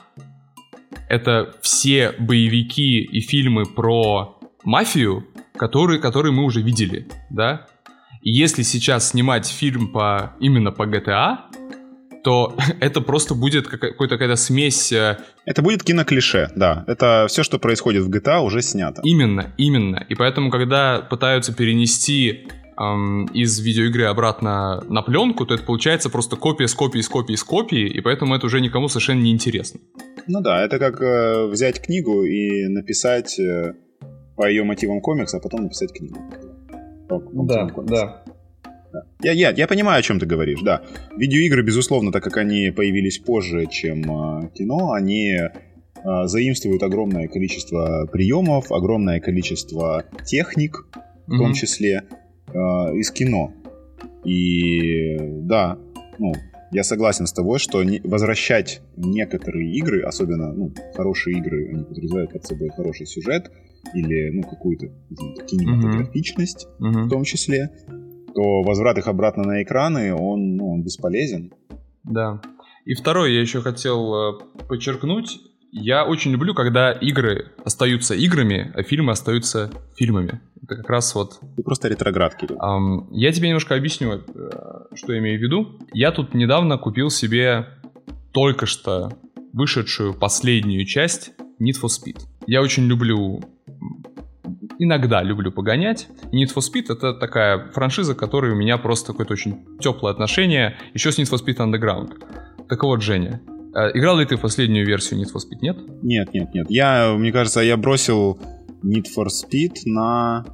—это 1.10 1.56
все 1.64 2.12
боевики 2.12 3.00
и 3.02 3.22
фильмы 3.22 3.66
про 3.66 4.38
мафию, 4.64 5.26
которые, 5.56 6.00
которые 6.00 6.32
мы 6.32 6.44
уже 6.44 6.62
видели, 6.62 7.08
да? 7.32 7.66
И 8.22 8.30
если 8.30 8.62
сейчас 8.62 9.10
снимать 9.10 9.48
фильм 9.48 9.88
по, 9.88 10.36
именно 10.40 10.72
по 10.72 10.84
GTA, 10.84 11.40
то 12.24 12.56
это 12.80 13.02
просто 13.02 13.36
будет 13.36 13.68
какая-то 13.68 14.18
какая 14.18 14.36
смесь... 14.36 14.92
Э, 14.92 15.18
это 15.46 15.62
будет 15.62 15.84
киноклише, 15.84 16.50
да. 16.56 16.84
Это 16.88 17.26
все, 17.28 17.44
что 17.44 17.60
происходит 17.60 18.04
в 18.04 18.10
GTA, 18.10 18.42
уже 18.42 18.62
снято. 18.62 19.02
Именно, 19.04 19.54
именно. 19.58 20.06
И 20.10 20.16
поэтому, 20.16 20.52
когда 20.52 21.00
пытаются 21.02 21.54
перенести 21.54 22.48
эм, 22.78 23.26
из 23.28 23.60
видеоигры 23.60 24.06
обратно 24.06 24.84
на 24.90 25.02
пленку, 25.02 25.46
то 25.46 25.54
это 25.54 25.64
получается 25.64 26.10
просто 26.10 26.36
копия 26.36 26.68
с 26.68 26.74
копией, 26.74 27.04
с 27.04 27.10
копией, 27.10 27.38
с 27.38 27.44
копией, 27.44 27.88
и 27.90 28.02
поэтому 28.02 28.36
это 28.36 28.46
уже 28.46 28.62
никому 28.62 28.88
совершенно 28.88 29.22
не 29.22 29.32
интересно. 29.32 29.80
Ну 30.28 30.42
да, 30.42 30.64
это 30.64 30.80
как 30.80 31.02
э, 31.02 31.48
взять 31.48 31.82
книгу 31.82 32.24
и 32.24 32.68
написать 32.68 33.40
э, 33.40 33.74
по 34.36 34.48
ее 34.48 34.64
мотивам 34.64 35.02
комикс, 35.02 35.34
а 35.34 35.40
потом 35.40 35.64
написать 35.64 35.92
книгу. 35.94 36.20
По, 37.10 37.20
по 37.20 37.44
да, 37.44 37.68
да. 37.84 38.21
Я, 39.22 39.32
я, 39.32 39.52
я 39.52 39.68
понимаю, 39.68 40.00
о 40.00 40.02
чем 40.02 40.20
ты 40.20 40.26
говоришь, 40.26 40.62
да. 40.62 40.82
Видеоигры, 41.16 41.64
безусловно, 41.64 42.12
так 42.12 42.24
как 42.24 42.38
они 42.38 42.72
появились 42.72 43.20
позже, 43.20 43.68
чем 43.68 44.02
э, 44.02 44.50
кино, 44.54 44.92
они 44.92 45.34
э, 45.34 45.50
заимствуют 46.26 46.84
огромное 46.84 47.28
количество 47.28 48.08
приемов, 48.12 48.72
огромное 48.72 49.20
количество 49.20 50.06
техник, 50.26 50.88
в 51.28 51.34
mm-hmm. 51.34 51.38
том 51.38 51.54
числе, 51.54 52.04
э, 52.48 52.52
из 52.52 53.12
кино. 53.12 53.54
И 54.26 55.18
да, 55.20 55.78
ну, 56.20 56.34
я 56.72 56.84
согласен 56.84 57.28
с 57.28 57.34
тобой, 57.34 57.60
что 57.60 57.84
не, 57.84 58.00
возвращать 58.04 58.82
некоторые 58.96 59.74
игры, 59.76 60.04
особенно 60.04 60.54
ну, 60.54 60.74
хорошие 60.96 61.38
игры, 61.38 61.70
они 61.74 61.84
подразумевают 61.84 62.32
под 62.32 62.46
собой 62.46 62.70
хороший 62.70 63.06
сюжет 63.06 63.52
или 63.94 64.30
ну, 64.30 64.44
какую-то 64.44 64.88
кинематографичность 65.48 66.68
mm-hmm. 66.80 67.06
в 67.06 67.10
том 67.10 67.24
числе, 67.24 67.72
то 68.34 68.62
возврат 68.64 68.98
их 68.98 69.08
обратно 69.08 69.44
на 69.44 69.64
экраны, 69.64 70.14
он, 70.14 70.56
ну, 70.56 70.74
он 70.74 70.84
бесполезен. 70.84 71.54
Да. 72.04 72.42
И 72.86 72.94
второе, 72.94 73.30
я 73.32 73.42
еще 73.42 73.62
хотел 73.62 74.14
э, 74.14 74.40
подчеркнуть, 74.68 75.40
я 75.72 76.06
очень 76.06 76.32
люблю, 76.32 76.54
когда 76.54 76.92
игры 76.92 77.54
остаются 77.64 78.14
играми, 78.14 78.74
а 78.76 78.84
фильмы 78.84 79.14
остаются 79.14 79.72
фильмами. 79.96 80.42
Это 80.62 80.76
как 80.76 80.90
раз 80.90 81.16
вот... 81.16 81.40
Ты 81.56 81.64
просто 81.64 81.88
ретроград, 81.88 82.36
Кирилл. 82.36 82.58
Um, 82.58 83.08
я 83.12 83.32
тебе 83.32 83.48
немножко 83.48 83.76
объясню, 83.76 84.14
э, 84.14 84.50
что 84.96 85.14
я 85.14 85.20
имею 85.20 85.40
в 85.40 85.42
виду. 85.42 85.80
Я 85.94 86.12
тут 86.12 86.34
недавно 86.34 86.78
купил 86.78 87.10
себе 87.10 87.68
только 88.34 88.66
что 88.66 89.14
вышедшую 89.54 90.14
последнюю 90.14 90.86
часть 90.86 91.32
Need 91.62 91.76
for 91.82 91.88
Speed. 91.88 92.20
Я 92.48 92.62
очень 92.62 92.86
люблю 92.88 93.42
иногда 94.82 95.22
люблю 95.22 95.52
погонять. 95.52 96.08
Need 96.34 96.54
for 96.56 96.62
Speed 96.62 96.92
это 96.92 97.14
такая 97.14 97.70
франшиза, 97.72 98.16
которой 98.16 98.52
у 98.52 98.56
меня 98.56 98.78
просто 98.78 99.12
какое-то 99.12 99.34
очень 99.34 99.60
теплое 99.80 100.12
отношение. 100.12 100.76
Еще 100.94 101.12
с 101.12 101.20
Need 101.20 101.32
for 101.32 101.40
Speed 101.40 101.58
Underground. 101.58 102.14
Так 102.68 102.84
вот, 102.84 103.04
Женя, 103.04 103.42
э, 103.76 103.92
играл 103.94 104.18
ли 104.18 104.26
ты 104.26 104.38
в 104.38 104.42
последнюю 104.42 104.86
версию 104.86 105.22
Need 105.22 105.32
for 105.34 105.38
Speed, 105.38 105.60
нет? 105.62 105.78
Нет, 106.02 106.34
нет, 106.34 106.54
нет. 106.54 106.66
Я, 106.70 107.14
мне 107.16 107.32
кажется, 107.32 107.62
я 107.62 107.78
бросил 107.78 108.40
Need 108.84 109.06
for 109.16 109.28
Speed 109.28 109.74
на... 109.86 110.46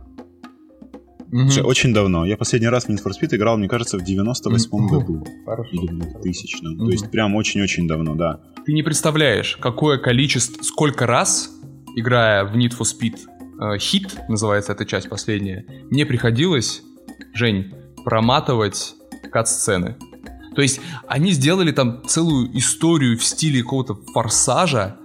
Угу. 1.31 1.65
Очень 1.65 1.93
давно. 1.93 2.25
Я 2.25 2.35
последний 2.37 2.69
раз 2.69 2.85
в 2.85 2.89
Need 2.89 3.03
for 3.05 3.11
Speed 3.11 3.35
играл, 3.35 3.57
мне 3.57 3.69
кажется, 3.69 3.97
в 3.97 4.01
98-м 4.01 4.85
угу. 4.85 4.99
году. 4.99 5.25
Хорошо. 5.45 5.69
Или 5.71 5.87
в 5.87 6.21
2000 6.21 6.65
угу. 6.65 6.85
То 6.85 6.91
есть 6.91 7.09
прям 7.11 7.33
очень-очень 7.35 7.87
давно, 7.87 8.15
да. 8.15 8.41
Ты 8.65 8.73
не 8.73 8.83
представляешь, 8.83 9.57
какое 9.57 9.97
количество, 9.97 10.61
сколько 10.63 11.05
раз, 11.05 11.49
играя 11.95 12.43
в 12.43 12.55
Need 12.57 12.73
for 12.77 12.83
Speed 12.83 13.19
хит, 13.79 14.17
называется 14.27 14.73
эта 14.73 14.85
часть 14.85 15.09
последняя, 15.09 15.65
мне 15.89 16.05
приходилось, 16.05 16.81
Жень, 17.33 17.73
проматывать 18.03 18.95
кат-сцены. 19.31 19.95
То 20.55 20.61
есть 20.61 20.81
они 21.07 21.31
сделали 21.33 21.71
там 21.71 22.01
целую 22.07 22.57
историю 22.57 23.17
в 23.17 23.23
стиле 23.23 23.61
какого-то 23.61 23.95
форсажа, 24.13 24.97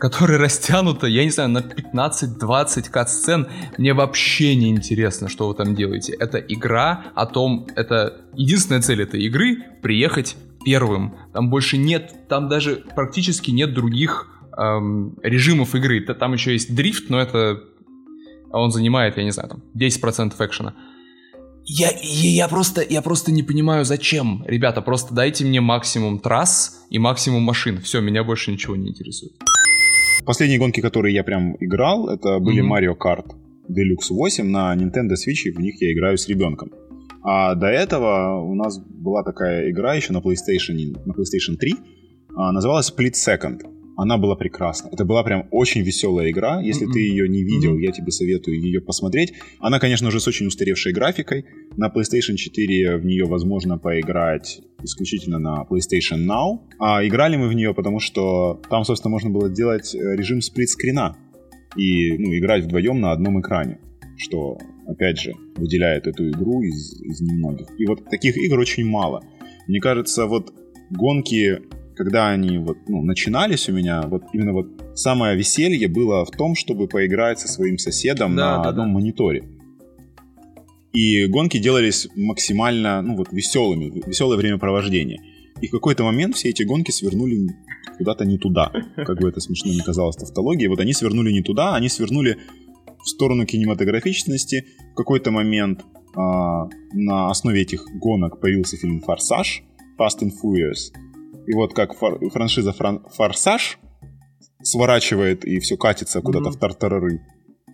которая 0.00 0.38
растянута, 0.40 1.06
я 1.06 1.24
не 1.24 1.30
знаю, 1.30 1.50
на 1.50 1.58
15-20 1.58 2.90
кат-сцен. 2.90 3.46
Мне 3.78 3.94
вообще 3.94 4.56
не 4.56 4.70
интересно, 4.70 5.28
что 5.28 5.48
вы 5.48 5.54
там 5.54 5.76
делаете. 5.76 6.16
Это 6.18 6.38
игра 6.38 7.04
о 7.14 7.26
том, 7.26 7.68
это 7.76 8.22
единственная 8.34 8.82
цель 8.82 9.02
этой 9.02 9.22
игры— 9.22 9.62
приехать 9.82 10.36
первым. 10.64 11.14
Там 11.32 11.50
больше 11.50 11.76
нет, 11.76 12.28
там 12.28 12.48
даже 12.48 12.82
практически 12.96 13.52
нет 13.52 13.72
других 13.72 14.26
эм, 14.56 15.16
режимов 15.22 15.74
игры. 15.74 16.00
Там 16.00 16.32
еще 16.32 16.52
есть 16.52 16.74
дрифт, 16.74 17.10
но 17.10 17.20
это 17.20 17.60
а 18.50 18.60
он 18.60 18.70
занимает, 18.70 19.16
я 19.16 19.24
не 19.24 19.30
знаю, 19.30 19.48
там 19.48 19.62
10% 19.74 20.34
экшена. 20.38 20.74
Я, 21.64 21.90
я, 22.02 22.30
я, 22.30 22.48
просто, 22.48 22.82
я 22.82 23.02
просто 23.02 23.32
не 23.32 23.42
понимаю, 23.42 23.84
зачем. 23.84 24.44
Ребята, 24.46 24.82
просто 24.82 25.14
дайте 25.14 25.44
мне 25.44 25.60
максимум 25.60 26.18
трасс 26.18 26.84
и 26.90 26.98
максимум 26.98 27.42
машин. 27.42 27.80
Все, 27.80 28.00
меня 28.00 28.24
больше 28.24 28.50
ничего 28.50 28.76
не 28.76 28.88
интересует. 28.88 29.32
Последние 30.24 30.58
гонки, 30.58 30.80
которые 30.80 31.14
я 31.14 31.22
прям 31.22 31.56
играл, 31.60 32.08
это 32.08 32.40
были 32.40 32.62
mm-hmm. 32.62 32.94
Mario 32.94 32.96
Kart 32.98 33.26
Deluxe 33.68 34.10
8 34.10 34.44
на 34.46 34.74
Nintendo 34.74 35.14
Switch, 35.14 35.44
и 35.44 35.50
в 35.50 35.60
них 35.60 35.80
я 35.80 35.92
играю 35.92 36.18
с 36.18 36.28
ребенком. 36.28 36.72
А 37.22 37.54
до 37.54 37.66
этого 37.66 38.40
у 38.40 38.54
нас 38.54 38.78
была 38.78 39.22
такая 39.22 39.70
игра 39.70 39.94
еще 39.94 40.12
на 40.12 40.18
PlayStation, 40.18 40.74
на 41.04 41.12
PlayStation 41.12 41.56
3, 41.58 41.74
а, 42.34 42.52
называлась 42.52 42.90
Split 42.90 43.12
Second 43.12 43.60
она 44.00 44.16
была 44.16 44.34
прекрасна. 44.34 44.88
Это 44.92 45.04
была 45.04 45.22
прям 45.22 45.46
очень 45.50 45.82
веселая 45.82 46.30
игра. 46.30 46.60
Если 46.62 46.88
mm-hmm. 46.88 46.92
ты 46.92 47.00
ее 47.00 47.28
не 47.28 47.42
видел, 47.42 47.76
mm-hmm. 47.76 47.82
я 47.82 47.92
тебе 47.92 48.10
советую 48.10 48.60
ее 48.60 48.80
посмотреть. 48.80 49.34
Она, 49.58 49.78
конечно 49.78 50.08
уже 50.08 50.20
с 50.20 50.26
очень 50.26 50.46
устаревшей 50.46 50.92
графикой. 50.92 51.44
На 51.76 51.88
PlayStation 51.88 52.36
4 52.36 52.96
в 52.96 53.04
нее 53.04 53.26
возможно 53.26 53.78
поиграть 53.78 54.62
исключительно 54.82 55.38
на 55.38 55.66
PlayStation 55.70 56.26
Now. 56.26 56.60
А 56.78 57.06
играли 57.06 57.36
мы 57.36 57.48
в 57.48 57.52
нее, 57.52 57.74
потому 57.74 58.00
что 58.00 58.60
там, 58.70 58.84
собственно, 58.84 59.10
можно 59.10 59.30
было 59.30 59.50
делать 59.50 59.94
э, 59.94 59.98
режим 60.16 60.40
сплит-скрина 60.40 61.16
и 61.76 62.16
ну, 62.16 62.36
играть 62.36 62.64
вдвоем 62.64 63.00
на 63.00 63.12
одном 63.12 63.40
экране, 63.40 63.78
что, 64.16 64.58
опять 64.86 65.20
же, 65.20 65.32
выделяет 65.56 66.06
эту 66.06 66.30
игру 66.30 66.62
из, 66.62 67.00
из 67.02 67.20
немногих. 67.20 67.66
И 67.78 67.86
вот 67.86 68.08
таких 68.08 68.36
игр 68.38 68.58
очень 68.58 68.86
мало. 68.86 69.22
Мне 69.68 69.78
кажется, 69.78 70.26
вот 70.26 70.54
гонки 70.90 71.60
когда 72.00 72.30
они 72.30 72.56
вот, 72.56 72.78
ну, 72.88 73.02
начинались 73.02 73.68
у 73.68 73.72
меня, 73.72 74.00
вот 74.00 74.22
именно 74.32 74.54
вот 74.54 74.68
самое 74.94 75.36
веселье 75.36 75.86
было 75.86 76.24
в 76.24 76.30
том, 76.30 76.54
чтобы 76.54 76.88
поиграть 76.88 77.40
со 77.40 77.46
своим 77.46 77.76
соседом 77.76 78.34
да, 78.36 78.56
на 78.56 78.62
да, 78.62 78.68
одном 78.70 78.86
да. 78.86 78.92
мониторе. 78.94 79.44
И 80.94 81.26
гонки 81.26 81.58
делались 81.58 82.08
максимально, 82.16 83.02
ну 83.02 83.16
вот, 83.16 83.28
веселыми, 83.32 83.92
веселое 84.06 84.38
времяпровождение. 84.38 85.20
И 85.60 85.66
в 85.66 85.72
какой-то 85.72 86.02
момент 86.02 86.36
все 86.36 86.48
эти 86.48 86.62
гонки 86.62 86.90
свернули 86.90 87.54
куда-то 87.98 88.24
не 88.24 88.38
туда. 88.38 88.72
Как 88.96 89.20
бы 89.20 89.28
это 89.28 89.40
смешно 89.40 89.70
не 89.70 89.80
казалось 89.80 90.16
тавтологии. 90.16 90.68
Вот 90.68 90.80
они 90.80 90.94
свернули 90.94 91.30
не 91.32 91.42
туда, 91.42 91.74
они 91.74 91.90
свернули 91.90 92.38
в 93.04 93.08
сторону 93.10 93.44
кинематографичности. 93.44 94.64
В 94.92 94.94
какой-то 94.94 95.32
момент 95.32 95.84
а, 96.16 96.66
на 96.94 97.28
основе 97.28 97.60
этих 97.60 97.84
гонок 97.94 98.40
появился 98.40 98.78
фильм 98.78 99.02
«Форсаж», 99.02 99.64
«Fast 99.98 100.22
and 100.22 100.30
Furious», 100.42 100.94
И 101.46 101.54
вот 101.54 101.74
как 101.74 101.94
фор- 101.94 102.20
франшиза 102.30 102.72
фран- 102.72 103.04
«Форсаж» 103.16 103.78
сворачивает 104.62 105.44
и 105.44 105.58
все 105.58 105.76
катится 105.76 106.20
куда-то 106.20 106.50
mm-hmm. 106.50 106.52
в 106.52 106.58
тартарары, 106.58 107.20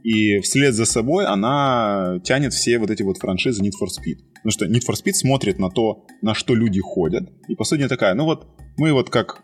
и 0.06 0.38
вслед 0.38 0.72
за 0.72 0.84
собой 0.84 1.26
она 1.26 2.20
тянет 2.22 2.52
все 2.52 2.78
вот 2.78 2.90
эти 2.90 3.02
вот 3.02 3.18
франшизы 3.18 3.60
Need 3.60 3.72
for 3.72 3.88
Speed. 3.88 4.18
Потому 4.34 4.50
что 4.52 4.66
Need 4.66 4.82
for 4.88 4.94
Speed 4.94 5.14
смотрит 5.14 5.58
на 5.58 5.68
то, 5.68 6.04
на 6.22 6.32
что 6.32 6.54
люди 6.54 6.80
ходят. 6.80 7.28
И 7.48 7.56
по 7.56 7.64
сути 7.64 7.88
такая, 7.88 8.14
ну 8.14 8.24
вот 8.24 8.46
мы 8.76 8.92
вот 8.92 9.10
как 9.10 9.42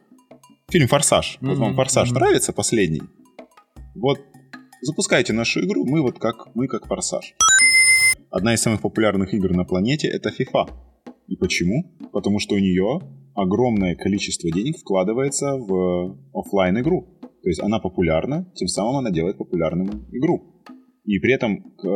фильм 0.71 0.87
«Форсаж». 0.87 1.39
Mm-hmm. 1.41 1.49
Вот 1.49 1.59
вам 1.59 1.75
«Форсаж» 1.75 2.11
mm-hmm. 2.11 2.15
нравится 2.15 2.53
последний? 2.53 3.03
Вот 3.97 4.21
запускайте 4.83 5.33
нашу 5.33 5.65
игру, 5.67 5.85
мы 5.85 6.01
вот 6.01 6.21
как, 6.21 6.55
мы 6.55 6.69
как 6.69 6.87
«Форсаж». 6.87 7.35
Одна 8.31 8.55
из 8.55 8.63
самых 8.63 8.83
популярных 8.83 9.35
игр 9.35 9.53
на 9.53 9.65
планете— 9.65 10.07
это 10.09 10.31
FIFA. 10.31 10.71
И 11.27 11.35
почему? 11.35 11.93
Потому 12.13 12.39
что 12.39 12.55
у 12.55 12.59
нее 12.59 13.01
огромное 13.35 13.95
количество 13.95 14.51
денег 14.51 14.79
вкладывается 14.79 15.57
в 15.57 16.17
офлайн 16.35 16.79
игру 16.81 17.19
То 17.43 17.49
есть 17.49 17.63
она 17.63 17.79
популярна, 17.79 18.51
тем 18.55 18.69
самым 18.69 18.97
она 18.97 19.11
делает 19.11 19.39
популярным 19.39 20.07
игру. 20.13 20.53
И 21.05 21.19
при 21.19 21.35
этом 21.35 21.53
э, 21.53 21.87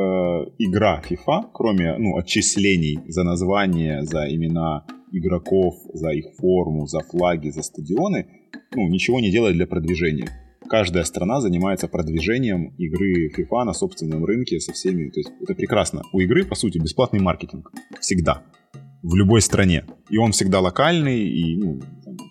игра 0.58 1.00
FIFA, 1.08 1.50
кроме 1.52 1.96
ну, 1.96 2.16
отчислений 2.16 2.98
за 3.06 3.22
название, 3.22 4.02
за 4.02 4.28
имена 4.28 4.84
игроков, 5.12 5.74
за 5.92 6.10
их 6.10 6.26
форму, 6.38 6.86
за 6.86 7.00
флаги, 7.00 7.50
за 7.50 7.62
стадионы, 7.62 8.26
ну, 8.74 8.88
ничего 8.88 9.20
не 9.20 9.30
делает 9.30 9.54
для 9.54 9.66
продвижения. 9.66 10.28
Каждая 10.68 11.04
страна 11.04 11.40
занимается 11.40 11.86
продвижением 11.86 12.74
игры 12.76 13.30
FIFA 13.30 13.64
на 13.64 13.72
собственном 13.72 14.24
рынке 14.24 14.58
со 14.58 14.72
всеми. 14.72 15.10
То 15.10 15.20
есть 15.20 15.30
это 15.40 15.54
прекрасно. 15.54 16.02
У 16.12 16.18
игры, 16.18 16.44
по 16.44 16.56
сути, 16.56 16.78
бесплатный 16.78 17.20
маркетинг. 17.20 17.70
Всегда. 18.00 18.42
В 19.02 19.14
любой 19.14 19.40
стране. 19.40 19.84
И 20.08 20.18
он 20.18 20.32
всегда 20.32 20.60
локальный, 20.60 21.20
и, 21.20 21.56
ну, 21.56 21.80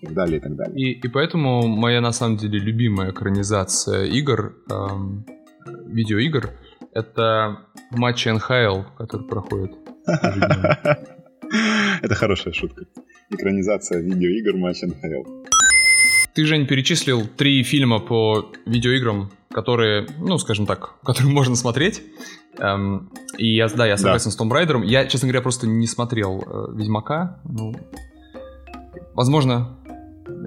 и 0.02 0.06
так 0.06 0.14
далее, 0.14 0.38
и 0.38 0.40
так 0.40 0.56
далее. 0.56 0.76
И, 0.76 0.92
и 0.92 1.08
поэтому 1.08 1.66
моя, 1.66 2.00
на 2.00 2.12
самом 2.12 2.36
деле, 2.36 2.58
любимая 2.58 3.10
экранизация 3.10 4.04
игр, 4.04 4.56
эм, 4.70 5.24
видеоигр, 5.86 6.50
это 6.92 7.58
матчи 7.90 8.28
НХЛ, 8.28 8.82
который 8.98 9.26
проходит. 9.26 9.72
Это 12.02 12.14
хорошая 12.14 12.52
шутка. 12.52 12.86
Экранизация 13.30 14.00
видеоигр 14.00 14.56
матч 14.56 14.82
НХЛ. 14.82 15.46
Ты, 16.34 16.44
Жень, 16.44 16.66
перечислил 16.66 17.26
три 17.26 17.62
фильма 17.62 17.98
по 17.98 18.52
видеоиграм, 18.66 19.30
которые, 19.56 20.06
ну, 20.18 20.36
скажем 20.36 20.66
так, 20.66 20.96
которые 21.02 21.32
можно 21.32 21.56
смотреть. 21.56 22.02
Эм, 22.58 23.10
и 23.38 23.56
я, 23.56 23.68
да, 23.68 23.86
я 23.86 23.96
согласен 23.96 24.26
да. 24.26 24.30
с 24.32 24.36
Том 24.36 24.52
Райдером. 24.52 24.82
Я, 24.82 25.06
честно 25.06 25.28
говоря, 25.28 25.40
просто 25.40 25.66
не 25.66 25.86
смотрел 25.86 26.44
э, 26.46 26.74
Ведьмака. 26.74 27.40
Ну, 27.44 27.74
возможно. 29.14 29.78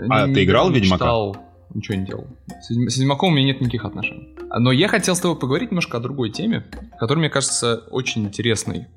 А 0.10 0.28
не, 0.28 0.36
ты 0.36 0.44
играл 0.44 0.70
в 0.70 0.76
Ведьмака? 0.76 1.06
Читал, 1.06 1.38
ничего 1.74 1.98
не 1.98 2.06
делал. 2.06 2.28
С 2.62 2.70
Ведьмаком 2.70 3.34
у 3.34 3.36
меня 3.36 3.48
нет 3.48 3.62
никаких 3.62 3.84
отношений. 3.84 4.36
Но 4.60 4.72
я 4.72 4.88
хотел 4.88 5.16
с 5.16 5.20
тобой 5.20 5.40
поговорить 5.40 5.72
немножко 5.72 5.98
о 5.98 6.02
другой 6.02 6.30
теме, 6.30 6.68
которая, 7.00 7.22
мне 7.22 7.30
кажется, 7.32 7.86
очень 7.90 8.26
интересной. 8.26 8.90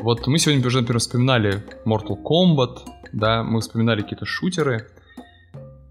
Вот 0.00 0.26
мы 0.26 0.40
сегодня 0.40 0.66
уже, 0.66 0.80
например, 0.80 0.98
вспоминали 0.98 1.62
Mortal 1.84 2.16
Kombat, 2.20 2.80
да, 3.12 3.44
мы 3.44 3.60
вспоминали 3.60 4.02
какие-то 4.02 4.26
шутеры. 4.26 4.88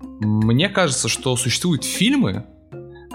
Мне 0.01 0.67
кажется, 0.67 1.07
что 1.07 1.37
существуют 1.37 1.85
фильмы, 1.85 2.43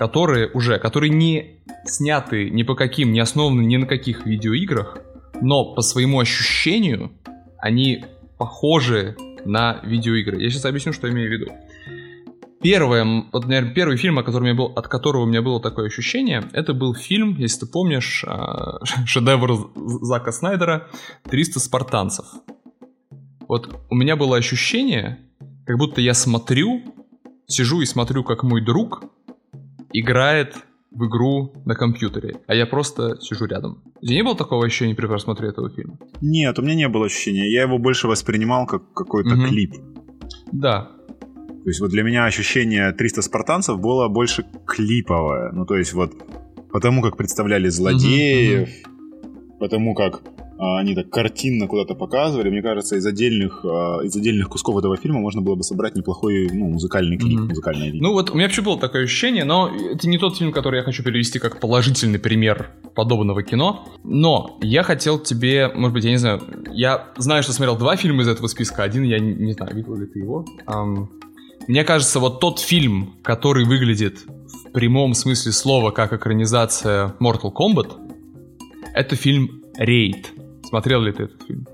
которые 0.00 0.48
уже, 0.54 0.78
которые 0.78 1.10
не 1.10 1.60
сняты 1.84 2.48
ни 2.48 2.62
по 2.62 2.74
каким, 2.74 3.12
не 3.12 3.20
основаны 3.20 3.60
ни 3.60 3.76
на 3.76 3.86
каких 3.86 4.24
видеоиграх, 4.24 4.96
но 5.42 5.74
по 5.74 5.82
своему 5.82 6.20
ощущению 6.20 7.12
они 7.58 8.06
похожи 8.38 9.14
на 9.44 9.78
видеоигры. 9.84 10.42
Я 10.42 10.48
сейчас 10.48 10.64
объясню, 10.64 10.94
что 10.94 11.06
я 11.06 11.12
имею 11.12 11.28
в 11.28 11.32
виду. 11.32 11.52
Первое, 12.62 13.26
вот, 13.30 13.44
наверное, 13.44 13.74
первый 13.74 13.98
фильм, 13.98 14.18
о 14.18 14.22
котором 14.22 14.46
я 14.46 14.54
был, 14.54 14.72
от 14.74 14.88
которого 14.88 15.24
у 15.24 15.26
меня 15.26 15.42
было 15.42 15.60
такое 15.60 15.88
ощущение, 15.88 16.48
это 16.54 16.72
был 16.72 16.94
фильм, 16.94 17.36
если 17.36 17.66
ты 17.66 17.66
помнишь, 17.66 18.24
а, 18.26 18.82
шедевр 19.04 19.70
Зака 19.76 20.32
Снайдера 20.32 20.88
«300 21.26 21.58
спартанцев». 21.58 22.24
Вот 23.46 23.78
у 23.90 23.94
меня 23.94 24.16
было 24.16 24.38
ощущение, 24.38 25.18
как 25.66 25.76
будто 25.76 26.00
я 26.00 26.14
смотрю, 26.14 26.80
сижу 27.46 27.82
и 27.82 27.84
смотрю, 27.84 28.24
как 28.24 28.44
мой 28.44 28.64
друг 28.64 29.02
играет 29.92 30.54
в 30.90 31.06
игру 31.06 31.52
на 31.64 31.74
компьютере, 31.74 32.40
а 32.46 32.54
я 32.54 32.66
просто 32.66 33.16
сижу 33.20 33.46
рядом. 33.46 33.82
У 34.02 34.06
тебя 34.06 34.16
не 34.16 34.24
было 34.24 34.36
такого 34.36 34.66
ощущения 34.66 34.94
при 34.94 35.06
просмотре 35.06 35.48
этого 35.48 35.70
фильма? 35.70 35.98
Нет, 36.20 36.58
у 36.58 36.62
меня 36.62 36.74
не 36.74 36.88
было 36.88 37.06
ощущения. 37.06 37.50
Я 37.50 37.62
его 37.62 37.78
больше 37.78 38.08
воспринимал 38.08 38.66
как 38.66 38.92
какой-то 38.92 39.34
угу. 39.34 39.46
клип. 39.46 39.74
Да, 40.52 40.90
то 41.62 41.68
есть 41.68 41.80
вот 41.80 41.90
для 41.90 42.02
меня 42.02 42.24
ощущение 42.24 42.90
300 42.92 43.22
спартанцев 43.22 43.78
было 43.78 44.08
больше 44.08 44.46
клиповое. 44.66 45.52
Ну 45.52 45.66
то 45.66 45.76
есть 45.76 45.92
вот 45.92 46.12
потому 46.72 47.02
как 47.02 47.18
представляли 47.18 47.68
злодеев, 47.68 48.68
mm-hmm. 48.68 49.58
потому 49.58 49.94
как 49.94 50.22
они 50.60 50.94
так 50.94 51.08
картинно 51.08 51.66
куда-то 51.66 51.94
показывали. 51.94 52.50
Мне 52.50 52.60
кажется, 52.60 52.96
из 52.96 53.06
отдельных, 53.06 53.64
а, 53.64 54.00
из 54.02 54.14
отдельных 54.14 54.48
кусков 54.50 54.76
этого 54.76 54.96
фильма 54.98 55.18
можно 55.18 55.40
было 55.40 55.54
бы 55.54 55.62
собрать 55.62 55.96
неплохой 55.96 56.50
ну, 56.52 56.68
музыкальный 56.68 57.16
клип, 57.16 57.40
mm-hmm. 57.40 57.48
музыкальное 57.48 57.86
видео. 57.86 58.02
Ну 58.02 58.12
вот 58.12 58.30
у 58.30 58.34
меня 58.34 58.44
вообще 58.44 58.60
было 58.60 58.78
такое 58.78 59.04
ощущение, 59.04 59.44
но 59.44 59.70
это 59.70 60.06
не 60.06 60.18
тот 60.18 60.36
фильм, 60.36 60.52
который 60.52 60.76
я 60.78 60.82
хочу 60.82 61.02
перевести 61.02 61.38
как 61.38 61.60
положительный 61.60 62.18
пример 62.18 62.72
подобного 62.94 63.42
кино. 63.42 63.88
Но 64.04 64.58
я 64.60 64.82
хотел 64.82 65.18
тебе, 65.18 65.68
может 65.74 65.94
быть, 65.94 66.04
я 66.04 66.10
не 66.10 66.18
знаю, 66.18 66.42
я 66.72 67.08
знаю, 67.16 67.42
что 67.42 67.54
смотрел 67.54 67.78
два 67.78 67.96
фильма 67.96 68.22
из 68.22 68.28
этого 68.28 68.46
списка. 68.46 68.82
Один 68.82 69.04
я 69.04 69.18
не, 69.18 69.32
не 69.34 69.52
знаю, 69.52 69.74
видел 69.74 69.96
ли 69.96 70.06
ты 70.06 70.18
его. 70.18 70.44
Um, 70.66 71.08
мне 71.68 71.84
кажется, 71.84 72.20
вот 72.20 72.40
тот 72.40 72.58
фильм, 72.58 73.14
который 73.22 73.64
выглядит 73.64 74.18
в 74.26 74.72
прямом 74.72 75.14
смысле 75.14 75.52
слова 75.52 75.90
как 75.90 76.12
экранизация 76.12 77.14
Mortal 77.18 77.50
Kombat, 77.50 77.92
это 78.92 79.16
фильм 79.16 79.62
«Рейд». 79.76 80.32
Смотрел 80.64 81.02
ли 81.02 81.12
ты 81.12 81.24
этот 81.24 81.42
фильм? 81.42 81.66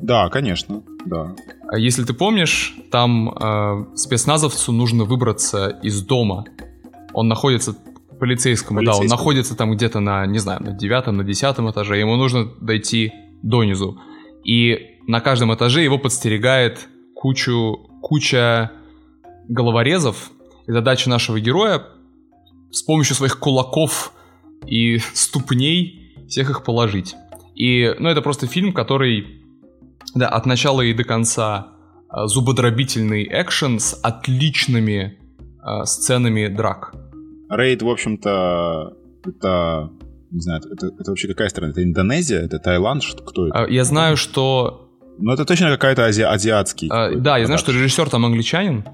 Да, 0.00 0.28
конечно, 0.28 0.82
да. 1.04 1.34
А 1.68 1.78
если 1.78 2.04
ты 2.04 2.12
помнишь, 2.12 2.76
там 2.90 3.30
э, 3.30 3.96
спецназовцу 3.96 4.72
нужно 4.72 5.04
выбраться 5.04 5.68
из 5.82 6.02
дома. 6.02 6.44
Он 7.12 7.28
находится 7.28 7.76
полицейскому, 8.18 8.80
полицейскому, 8.80 8.84
да, 8.84 8.96
он 8.96 9.06
находится 9.06 9.56
там 9.56 9.72
где-то 9.72 10.00
на, 10.00 10.26
не 10.26 10.38
знаю, 10.38 10.62
на 10.62 10.72
девятом, 10.72 11.16
на 11.16 11.24
десятом 11.24 11.70
этаже. 11.70 11.98
Ему 11.98 12.16
нужно 12.16 12.46
дойти 12.60 13.12
донизу. 13.42 14.00
И 14.44 14.98
на 15.06 15.20
каждом 15.20 15.54
этаже 15.54 15.82
его 15.82 15.98
подстерегает 15.98 16.88
кучу, 17.14 17.88
куча 18.02 18.70
головорезов, 19.48 20.30
и 20.66 20.72
задача 20.72 21.08
нашего 21.08 21.40
героя 21.40 21.84
с 22.70 22.82
помощью 22.82 23.16
своих 23.16 23.38
кулаков 23.38 24.12
и 24.66 24.98
ступней 25.14 26.14
всех 26.28 26.50
их 26.50 26.64
положить. 26.64 27.14
И, 27.56 27.94
ну, 27.98 28.08
это 28.08 28.22
просто 28.22 28.46
фильм, 28.46 28.72
который, 28.72 29.42
да, 30.14 30.28
от 30.28 30.46
начала 30.46 30.82
и 30.82 30.92
до 30.92 31.04
конца 31.04 31.68
а, 32.08 32.26
зубодробительный 32.26 33.26
экшен 33.28 33.80
с 33.80 33.94
отличными 33.94 35.18
э, 35.64 35.84
сценами 35.84 36.48
драк. 36.48 36.94
Рейд, 37.48 37.82
в 37.82 37.88
общем-то, 37.88 38.96
это 39.24 39.90
не 40.30 40.40
знаю, 40.40 40.60
это, 40.70 40.88
это 40.98 41.10
вообще 41.10 41.28
какая 41.28 41.48
страна? 41.48 41.70
Это 41.70 41.82
Индонезия? 41.82 42.40
Это 42.40 42.58
Таиланд? 42.58 43.02
Что, 43.02 43.22
кто 43.22 43.48
это? 43.48 43.66
Я 43.70 43.84
знаю, 43.84 44.16
что... 44.16 44.90
Ну, 45.18 45.32
это 45.32 45.44
точно 45.44 45.70
какая-то 45.70 46.04
ази... 46.04 46.22
азиатский. 46.22 46.88
А, 46.90 47.14
да, 47.14 47.38
я 47.38 47.46
знаю, 47.46 47.58
что 47.58 47.72
режиссер 47.72 48.10
там 48.10 48.26
англичанин 48.26 48.84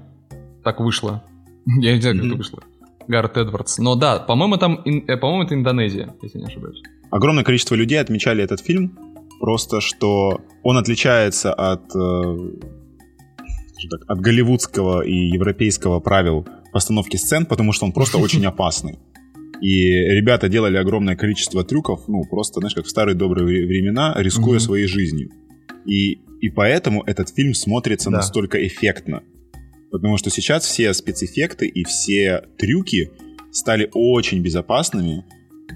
так 0.63 0.79
вышло. 0.79 1.23
Я 1.65 1.95
не 1.95 2.01
знаю, 2.01 2.17
как 2.17 2.25
это 2.25 2.35
вышло. 2.35 2.63
Гаррет 3.07 3.35
Эдвардс. 3.35 3.77
Но 3.79 3.95
да, 3.95 4.19
по-моему, 4.19 4.57
там, 4.57 4.81
э, 4.85 5.17
по-моему, 5.17 5.43
это 5.43 5.55
Индонезия, 5.55 6.15
если 6.21 6.37
не 6.37 6.45
ошибаюсь. 6.45 6.81
Огромное 7.13 7.43
количество 7.43 7.75
людей 7.75 7.99
отмечали 7.99 8.43
этот 8.43 8.59
фильм, 8.59 8.97
просто 9.39 9.81
что 9.81 10.41
он 10.63 10.77
отличается 10.77 11.53
от, 11.53 11.95
э, 11.95 12.37
так, 13.87 14.01
от 14.07 14.19
голливудского 14.19 15.05
и 15.05 15.13
европейского 15.13 15.99
правил 15.99 16.47
постановки 16.71 17.17
сцен, 17.17 17.45
потому 17.45 17.71
что 17.71 17.85
он 17.85 17.91
просто 17.91 18.17
очень 18.25 18.43
опасный. 18.47 18.97
И 19.61 19.91
ребята 19.91 20.49
делали 20.49 20.77
огромное 20.77 21.15
количество 21.15 21.63
трюков, 21.63 22.07
ну, 22.07 22.23
просто, 22.23 22.61
знаешь, 22.61 22.73
как 22.73 22.85
в 22.85 22.89
старые 22.89 23.13
добрые 23.13 23.67
времена, 23.67 24.15
рискуя 24.17 24.57
mm-hmm. 24.57 24.61
своей 24.61 24.87
жизнью. 24.87 25.29
И, 25.85 26.13
и 26.41 26.49
поэтому 26.49 27.03
этот 27.03 27.29
фильм 27.29 27.53
смотрится 27.53 28.09
да. 28.09 28.17
настолько 28.17 28.65
эффектно. 28.65 29.21
Потому 29.91 30.17
что 30.17 30.31
сейчас 30.31 30.65
все 30.65 30.91
спецэффекты 30.95 31.67
и 31.67 31.83
все 31.83 32.41
трюки 32.57 33.11
стали 33.51 33.87
очень 33.93 34.41
безопасными 34.41 35.23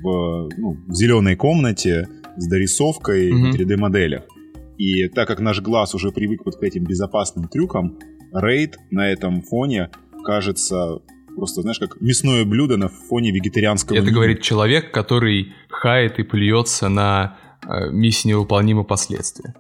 в, 0.02 0.50
ну, 0.58 0.78
в 0.88 0.94
зеленой 0.94 1.36
комнате 1.36 2.08
с 2.36 2.48
дорисовкой 2.48 3.32
mm-hmm. 3.32 3.52
в 3.52 3.56
3D-моделях. 3.56 4.24
И 4.78 5.08
так 5.08 5.28
как 5.28 5.40
наш 5.40 5.62
глаз 5.62 5.96
уже 5.96 6.12
привык 6.12 6.42
вот 6.46 6.58
к 6.58 6.64
этим 6.64 6.84
безопасным 6.84 7.48
трюкам, 7.48 7.98
рейд 8.34 8.78
на 8.92 9.12
этом 9.12 9.42
фоне 9.42 9.90
кажется 10.24 11.00
просто, 11.36 11.62
знаешь, 11.62 11.80
как 11.80 12.02
мясное 12.02 12.46
блюдо 12.46 12.78
на 12.78 12.90
фоне 12.90 13.32
вегетарианского 13.32 13.96
Это 13.96 14.06
меню. 14.06 14.16
говорит 14.16 14.42
человек, 14.42 14.92
который 14.92 15.54
хает 15.70 16.20
и 16.20 16.24
плюется 16.24 16.90
на 16.90 17.38
э, 17.64 17.92
миссии 17.92 18.30
невыполнимые 18.30 18.86
последствия. 18.86 19.54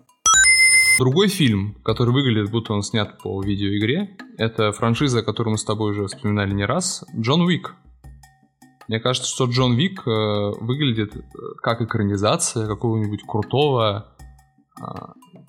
Другой 0.99 1.27
фильм, 1.27 1.75
который 1.83 2.11
выглядит, 2.11 2.49
будто 2.49 2.73
он 2.73 2.81
снят 2.81 3.21
по 3.21 3.41
видеоигре, 3.43 4.17
это 4.39 4.71
франшиза, 4.71 5.21
которую 5.21 5.51
мы 5.51 5.57
с 5.59 5.63
тобой 5.63 5.91
уже 5.91 6.07
вспоминали 6.07 6.51
не 6.53 6.65
раз, 6.65 7.05
Джон 7.15 7.41
Уик. 7.41 7.75
Мне 8.87 8.99
кажется, 8.99 9.29
что 9.29 9.45
Джон 9.45 9.75
Вик 9.75 10.07
э, 10.07 10.11
выглядит 10.61 11.15
э, 11.15 11.21
как 11.61 11.81
экранизация 11.81 12.67
какого-нибудь 12.67 13.23
крутого, 13.27 14.15
э, 14.79 14.83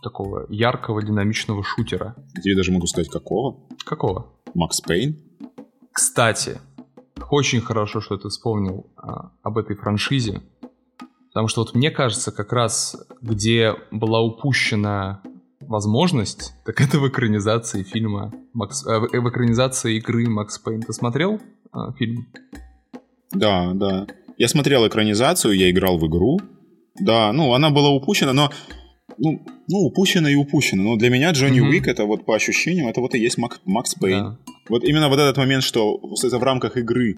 такого 0.03 0.47
яркого, 0.49 1.03
динамичного 1.03 1.63
шутера. 1.63 2.17
Я 2.37 2.43
тебе 2.43 2.57
даже 2.57 2.73
могу 2.73 2.87
сказать, 2.87 3.09
какого? 3.09 3.61
Какого? 3.85 4.33
Макс 4.55 4.81
Пейн. 4.81 5.17
Кстати, 5.93 6.61
очень 7.31 7.61
хорошо, 7.61 8.01
что 8.01 8.17
ты 8.17 8.29
вспомнил 8.29 8.87
а, 8.97 9.33
об 9.43 9.59
этой 9.59 9.77
франшизе, 9.77 10.43
потому 11.29 11.49
что 11.49 11.63
вот 11.63 11.75
мне 11.75 11.91
кажется, 11.91 12.33
как 12.33 12.53
раз 12.53 12.97
где 13.21 13.75
была 13.91 14.21
упущена 14.21 15.23
возможность, 15.61 16.55
так 16.65 16.81
это 16.81 16.99
в 16.99 17.09
экранизации 17.09 17.83
фильма, 17.83 18.33
Макс, 18.53 18.87
э, 18.87 18.99
в 18.99 19.29
экранизации 19.29 19.97
игры 19.97 20.29
Макс 20.29 20.59
Пейн. 20.59 20.83
Ты 20.83 20.93
смотрел 20.93 21.41
э, 21.75 21.79
фильм? 21.99 22.29
Да, 23.33 23.73
да. 23.75 24.07
Я 24.37 24.49
смотрел 24.49 24.87
экранизацию, 24.87 25.55
я 25.55 25.71
играл 25.71 25.99
в 25.99 26.07
игру. 26.07 26.39
Да, 27.01 27.33
ну, 27.33 27.53
она 27.55 27.71
была 27.71 27.91
упущена, 27.91 28.33
но... 28.33 28.51
Ну, 29.21 29.45
ну 29.69 29.79
упущена 29.79 30.31
и 30.31 30.37
упущена. 30.37 30.83
Но 30.83 30.97
для 30.97 31.11
меня 31.11 31.33
Джонни 31.33 31.61
mm-hmm. 31.61 31.69
Уик, 31.69 31.89
это 31.89 32.05
вот 32.05 32.25
по 32.25 32.37
ощущениям, 32.37 32.87
это 32.87 33.01
вот 33.01 33.15
и 33.15 33.19
есть 33.19 33.37
Мак, 33.37 33.61
Макс 33.65 33.95
Пейн. 33.95 34.23
Да. 34.23 34.39
Вот 34.69 34.85
именно 34.85 35.09
вот 35.09 35.19
этот 35.19 35.37
момент, 35.37 35.65
что 35.65 36.01
это 36.23 36.39
в 36.39 36.43
рамках 36.43 36.77
игры 36.77 37.17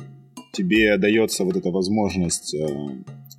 тебе 0.53 0.97
дается 0.97 1.45
вот 1.45 1.57
эта 1.57 1.71
возможность, 1.71 2.55
э, 2.55 2.67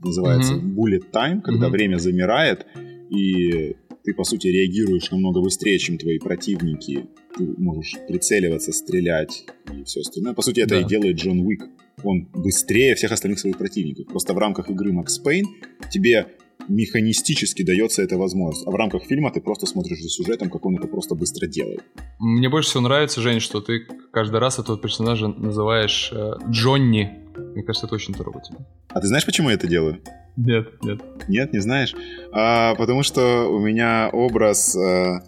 называется 0.04 0.54
mm-hmm. 0.54 0.76
bullet 0.76 1.12
time, 1.12 1.42
когда 1.42 1.68
mm-hmm. 1.68 1.72
время 1.72 1.98
замирает, 1.98 2.68
и 3.10 3.76
ты, 4.04 4.14
по 4.14 4.24
сути, 4.24 4.48
реагируешь 4.48 5.12
намного 5.12 5.42
быстрее, 5.42 5.78
чем 5.80 5.98
твои 5.98 6.20
противники. 6.20 7.08
Ты 7.38 7.54
можешь 7.58 7.96
прицеливаться, 8.08 8.72
стрелять 8.72 9.46
и 9.74 9.84
все 9.84 10.02
остальное. 10.02 10.34
По 10.34 10.42
сути, 10.42 10.60
это 10.60 10.76
да. 10.76 10.82
и 10.82 10.86
делает 10.86 11.18
Джон 11.18 11.40
Уик. 11.40 11.64
Он 12.04 12.28
быстрее 12.34 12.96
всех 12.96 13.12
остальных 13.12 13.40
своих 13.40 13.58
противников. 13.58 14.08
Просто 14.08 14.34
в 14.34 14.38
рамках 14.38 14.70
игры 14.70 14.92
Макс 14.92 15.18
Пейн 15.20 15.46
тебе 15.90 16.28
механистически 16.68 17.64
дается 17.64 18.02
эта 18.02 18.18
возможность. 18.18 18.68
А 18.68 18.72
в 18.72 18.76
рамках 18.76 19.04
фильма 19.04 19.32
ты 19.32 19.42
просто 19.42 19.66
смотришь 19.66 20.02
за 20.02 20.10
сюжетом, 20.10 20.50
как 20.50 20.66
он 20.66 20.78
это 20.78 20.88
просто 20.88 21.16
быстро 21.16 21.48
делает. 21.48 21.84
Мне 22.20 22.50
больше 22.50 22.70
всего 22.70 22.84
нравится, 22.84 23.22
Жень, 23.22 23.40
что 23.40 23.62
ты 23.62 23.88
каждый 24.12 24.40
раз 24.40 24.60
этого 24.60 24.78
персонажа 24.78 25.28
называешь 25.28 26.12
э, 26.14 26.34
Джонни. 26.50 27.20
Мне 27.36 27.64
кажется, 27.64 27.88
это 27.88 27.96
очень 27.96 28.14
трогательно. 28.14 28.66
А 28.90 29.00
ты 29.00 29.08
знаешь, 29.08 29.26
почему 29.26 29.50
я 29.50 29.56
это 29.56 29.68
делаю? 29.68 30.02
Нет, 30.38 30.68
нет. 30.84 31.02
Нет, 31.28 31.54
не 31.54 31.60
знаешь? 31.60 31.96
А, 32.32 32.76
потому 32.76 33.04
что 33.04 33.48
у 33.50 33.60
меня 33.60 34.10
образ 34.12 34.76
э, 34.76 35.20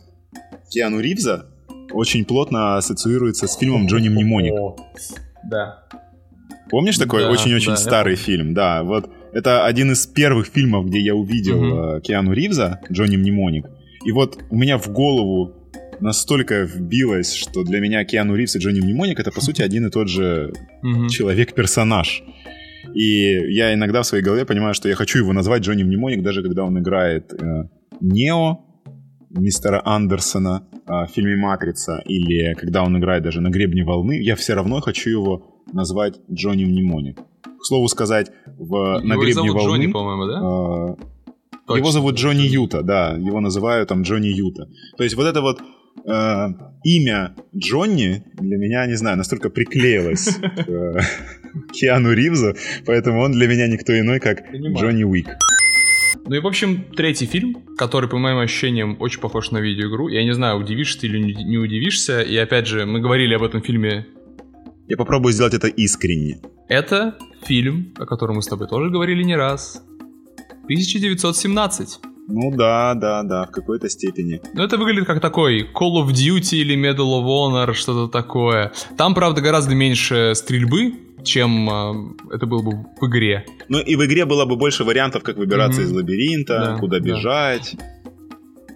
Киану 0.70 1.00
Ривза 1.00 1.53
очень 1.94 2.26
плотно 2.26 2.78
ассоциируется 2.78 3.48
с 3.48 3.56
фильмом 3.58 3.88
Джонни 3.88 4.10
Мнемоник. 4.10 4.54
Да. 5.44 5.84
Помнишь 6.70 6.98
такой 6.98 7.26
очень-очень 7.26 7.72
да, 7.72 7.78
старый 7.78 8.16
фильм? 8.16 8.54
Да, 8.54 8.84
вот 8.84 9.10
это 9.34 9.66
один 9.66 9.92
из 9.92 10.08
первых 10.08 10.48
фильмов, 10.48 10.86
где 10.88 11.00
я 11.00 11.16
увидел 11.16 11.62
угу. 11.62 12.02
Киану 12.02 12.34
Ривза, 12.34 12.80
Джонни 12.92 13.18
Мнемоник. 13.18 13.66
И 14.06 14.12
вот 14.12 14.40
у 14.50 14.56
меня 14.56 14.78
в 14.78 14.90
голову 14.90 15.54
настолько 16.00 16.64
вбилось, 16.64 17.34
что 17.34 17.64
для 17.64 17.80
меня 17.80 18.04
Киану 18.06 18.36
Ривз 18.36 18.56
и 18.56 18.60
Джонни 18.60 18.82
Мнемоник 18.82 19.20
это, 19.20 19.32
по 19.32 19.42
сути, 19.42 19.62
один 19.62 19.88
и 19.88 19.90
тот 19.90 20.10
же 20.10 20.54
угу. 20.82 21.08
человек-персонаж. 21.10 22.24
И 22.94 23.54
я 23.54 23.74
иногда 23.74 24.02
в 24.02 24.06
своей 24.06 24.24
голове 24.24 24.46
понимаю, 24.46 24.74
что 24.74 24.90
я 24.90 24.96
хочу 24.96 25.20
его 25.20 25.34
назвать 25.34 25.64
Джонни 25.64 25.84
Мнемоник, 25.84 26.22
даже 26.22 26.44
когда 26.44 26.64
он 26.64 26.78
играет 26.80 27.34
э, 27.34 27.70
Нео, 28.02 28.60
мистера 29.34 29.82
Андерсона 29.84 30.68
э, 30.72 31.06
в 31.06 31.08
фильме 31.08 31.36
«Матрица», 31.36 32.02
или 32.06 32.54
когда 32.54 32.84
он 32.84 32.98
играет 32.98 33.24
даже 33.24 33.42
на 33.42 33.50
«Гребне 33.50 33.84
волны», 33.84 34.22
я 34.22 34.36
все 34.36 34.54
равно 34.54 34.80
хочу 34.82 35.10
его 35.10 35.62
назвать 35.72 36.20
Джонни 36.32 36.66
Мнемоник. 36.66 37.20
К 37.20 37.66
слову 37.66 37.88
сказать, 37.88 38.32
в 38.46 38.66
его 38.66 39.00
«На 39.00 39.16
гребне 39.16 39.34
зовут 39.34 39.54
волны... 39.54 39.68
Джонни, 39.68 39.92
по-моему, 39.92 40.26
да? 40.26 41.04
Э, 41.04 41.14
Точно, 41.66 41.80
его 41.80 41.92
зовут 41.92 42.16
Джонни 42.16 42.44
Юта, 42.44 42.82
да. 42.82 43.14
Его 43.14 43.40
называют 43.40 43.90
там 43.90 44.02
Джонни 44.02 44.28
Юта. 44.28 44.68
То 44.98 45.04
есть 45.04 45.16
вот 45.16 45.26
это 45.26 45.42
вот 45.42 45.62
э, 46.06 46.48
имя 46.84 47.36
Джонни 47.56 48.24
для 48.34 48.58
меня, 48.58 48.86
не 48.86 48.96
знаю, 48.96 49.18
настолько 49.18 49.50
приклеилось 49.50 50.36
к 50.66 50.70
э, 50.70 51.00
Киану 51.72 52.12
Ривзу, 52.14 52.56
поэтому 52.86 53.22
он 53.22 53.32
для 53.32 53.48
меня 53.48 53.68
никто 53.68 53.98
иной, 53.98 54.20
как. 54.20 54.44
Джонни 54.52 55.04
Уик. 55.04 55.30
Ну 56.26 56.36
и, 56.36 56.40
в 56.40 56.48
общем, 56.48 56.86
третий 56.96 57.26
фильм, 57.26 57.64
который, 57.78 58.10
по 58.10 58.18
моим 58.18 58.38
ощущениям, 58.40 58.98
очень 59.00 59.20
похож 59.20 59.52
на 59.52 59.60
видеоигру. 59.60 60.08
Я 60.08 60.24
не 60.24 60.34
знаю, 60.34 60.58
удивишься 60.58 61.02
ты 61.02 61.08
или 61.08 61.20
не 61.20 61.58
удивишься. 61.58 62.22
И 62.22 62.36
опять 62.38 62.68
же, 62.68 62.86
мы 62.86 63.00
говорили 63.00 63.34
об 63.34 63.44
этом 63.44 63.62
фильме 63.62 64.06
я 64.88 64.98
попробую 64.98 65.32
сделать 65.32 65.54
это 65.54 65.68
искренне. 65.68 66.42
Это 66.68 67.18
фильм, 67.46 67.94
о 67.98 68.06
котором 68.06 68.36
мы 68.36 68.42
с 68.42 68.48
тобой 68.48 68.68
тоже 68.68 68.90
говорили 68.90 69.24
не 69.24 69.36
раз. 69.36 69.82
1917. 70.64 72.00
Ну 72.28 72.52
да, 72.52 72.94
да, 72.94 73.24
да, 73.24 73.46
в 73.46 73.52
какой-то 73.52 73.90
степени. 73.90 74.42
Ну 74.54 74.64
это 74.64 74.78
выглядит 74.78 75.06
как 75.06 75.22
такой 75.22 75.62
Call 75.62 76.04
of 76.04 76.10
Duty 76.10 76.58
или 76.58 76.76
Medal 76.76 77.22
of 77.22 77.26
Honor, 77.26 77.74
что-то 77.74 78.12
такое. 78.12 78.72
Там, 78.98 79.14
правда, 79.14 79.42
гораздо 79.42 79.74
меньше 79.74 80.34
стрельбы, 80.36 80.94
чем 81.24 81.70
э, 81.70 82.36
это 82.36 82.46
было 82.46 82.62
бы 82.62 82.72
в 83.00 83.08
игре. 83.08 83.46
Ну 83.70 83.80
и 83.80 83.96
в 83.96 84.06
игре 84.06 84.26
было 84.26 84.46
бы 84.46 84.56
больше 84.56 84.84
вариантов, 84.84 85.24
как 85.24 85.38
выбираться 85.38 85.82
mm-hmm. 85.82 85.86
из 85.86 85.92
лабиринта, 85.92 86.60
да, 86.60 86.78
куда 86.78 87.00
бежать. 87.00 87.76
Да. 87.78 87.86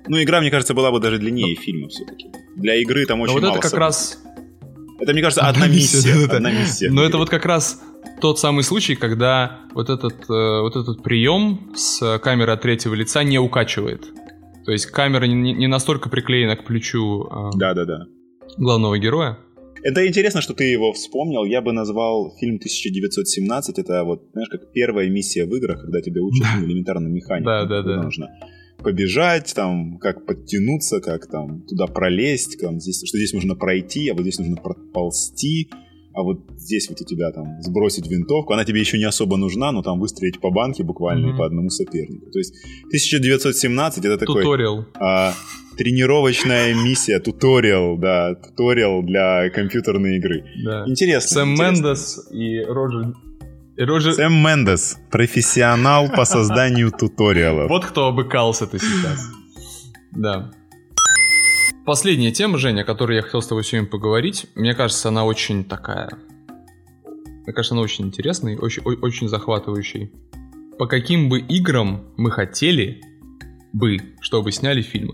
Ну 0.07 0.23
игра, 0.23 0.39
мне 0.39 0.49
кажется, 0.49 0.73
была 0.73 0.91
бы 0.91 0.99
даже 0.99 1.17
длиннее 1.17 1.55
Но... 1.55 1.61
фильма 1.61 1.89
все-таки. 1.89 2.27
Для 2.55 2.75
игры 2.75 3.05
там 3.05 3.21
очень 3.21 3.33
Но 3.33 3.39
вот 3.39 3.43
мало 3.43 3.53
это 3.53 3.61
как 3.61 3.71
событий. 3.71 3.85
раз 3.85 4.23
это, 4.99 5.13
мне 5.13 5.21
кажется, 5.21 5.43
одна 5.43 5.67
миссия. 5.67 6.25
Одна 6.25 6.51
миссия. 6.51 6.89
Но 6.89 7.03
это 7.03 7.17
вот 7.17 7.29
как 7.29 7.45
раз 7.45 7.81
тот 8.19 8.39
самый 8.39 8.63
случай, 8.63 8.95
когда 8.95 9.59
вот 9.73 9.89
этот, 9.89 10.29
э, 10.29 10.61
вот 10.61 10.75
этот 10.75 11.03
прием 11.03 11.71
с 11.75 12.17
камеры 12.19 12.53
от 12.53 12.61
третьего 12.61 12.95
лица 12.95 13.23
не 13.23 13.37
укачивает. 13.37 14.05
То 14.65 14.71
есть 14.71 14.87
камера 14.87 15.25
не, 15.25 15.53
не 15.53 15.67
настолько 15.67 16.09
приклеена 16.09 16.55
к 16.55 16.65
плечу 16.65 17.29
да, 17.55 17.73
да, 17.73 17.85
да. 17.85 18.05
главного 18.57 18.97
героя. 18.97 19.37
Это 19.83 20.07
интересно, 20.07 20.41
что 20.41 20.53
ты 20.53 20.65
его 20.65 20.93
вспомнил. 20.93 21.43
Я 21.45 21.61
бы 21.61 21.71
назвал 21.71 22.35
фильм 22.39 22.55
1917. 22.55 23.79
Это 23.79 24.03
вот, 24.03 24.23
знаешь, 24.33 24.49
как 24.49 24.71
первая 24.71 25.09
миссия 25.09 25.45
в 25.45 25.55
играх, 25.55 25.81
когда 25.81 26.01
тебя 26.01 26.21
учат 26.21 26.45
элементарно 26.63 27.07
механику. 27.07 27.45
Да, 27.45 27.65
да, 27.65 27.81
да. 27.81 28.03
Нужно 28.03 28.29
побежать, 28.77 29.53
там, 29.55 29.97
как 29.97 30.25
подтянуться, 30.25 31.01
как 31.01 31.27
там 31.27 31.63
туда 31.63 31.87
пролезть, 31.87 32.59
там, 32.59 32.79
здесь, 32.79 33.01
что 33.05 33.17
здесь 33.17 33.33
нужно 33.33 33.55
пройти, 33.55 34.09
а 34.09 34.13
вот 34.13 34.21
здесь 34.21 34.39
нужно 34.39 34.55
проползти, 34.55 35.69
а 36.17 36.23
вот 36.23 36.39
здесь 36.57 36.89
вот 36.89 36.99
у 36.99 37.05
тебя 37.05 37.31
там 37.31 37.61
сбросить 37.61 38.07
винтовку, 38.07 38.53
она 38.53 38.65
тебе 38.65 38.79
еще 38.79 38.97
не 38.97 39.03
особо 39.03 39.37
нужна, 39.37 39.71
но 39.71 39.83
там 39.83 39.99
выстрелить 39.99 40.41
по 40.41 40.49
банке 40.49 40.83
буквально 40.83 41.27
mm-hmm. 41.27 41.37
по 41.37 41.45
одному 41.45 41.69
сопернику. 41.69 42.31
То 42.31 42.39
есть 42.39 42.55
1917 42.87 44.03
это 44.03 44.17
такой... 44.17 44.41
Туториал. 44.41 44.85
А, 44.99 45.33
тренировочная 45.77 46.73
миссия, 46.73 47.19
туториал, 47.19 47.99
да, 47.99 48.33
туториал 48.33 49.03
для 49.03 49.51
компьютерной 49.51 50.17
игры. 50.17 50.43
Да. 50.65 50.85
Интересно. 50.87 51.29
Сэм 51.29 51.51
интересно. 51.51 51.71
Мендес 51.71 52.27
и 52.31 52.61
Роджер 52.61 53.13
Рожи... 53.77 54.13
Сэм 54.13 54.33
Мендес, 54.33 54.97
профессионал 55.11 56.09
по 56.09 56.25
созданию 56.25 56.91
туториалов. 56.91 57.69
Вот 57.69 57.85
кто 57.85 58.07
обыкался-то 58.07 58.79
сейчас. 58.79 59.19
Да. 60.13 60.51
Последняя 61.87 62.33
тема, 62.33 62.57
Женя, 62.57 62.81
о 62.81 62.83
которой 62.83 63.15
я 63.15 63.21
хотел 63.21 63.41
с 63.41 63.47
тобой 63.47 63.63
сегодня 63.63 63.89
поговорить, 63.89 64.47
мне 64.55 64.73
кажется, 64.73 65.07
она 65.07 65.23
очень 65.23 65.63
такая... 65.63 66.09
Мне 67.45 67.53
кажется, 67.53 67.75
она 67.75 67.81
очень 67.81 68.07
интересная, 68.07 68.57
очень, 68.57 68.83
очень 68.83 69.29
захватывающей. 69.29 70.11
По 70.77 70.85
каким 70.85 71.29
бы 71.29 71.39
играм 71.39 72.03
мы 72.17 72.29
хотели 72.29 73.01
бы, 73.71 73.99
чтобы 74.19 74.51
сняли 74.51 74.81
фильмы? 74.81 75.13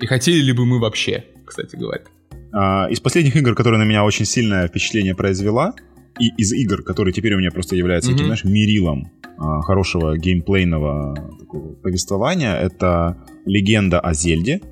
И 0.00 0.06
хотели 0.06 0.38
ли 0.38 0.54
бы 0.54 0.64
мы 0.64 0.80
вообще, 0.80 1.22
кстати 1.44 1.76
говоря? 1.76 2.04
А, 2.50 2.88
из 2.88 2.98
последних 3.00 3.36
игр, 3.36 3.54
которые 3.54 3.78
на 3.78 3.86
меня 3.86 4.02
очень 4.02 4.24
сильное 4.24 4.68
впечатление 4.68 5.14
произвела, 5.14 5.74
и 6.18 6.28
из 6.38 6.50
игр, 6.54 6.82
которые 6.82 7.12
теперь 7.12 7.34
у 7.34 7.38
меня 7.38 7.50
просто 7.50 7.76
являются 7.76 8.10
mm-hmm. 8.10 8.14
этим, 8.14 8.24
знаешь, 8.24 8.44
мерилом 8.44 9.12
а, 9.36 9.60
хорошего 9.60 10.16
геймплейного 10.16 11.14
такого 11.38 11.74
повествования, 11.74 12.56
это 12.56 13.18
легенда 13.44 14.00
о 14.00 14.14
Зельде, 14.14 14.62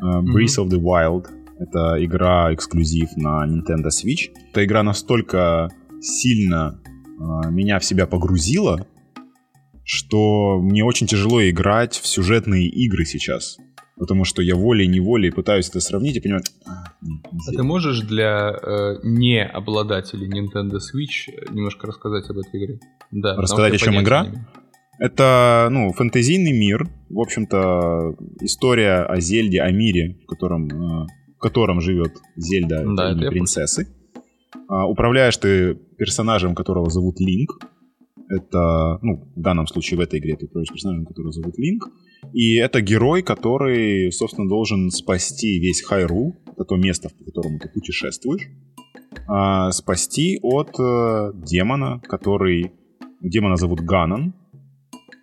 Breath 0.00 0.56
mm-hmm. 0.56 0.64
of 0.64 0.68
the 0.68 0.80
Wild. 0.80 1.26
Это 1.58 2.02
игра 2.02 2.52
эксклюзив 2.54 3.16
на 3.16 3.46
Nintendo 3.46 3.88
Switch. 3.88 4.30
Эта 4.50 4.64
игра 4.64 4.82
настолько 4.82 5.68
сильно 6.00 6.80
а, 7.20 7.50
меня 7.50 7.78
в 7.78 7.84
себя 7.84 8.06
погрузила, 8.06 8.86
что 9.84 10.58
мне 10.60 10.84
очень 10.84 11.06
тяжело 11.06 11.46
играть 11.48 11.96
в 11.98 12.06
сюжетные 12.06 12.66
игры 12.68 13.04
сейчас. 13.04 13.58
Потому 13.98 14.24
что 14.24 14.40
я 14.40 14.54
волей-неволей 14.54 15.30
пытаюсь 15.30 15.68
это 15.68 15.80
сравнить 15.80 16.16
и 16.16 16.20
понимаю... 16.20 16.42
А, 16.64 16.84
а 17.02 17.52
ты 17.54 17.62
можешь 17.62 18.00
для 18.00 18.50
э, 18.50 19.00
не 19.02 19.44
обладателей 19.44 20.28
Nintendo 20.28 20.76
Switch 20.76 21.28
немножко 21.52 21.86
рассказать 21.86 22.30
об 22.30 22.38
этой 22.38 22.64
игре? 22.64 22.80
Да. 23.10 23.36
Рассказать, 23.36 23.74
о 23.74 23.76
чем 23.76 24.00
игра? 24.00 24.26
Это, 25.00 25.68
ну, 25.70 25.92
фэнтезийный 25.94 26.52
мир, 26.52 26.86
в 27.08 27.20
общем-то, 27.20 28.16
история 28.42 29.06
о 29.06 29.18
Зельде, 29.18 29.62
о 29.62 29.72
мире, 29.72 30.18
в 30.22 30.26
котором, 30.26 30.66
э, 30.66 31.06
в 31.36 31.38
котором 31.38 31.80
живет 31.80 32.18
Зельда, 32.36 32.84
Да, 32.94 33.14
принцессы. 33.30 33.88
А, 34.68 34.86
Управляешь 34.86 35.38
ты 35.38 35.74
персонажем, 35.96 36.54
которого 36.54 36.90
зовут 36.90 37.18
Линк. 37.18 37.50
Это, 38.28 38.98
ну, 39.00 39.24
в 39.34 39.40
данном 39.40 39.66
случае 39.66 39.96
в 39.96 40.00
этой 40.02 40.20
игре 40.20 40.36
ты 40.36 40.44
управляешь 40.44 40.70
персонажем, 40.70 41.06
которого 41.06 41.32
зовут 41.32 41.56
Линк. 41.56 41.88
И 42.34 42.56
это 42.56 42.82
герой, 42.82 43.22
который, 43.22 44.12
собственно, 44.12 44.50
должен 44.50 44.90
спасти 44.90 45.58
весь 45.60 45.82
Хайру, 45.82 46.36
это 46.52 46.64
то 46.64 46.76
место, 46.76 47.08
по 47.08 47.24
которому 47.24 47.58
ты 47.58 47.70
путешествуешь, 47.70 48.48
а, 49.26 49.70
спасти 49.70 50.38
от 50.42 50.78
э, 50.78 51.32
демона, 51.34 52.00
который... 52.00 52.72
Демона 53.22 53.56
зовут 53.56 53.80
Ганан, 53.80 54.34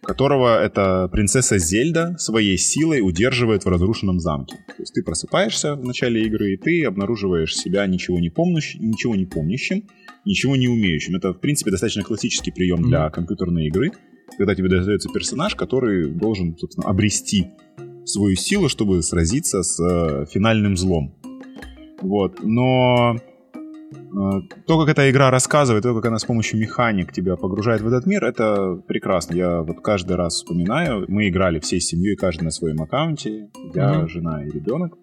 которого 0.07 0.63
эта 0.63 1.09
принцесса 1.09 1.57
Зельда 1.57 2.15
своей 2.17 2.57
силой 2.57 3.01
удерживает 3.01 3.65
в 3.65 3.67
разрушенном 3.67 4.19
замке. 4.19 4.55
То 4.67 4.81
есть 4.81 4.93
ты 4.93 5.03
просыпаешься 5.03 5.75
в 5.75 5.83
начале 5.83 6.25
игры, 6.25 6.53
и 6.53 6.57
ты 6.57 6.85
обнаруживаешь 6.85 7.55
себя 7.55 7.85
ничего 7.85 8.17
не 8.17 8.29
помнящим, 8.29 8.89
ничего 8.89 9.15
не 9.15 9.25
помнящим, 9.25 9.83
ничего 10.23 10.55
не 10.55 10.69
умеющим. 10.69 11.15
Это, 11.15 11.33
в 11.33 11.39
принципе, 11.41 11.71
достаточно 11.71 12.03
классический 12.03 12.51
прием 12.51 12.83
для 12.83 13.09
компьютерной 13.09 13.67
игры, 13.67 13.91
когда 14.37 14.55
тебе 14.55 14.69
дается 14.69 15.09
персонаж, 15.09 15.55
который 15.55 16.09
должен, 16.09 16.57
собственно, 16.57 16.87
обрести 16.87 17.47
свою 18.05 18.37
силу, 18.37 18.69
чтобы 18.69 19.03
сразиться 19.03 19.61
с 19.61 19.77
э, 19.77 20.25
финальным 20.31 20.77
злом. 20.77 21.15
Вот. 22.01 22.39
Но 22.43 23.17
то, 24.65 24.79
как 24.79 24.89
эта 24.89 25.09
игра 25.09 25.29
рассказывает, 25.31 25.83
то, 25.83 25.93
как 25.95 26.05
она 26.05 26.17
с 26.17 26.25
помощью 26.25 26.59
механик 26.59 27.11
тебя 27.11 27.35
погружает 27.35 27.81
в 27.81 27.87
этот 27.87 28.05
мир, 28.05 28.23
это 28.23 28.81
прекрасно. 28.87 29.35
Я 29.35 29.61
вот 29.61 29.81
каждый 29.81 30.15
раз 30.15 30.35
вспоминаю. 30.35 31.05
Мы 31.07 31.27
играли 31.29 31.59
всей 31.59 31.79
семьей, 31.79 32.15
каждый 32.15 32.43
на 32.43 32.51
своем 32.51 32.81
аккаунте. 32.81 33.49
Я, 33.75 33.93
Мгм. 33.93 34.07
жена 34.09 34.43
и 34.45 34.49
ребенок. 34.49 34.93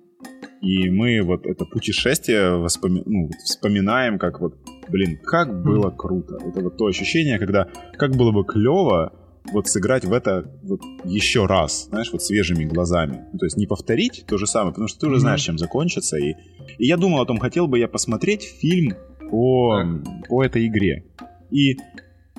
И 0.62 0.88
мы 0.88 1.20
вот 1.22 1.46
это 1.46 1.66
путешествие 1.66 2.57
воспоми- 2.59 3.02
ну, 3.05 3.28
вспоминаем, 3.44 4.18
как 4.18 4.40
вот, 4.40 4.55
блин, 4.88 5.18
как 5.22 5.62
было 5.62 5.90
круто. 5.90 6.38
Это 6.42 6.61
вот 6.62 6.78
то 6.78 6.86
ощущение, 6.86 7.38
когда 7.38 7.68
как 7.98 8.12
было 8.16 8.32
бы 8.32 8.44
клево 8.44 9.12
вот 9.53 9.68
сыграть 9.68 10.05
в 10.05 10.12
это 10.12 10.51
вот 10.62 10.80
еще 11.05 11.47
раз, 11.47 11.86
знаешь, 11.86 12.11
вот 12.12 12.22
свежими 12.22 12.64
глазами. 12.64 13.26
Ну, 13.32 13.38
то 13.38 13.47
есть 13.47 13.57
не 13.57 13.66
повторить 13.66 14.24
то 14.26 14.38
же 14.38 14.47
самое, 14.47 14.72
потому 14.72 14.88
что 14.88 15.01
ты 15.01 15.07
уже 15.09 15.20
знаешь, 15.20 15.42
чем 15.42 15.59
закончится. 15.59 16.16
И, 16.16 16.34
и 16.78 16.86
я 16.86 16.97
думал 16.97 17.20
о 17.20 17.26
том, 17.26 17.38
хотел 17.38 17.66
бы 17.66 17.78
я 17.78 17.88
посмотреть 17.88 18.42
фильм 18.42 18.95
по, 19.30 19.82
по 20.28 20.45
этой 20.45 20.66
игре. 20.66 21.05
И, 21.51 21.76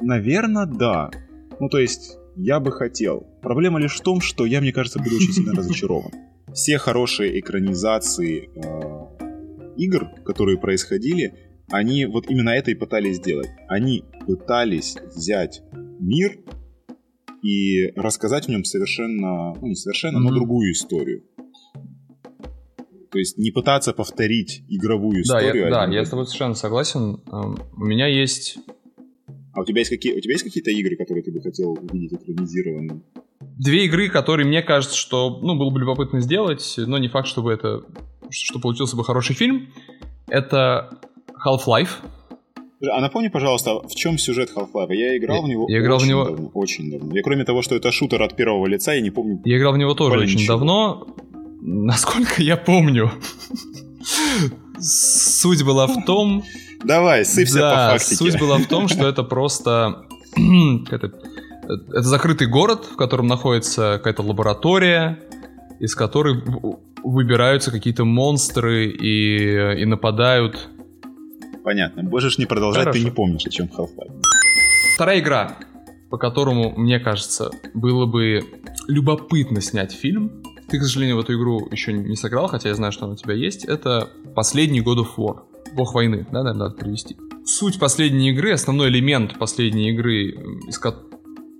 наверное, 0.02 0.66
да. 0.66 1.12
Ну, 1.60 1.70
то 1.70 1.78
есть 1.80 2.18
я 2.36 2.60
бы 2.60 2.72
хотел. 2.72 3.28
Проблема 3.42 3.80
лишь 3.80 3.96
в 3.96 4.02
том, 4.02 4.20
что 4.22 4.46
я, 4.46 4.60
мне 4.60 4.74
кажется, 4.74 5.00
буду 5.00 5.16
очень 5.16 5.34
сильно 5.34 5.54
разочарован. 5.56 6.12
Все 6.54 6.78
хорошие 6.78 7.40
экранизации 7.40 8.50
э, 8.56 9.74
игр, 9.78 10.10
которые 10.26 10.58
происходили, 10.58 11.34
они 11.70 12.06
вот 12.06 12.30
именно 12.30 12.50
это 12.50 12.72
и 12.72 12.76
пытались 12.76 13.18
сделать. 13.18 13.50
Они 13.68 14.04
пытались 14.26 14.98
взять 15.16 15.64
мир 16.00 16.38
и 17.46 17.92
рассказать 17.96 18.46
в 18.46 18.50
нем 18.50 18.64
совершенно, 18.64 19.54
ну 19.54 19.68
не 19.68 19.76
совершенно, 19.76 20.20
но 20.20 20.30
Мгм. 20.30 20.36
другую 20.36 20.72
историю. 20.72 21.24
То 23.12 23.20
есть 23.20 23.38
не 23.38 23.52
пытаться 23.52 23.94
повторить 23.94 24.64
игровую 24.68 25.24
Да, 25.28 25.40
я, 25.40 25.48
историю. 25.50 25.70
да, 25.70 25.84
один 25.84 25.94
в 25.94 25.96
я 25.96 26.06
с 26.06 26.10
тобой 26.10 26.26
совершенно 26.26 26.56
согласен. 26.56 27.22
Эм, 27.32 27.58
У 27.78 27.86
меня 27.86 28.08
есть 28.08 28.58
А 29.54 29.62
у 29.62 29.66
тебя 29.66 29.80
есть 29.80 29.90
какие, 29.92 30.14
у 30.18 30.20
тебя 30.20 30.34
есть 30.34 30.44
какие-то 30.44 30.72
игры, 30.72 30.98
которые 30.98 31.24
ты 31.24 31.32
бы 31.32 31.42
хотел 31.42 31.72
увидеть 31.74 32.14
экранизированными? 32.14 33.02
две 33.58 33.86
игры, 33.86 34.10
которые 34.10 34.46
мне 34.46 34.62
кажется, 34.62 34.98
что 34.98 35.40
ну, 35.42 35.56
было 35.58 35.70
бы 35.70 35.80
любопытно 35.80 36.20
сделать, 36.20 36.74
но 36.78 36.98
не 36.98 37.08
факт, 37.08 37.28
чтобы 37.28 37.54
это 37.54 37.84
что 38.32 38.60
получился 38.60 38.98
бы 38.98 39.04
хороший 39.06 39.34
фильм. 39.36 39.70
Это 40.28 41.00
Half-Life. 41.46 41.90
А 42.92 43.02
напомни, 43.02 43.28
пожалуйста, 43.30 43.80
в 43.88 43.96
чем 43.96 44.18
сюжет 44.18 44.52
Half-Life? 44.56 44.94
Я 44.94 45.18
играл 45.18 45.38
Я- 45.38 45.42
в 45.44 45.48
него 45.48 45.66
я 45.70 45.80
играл 45.80 45.98
в 45.98 46.02
очень 46.02 46.10
него- 46.12 46.26
давно. 46.26 46.52
Очень 46.54 46.92
давно. 46.92 47.16
Я 47.16 47.22
кроме 47.24 47.44
того, 47.46 47.62
что 47.62 47.76
это 47.76 47.92
шутер 47.92 48.22
от 48.24 48.36
первого 48.36 48.66
лица, 48.68 48.94
я 48.94 49.02
не 49.02 49.12
помню. 49.12 49.42
Я 49.46 49.58
играл 49.58 49.74
в 49.74 49.78
него 49.78 49.94
тоже 49.94 50.20
очень 50.20 50.40
ничего. 50.40 50.58
давно. 50.58 51.08
Насколько 51.62 52.42
я 52.44 52.58
помню, 52.58 53.12
суть 54.80 55.64
была 55.64 55.88
в 55.88 56.04
том, 56.06 56.44
Давай, 56.84 57.26
сыпься 57.26 57.60
да, 57.60 57.72
по 57.72 57.92
фактике. 57.94 58.16
суть 58.16 58.40
была 58.40 58.58
в 58.58 58.68
том, 58.68 58.88
что 58.88 59.08
это 59.08 59.24
просто 59.24 60.06
это, 60.92 61.12
это 61.64 62.02
закрытый 62.02 62.48
город, 62.48 62.86
в 62.92 62.96
котором 62.96 63.28
находится 63.28 63.94
какая-то 63.98 64.22
лаборатория, 64.22 65.20
из 65.80 65.96
которой 65.96 66.36
в- 66.42 66.80
выбираются 67.04 67.72
какие-то 67.72 68.06
монстры 68.06 68.88
и, 68.90 69.82
и 69.82 69.86
нападают. 69.86 70.70
Понятно. 71.66 72.04
Можешь 72.04 72.38
не 72.38 72.46
продолжать, 72.46 72.84
Хорошо. 72.84 73.00
ты 73.00 73.06
не 73.06 73.12
помнишь, 73.12 73.44
о 73.48 73.50
чем 73.50 73.66
Half-Life. 73.66 74.22
Вторая 74.94 75.20
игра, 75.20 75.58
по 76.12 76.18
которому, 76.18 76.72
мне 76.78 77.00
кажется, 77.00 77.50
было 77.74 78.06
бы 78.06 78.42
любопытно 78.88 79.62
снять 79.62 79.92
фильм. 79.92 80.44
Ты, 80.70 80.78
к 80.78 80.84
сожалению, 80.84 81.18
в 81.18 81.22
эту 81.22 81.34
игру 81.34 81.68
еще 81.72 81.92
не 81.92 82.16
сыграл, 82.16 82.48
хотя 82.48 82.70
я 82.70 82.76
знаю, 82.76 82.92
что 82.92 83.06
она 83.06 83.14
у 83.14 83.18
тебя 83.18 83.34
есть. 83.34 83.66
Это 83.66 84.10
последний 84.36 84.82
God 84.82 84.98
of 84.98 85.08
War. 85.18 85.40
Бог 85.74 85.96
войны, 85.96 86.28
да, 86.32 86.44
наверное, 86.44 86.68
надо 86.68 86.76
перевести. 86.76 87.18
Суть 87.46 87.80
последней 87.80 88.30
игры, 88.30 88.52
основной 88.52 88.90
элемент 88.90 89.40
последней 89.40 89.90
игры, 89.90 90.36
из 90.68 90.80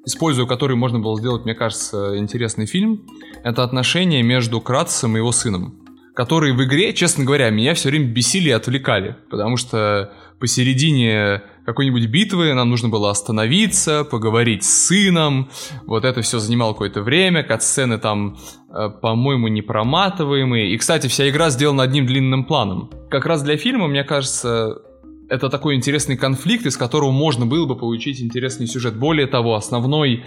используя 0.06 0.46
который 0.46 0.76
можно 0.76 1.00
было 1.00 1.18
сделать, 1.18 1.46
мне 1.46 1.56
кажется, 1.56 2.16
интересный 2.16 2.68
фильм, 2.68 3.08
это 3.44 3.64
отношения 3.64 4.22
между 4.22 4.62
Кратосом 4.62 5.16
и 5.16 5.20
его 5.20 5.32
сыном 5.32 5.85
которые 6.16 6.54
в 6.54 6.64
игре, 6.64 6.94
честно 6.94 7.26
говоря, 7.26 7.50
меня 7.50 7.74
все 7.74 7.90
время 7.90 8.08
бесили 8.08 8.50
и 8.50 8.54
отвлекали, 8.54 9.18
потому 9.30 9.58
что 9.58 10.14
посередине 10.40 11.44
какой-нибудь 11.66 12.06
битвы 12.08 12.54
нам 12.54 12.70
нужно 12.70 12.90
было 12.90 13.10
остановиться, 13.12 14.04
поговорить 14.04 14.64
с 14.64 14.88
сыном, 14.88 15.50
вот 15.86 16.06
это 16.06 16.22
все 16.22 16.40
занимало 16.40 16.72
какое-то 16.72 17.02
время, 17.02 17.44
катсцены 17.44 17.98
там, 17.98 18.38
э, 18.70 18.90
по-моему, 19.02 19.48
не 19.50 19.62
проматываемые, 19.62 20.74
и, 20.74 20.78
кстати, 20.78 21.08
вся 21.08 21.30
игра 21.30 21.50
сделана 21.50 21.84
одним 21.84 22.06
длинным 22.06 22.46
планом. 22.46 22.92
Как 23.10 23.26
раз 23.26 23.44
для 23.44 23.58
фильма, 23.58 23.88
мне 23.88 24.04
кажется, 24.04 24.82
это 25.30 25.50
такой 25.50 25.76
интересный 25.76 26.16
конфликт, 26.16 26.66
из 26.66 26.78
которого 26.78 27.12
можно 27.12 27.46
было 27.46 27.66
бы 27.66 27.76
получить 27.76 28.22
интересный 28.22 28.68
сюжет. 28.68 28.96
Более 28.96 29.28
того, 29.28 29.56
основной 29.56 30.24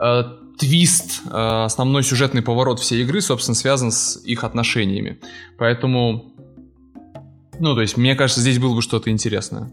э, 0.00 0.22
твист, 0.58 1.22
э, 1.26 1.64
основной 1.64 2.02
сюжетный 2.02 2.42
поворот 2.42 2.80
всей 2.80 3.02
игры, 3.02 3.20
собственно, 3.20 3.54
связан 3.54 3.90
с 3.92 4.16
их 4.24 4.44
отношениями. 4.44 5.18
Поэтому, 5.56 6.32
ну, 7.60 7.74
то 7.74 7.80
есть, 7.80 7.96
мне 7.96 8.14
кажется, 8.14 8.40
здесь 8.40 8.58
было 8.58 8.74
бы 8.74 8.82
что-то 8.82 9.10
интересное. 9.10 9.70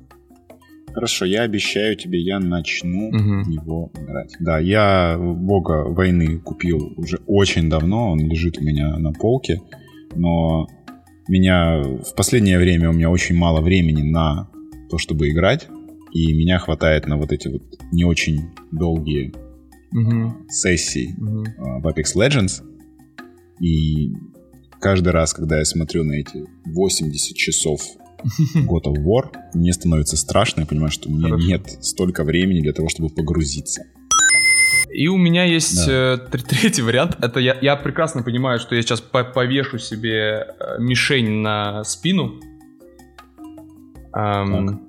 Хорошо, 0.94 1.26
я 1.26 1.42
обещаю 1.42 1.98
тебе, 1.98 2.22
я 2.22 2.40
начну 2.40 3.12
Мгм. 3.12 3.44
в 3.44 3.50
него 3.50 3.92
играть. 3.96 4.34
Да, 4.40 4.60
я 4.60 5.18
Бога 5.20 5.84
войны 5.90 6.38
купил 6.40 6.94
уже 6.96 7.20
очень 7.28 7.70
давно, 7.70 8.12
он 8.12 8.20
лежит 8.20 8.58
у 8.60 8.64
меня 8.64 8.96
на 8.98 9.12
полке, 9.12 9.62
но 10.16 10.68
меня 11.28 11.82
в 11.82 12.16
последнее 12.16 12.58
время 12.60 12.90
у 12.90 12.94
меня 12.94 13.10
очень 13.10 13.36
мало 13.36 13.60
времени 13.60 14.04
на 14.04 14.48
то, 14.90 14.98
чтобы 14.98 15.30
играть, 15.30 15.68
и 16.14 16.32
меня 16.34 16.60
хватает 16.60 17.08
на 17.08 17.18
вот 17.18 17.34
эти 17.34 17.50
вот 17.50 17.64
не 17.92 18.06
очень 18.06 18.52
долгие 18.72 19.34
Мгм, 19.92 20.48
сессии 20.50 21.14
мгм. 21.18 21.44
э, 21.46 21.80
в 21.82 21.88
Apex 21.88 22.16
Legends. 22.16 22.64
И 23.62 24.14
каждый 24.80 25.10
раз, 25.14 25.34
когда 25.34 25.60
я 25.60 25.66
смотрю 25.66 26.04
на 26.04 26.14
эти 26.14 26.46
80 26.66 27.36
часов 27.38 27.82
God 28.56 28.84
of 28.86 28.98
War, 29.04 29.32
мне 29.54 29.72
становится 29.74 30.18
страшно, 30.18 30.62
я 30.62 30.66
понимаю, 30.66 30.92
что 30.92 31.10
у 31.10 31.14
меня 31.14 31.30
Хорошо. 31.30 31.48
нет 31.48 31.78
столько 31.82 32.24
времени 32.24 32.62
для 32.62 32.74
того, 32.74 32.90
чтобы 32.90 33.10
погрузиться. 33.10 33.84
И 34.92 35.08
у 35.08 35.18
меня 35.18 35.44
есть 35.44 35.86
Да. 35.88 36.14
э, 36.14 36.18
тр- 36.32 36.46
третий 36.48 36.82
вариант. 36.82 37.18
Это 37.22 37.40
я, 37.40 37.58
я 37.62 37.76
прекрасно 37.76 38.24
понимаю, 38.24 38.60
что 38.60 38.76
я 38.76 38.82
сейчас 38.82 39.02
по- 39.02 39.24
повешу 39.26 39.78
себе 39.78 40.48
э, 40.60 40.80
мишень 40.80 41.42
на 41.42 41.84
спину. 41.84 42.40
Ам, 44.14 44.88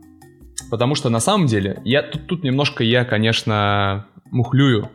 потому 0.71 0.95
что 0.95 1.09
на 1.11 1.19
самом 1.21 1.47
деле, 1.47 1.81
я 1.85 2.03
тут, 2.03 2.27
тут 2.29 2.45
немножко 2.45 2.85
я, 2.85 3.05
конечно, 3.05 4.07
мухлюю. 4.31 4.91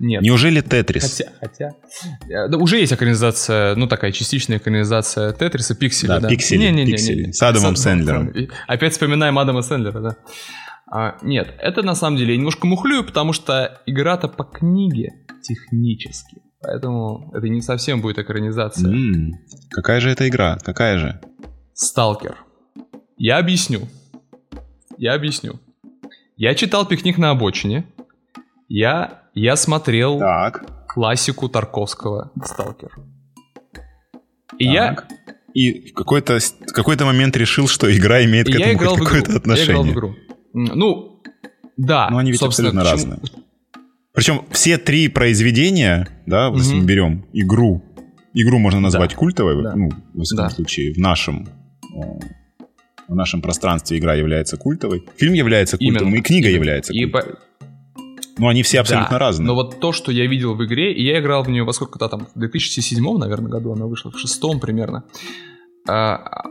Нет. 0.00 0.22
Неужели 0.22 0.60
Тетрис? 0.60 1.02
Хотя, 1.18 1.32
хотя. 1.40 1.70
э, 2.30 2.48
да, 2.48 2.56
уже 2.56 2.78
есть 2.78 2.92
экранизация, 2.92 3.74
ну 3.74 3.88
такая 3.88 4.12
частичная 4.12 4.58
экранизация 4.58 5.32
Тетриса, 5.32 5.74
Пиксели, 5.74 6.08
Да, 6.08 6.20
да. 6.20 6.28
«Пиксели», 6.28 6.58
Не-не-не-не-не. 6.58 6.92
«Пиксели». 6.92 7.32
С 7.32 7.42
Адамом 7.42 7.74
С- 7.74 7.82
Сэндлером. 7.82 8.32
Опять 8.68 8.92
вспоминаем 8.92 9.36
Адама 9.40 9.62
Сэндлера, 9.62 10.00
да. 10.00 10.16
А, 10.90 11.16
нет, 11.22 11.52
это 11.58 11.82
на 11.82 11.94
самом 11.96 12.16
деле 12.16 12.32
я 12.32 12.36
немножко 12.38 12.66
мухлюю, 12.66 13.04
потому 13.04 13.32
что 13.32 13.80
игра-то 13.86 14.28
по 14.28 14.44
книге 14.44 15.08
технически. 15.42 16.42
Поэтому 16.62 17.32
это 17.34 17.48
не 17.48 17.60
совсем 17.60 18.00
будет 18.00 18.18
экранизация. 18.18 18.88
М, 18.90 19.32
Какая 19.70 20.00
же 20.00 20.10
это 20.10 20.28
игра? 20.28 20.58
Какая 20.64 20.98
же? 20.98 21.20
Сталкер. 21.74 22.36
Я 23.16 23.38
объясню. 23.38 23.88
Я 24.96 25.14
объясню. 25.14 25.60
Я 26.36 26.54
читал 26.54 26.86
«Пикник 26.86 27.18
на 27.18 27.30
обочине», 27.30 27.84
Я, 28.68 29.22
я 29.34 29.56
смотрел 29.56 30.18
Так, 30.18 30.64
классику 30.88 31.48
Тарковского 31.48 32.32
«Сталкер». 32.44 32.90
И 34.58 34.74
так. 34.74 35.06
И 35.54 35.90
в 35.90 35.94
какой-то, 35.94 36.38
какой-то 36.72 37.04
момент 37.06 37.36
решил, 37.36 37.66
что 37.68 37.94
игра 37.94 38.24
имеет 38.24 38.48
я, 38.48 38.56
к 38.56 38.58
я 38.58 38.72
этому 38.72 38.90
хоть 38.96 38.98
какое-то 38.98 39.32
игру. 39.32 39.54
Я 39.54 39.64
играл 39.64 39.84
в 39.84 39.86
отношение. 39.86 39.92
игру. 39.92 40.16
Ну, 40.52 41.22
да. 41.76 42.08
Но 42.10 42.18
они 42.18 42.32
ведь 42.32 42.42
абсолютно 42.42 42.80
к 42.82 42.84
чему- 42.84 42.92
разные. 42.92 43.20
Причем 44.12 44.44
все 44.50 44.78
три 44.78 45.08
произведения, 45.08 46.08
да, 46.26 46.48
если 46.48 46.72
Мгм. 46.74 46.80
мы 46.82 46.86
берем 46.86 47.24
игру, 47.32 47.82
игру 48.34 48.58
можно 48.58 48.80
назвать 48.80 49.10
Да. 49.10 49.16
культовой, 49.16 49.62
Да. 49.62 49.74
ну, 49.76 49.90
в 50.14 50.22
всяком 50.22 50.44
Да. 50.46 50.50
случае, 50.50 50.92
в 50.94 50.98
нашем 50.98 51.48
э, 51.96 52.00
в 53.08 53.14
нашем 53.14 53.40
пространстве 53.40 53.98
игра 53.98 54.14
является 54.14 54.58
культовой, 54.58 55.02
фильм 55.16 55.32
является 55.32 55.78
культовым, 55.78 56.08
Именно, 56.08 56.18
и 56.20 56.22
книга 56.22 56.48
именно. 56.48 56.56
является 56.56 56.92
И 56.92 57.04
культовой. 57.06 57.34
по- 57.36 57.38
Но 58.38 58.48
они 58.48 58.62
все 58.62 58.80
абсолютно 58.80 59.10
Да, 59.10 59.18
разные. 59.18 59.46
Но 59.46 59.54
вот 59.54 59.80
то, 59.80 59.92
что 59.92 60.12
я 60.12 60.26
видел 60.26 60.54
в 60.54 60.64
игре, 60.64 60.92
и 60.92 61.04
я 61.04 61.20
играл 61.20 61.42
в 61.42 61.48
нее 61.48 61.64
во 61.64 61.72
сколько-то 61.72 62.08
там, 62.08 62.26
в 62.34 62.38
2007, 62.38 63.18
наверное, 63.18 63.50
году 63.50 63.72
она 63.72 63.86
вышла, 63.86 64.10
в 64.10 64.18
шестом 64.18 64.60
примерно. 64.60 65.04
А, 65.88 66.44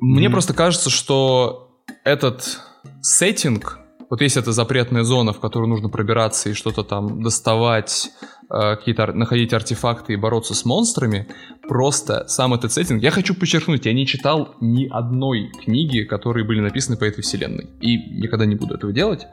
Мне 0.00 0.30
просто 0.30 0.54
кажется, 0.54 0.90
что 0.90 1.80
этот 2.04 2.60
сеттинг, 3.00 3.78
вот 4.10 4.20
есть 4.20 4.36
эта 4.36 4.52
запретная 4.52 5.04
зона, 5.04 5.32
в 5.32 5.40
которую 5.40 5.70
нужно 5.70 5.88
пробираться 5.88 6.50
и 6.50 6.52
что-то 6.52 6.82
там 6.82 7.22
доставать, 7.22 8.10
э, 8.50 8.76
какие-то 8.76 9.12
находить 9.12 9.54
артефакты 9.54 10.12
и 10.12 10.16
бороться 10.16 10.54
с 10.54 10.64
монстрами, 10.64 11.28
просто 11.66 12.26
сам 12.28 12.52
этот 12.52 12.72
сеттинг. 12.72 13.02
Я 13.02 13.10
хочу 13.10 13.34
подчеркнуть, 13.34 13.86
я 13.86 13.94
не 13.94 14.06
читал 14.06 14.54
ни 14.60 14.86
одной 14.86 15.50
книги, 15.64 16.02
которые 16.02 16.44
были 16.44 16.60
написаны 16.60 16.96
по 16.98 17.04
этой 17.04 17.22
вселенной. 17.22 17.70
И 17.80 17.96
никогда 18.20 18.44
не 18.44 18.54
буду 18.54 18.74
этого 18.74 18.92
делать. 18.92 19.26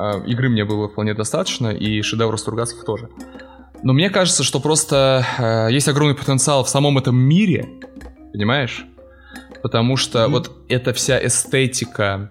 Э, 0.00 0.22
Игры 0.26 0.48
мне 0.48 0.64
было 0.64 0.88
вполне 0.88 1.14
достаточно, 1.14 1.68
и 1.68 2.00
шедевров 2.02 2.40
Стругацких 2.40 2.84
тоже. 2.84 3.08
Но 3.82 3.92
мне 3.92 4.10
кажется, 4.10 4.42
что 4.44 4.60
просто 4.60 5.24
э, 5.38 5.72
есть 5.72 5.88
огромный 5.88 6.14
потенциал 6.14 6.64
в 6.64 6.68
самом 6.68 6.98
этом 6.98 7.16
мире, 7.16 7.68
понимаешь? 8.32 8.84
Потому 9.62 9.96
что 9.96 10.22
Мгм. 10.24 10.32
вот 10.32 10.50
эта 10.68 10.92
вся 10.92 11.18
эстетика, 11.26 12.30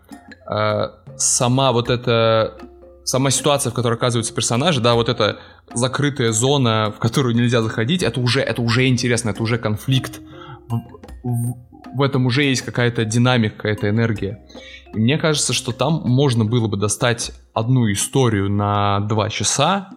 э, 0.52 0.90
сама 1.18 1.72
вот 1.72 1.90
эта 1.90 2.58
сама 3.04 3.32
ситуация, 3.32 3.72
в 3.72 3.74
которой 3.74 3.96
оказываются 3.96 4.34
персонажи, 4.34 4.82
да, 4.82 4.94
вот 4.94 5.10
эта 5.10 5.40
закрытая 5.74 6.32
зона, 6.32 6.94
в 6.96 7.00
которую 7.00 7.36
нельзя 7.36 7.62
заходить, 7.64 8.04
это 8.04 8.20
уже, 8.20 8.42
это 8.42 8.62
уже 8.62 8.88
интересно, 8.88 9.32
это 9.32 9.42
уже 9.42 9.58
конфликт. 9.58 10.20
В, 10.68 10.76
в- 11.24 11.58
в 11.96 12.02
этом 12.04 12.28
уже 12.28 12.44
есть 12.44 12.62
какая-то 12.62 13.06
динамика, 13.06 13.56
какая-то 13.56 13.90
энергия. 13.90 14.46
Мне 14.94 15.18
кажется, 15.18 15.54
что 15.54 15.72
там 15.72 16.02
можно 16.06 16.46
было 16.46 16.68
бы 16.68 16.78
достать 16.78 17.32
одну 17.54 17.92
историю 17.92 18.50
на 18.50 19.02
два 19.02 19.30
часа. 19.30 19.90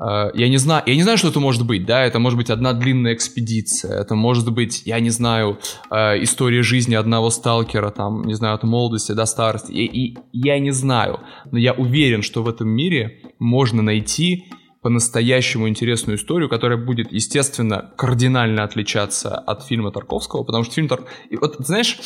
Э, 0.00 0.30
Я 0.34 0.48
не 0.48 0.56
знаю, 0.58 0.82
я 0.86 0.96
не 0.96 1.02
знаю, 1.02 1.16
что 1.18 1.28
это 1.28 1.40
может 1.40 1.66
быть, 1.66 1.86
да, 1.86 2.04
это 2.04 2.18
может 2.18 2.36
быть 2.36 2.50
одна 2.50 2.72
длинная 2.72 3.14
экспедиция, 3.14 4.00
это 4.00 4.14
может 4.14 4.52
быть, 4.52 4.82
я 4.84 5.00
не 5.00 5.10
знаю, 5.10 5.58
э, 5.90 6.22
история 6.22 6.62
жизни 6.62 6.94
одного 6.94 7.30
сталкера, 7.30 7.90
там, 7.90 8.22
не 8.24 8.34
знаю, 8.34 8.54
от 8.54 8.64
молодости 8.64 9.12
до 9.12 9.26
старости, 9.26 9.72
и, 9.72 9.84
и 9.84 10.18
я 10.32 10.58
не 10.58 10.72
знаю, 10.72 11.20
но 11.50 11.58
я 11.58 11.72
уверен, 11.72 12.22
что 12.22 12.42
в 12.42 12.48
этом 12.48 12.68
мире 12.68 13.22
можно 13.38 13.82
найти 13.82 14.44
по-настоящему 14.86 15.68
интересную 15.68 16.16
историю, 16.16 16.48
которая 16.48 16.78
будет, 16.78 17.10
естественно, 17.10 17.90
кардинально 17.96 18.62
отличаться 18.62 19.34
от 19.34 19.64
фильма 19.64 19.90
Тарковского, 19.90 20.44
потому 20.44 20.62
что 20.62 20.74
фильм 20.74 20.86
Тар... 20.86 21.06
И 21.28 21.36
вот, 21.36 21.56
знаешь, 21.58 21.98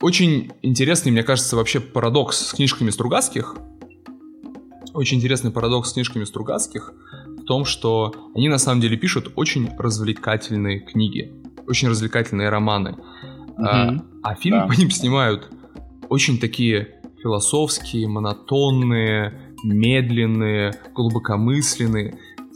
очень 0.00 0.52
интересный, 0.62 1.10
мне 1.10 1.24
кажется, 1.24 1.56
вообще 1.56 1.80
парадокс 1.80 2.38
с 2.46 2.52
книжками 2.52 2.90
Стругацких, 2.90 3.56
очень 4.94 5.16
интересный 5.16 5.50
парадокс 5.50 5.90
с 5.90 5.94
книжками 5.94 6.22
Стругацких 6.22 6.92
в 7.26 7.42
том, 7.42 7.64
что 7.64 8.14
они 8.36 8.48
на 8.48 8.58
самом 8.58 8.80
деле 8.80 8.96
пишут 8.96 9.32
очень 9.34 9.70
развлекательные 9.76 10.78
книги, 10.78 11.32
очень 11.66 11.88
развлекательные 11.88 12.50
романы. 12.50 12.98
А, 13.56 13.86
Мгм. 13.86 14.04
а 14.22 14.34
фильмы 14.36 14.60
Да. 14.60 14.66
по 14.68 14.78
ним 14.78 14.92
снимают 14.92 15.50
очень 16.08 16.38
такие 16.38 17.00
философские, 17.20 18.06
монотонные, 18.06 19.51
медленные, 19.64 20.72
глубокомысленные. 20.94 22.14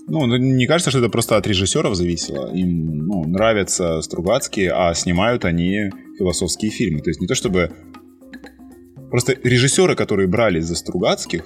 Ну, 0.08 0.26
ну, 0.26 0.36
не 0.36 0.66
кажется, 0.66 0.90
что 0.90 1.00
это 1.00 1.08
просто 1.08 1.36
от 1.36 1.46
режиссеров 1.46 1.94
зависело. 1.96 2.54
Им 2.54 3.06
ну, 3.06 3.24
нравятся 3.26 4.00
Стругацкие, 4.02 4.72
а 4.72 4.94
снимают 4.94 5.44
они 5.44 5.90
философские 6.18 6.70
фильмы. 6.70 7.00
То 7.00 7.10
есть 7.10 7.20
не 7.20 7.26
то 7.26 7.34
чтобы... 7.34 7.72
Просто 9.10 9.36
режиссеры, 9.42 9.94
которые 9.96 10.28
брали 10.28 10.60
за 10.60 10.74
Стругацких, 10.76 11.44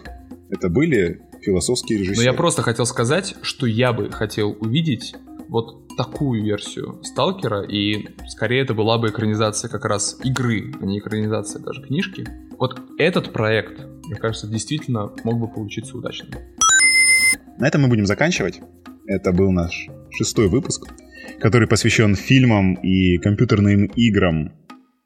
это 0.51 0.69
были 0.69 1.21
философские 1.43 1.99
Но 1.99 2.05
режиссеры. 2.05 2.25
я 2.25 2.33
просто 2.33 2.63
хотел 2.63 2.87
сказать, 2.87 3.35
что 3.43 3.67
я 3.67 3.93
бы 3.93 4.11
хотел 4.11 4.57
увидеть 4.61 5.15
вот 5.49 5.89
такую 5.97 6.43
версию 6.43 7.01
Сталкера, 7.03 7.63
и 7.63 8.09
скорее 8.29 8.63
это 8.63 8.73
была 8.75 8.99
бы 8.99 9.09
экранизация 9.09 9.69
как 9.69 9.85
раз 9.85 10.19
игры, 10.23 10.73
а 10.81 10.85
не 10.85 10.99
экранизация 10.99 11.61
даже 11.61 11.83
книжки. 11.83 12.27
Вот 12.59 12.81
этот 12.99 13.33
проект, 13.33 13.81
мне 14.11 14.19
кажется, 14.19 14.49
действительно 14.49 15.13
мог 15.23 15.39
бы 15.39 15.47
получиться 15.47 15.97
удачным. 15.97 16.31
На 17.59 17.69
этом 17.69 17.83
мы 17.83 17.89
будем 17.89 18.07
заканчивать. 18.07 18.61
Это 19.07 19.33
был 19.33 19.53
наш 19.53 19.87
шестой 20.11 20.49
выпуск, 20.49 20.93
который 21.39 21.69
посвящен 21.69 22.17
фильмам 22.17 22.75
и 22.75 23.19
компьютерным 23.19 23.85
играм, 23.85 24.53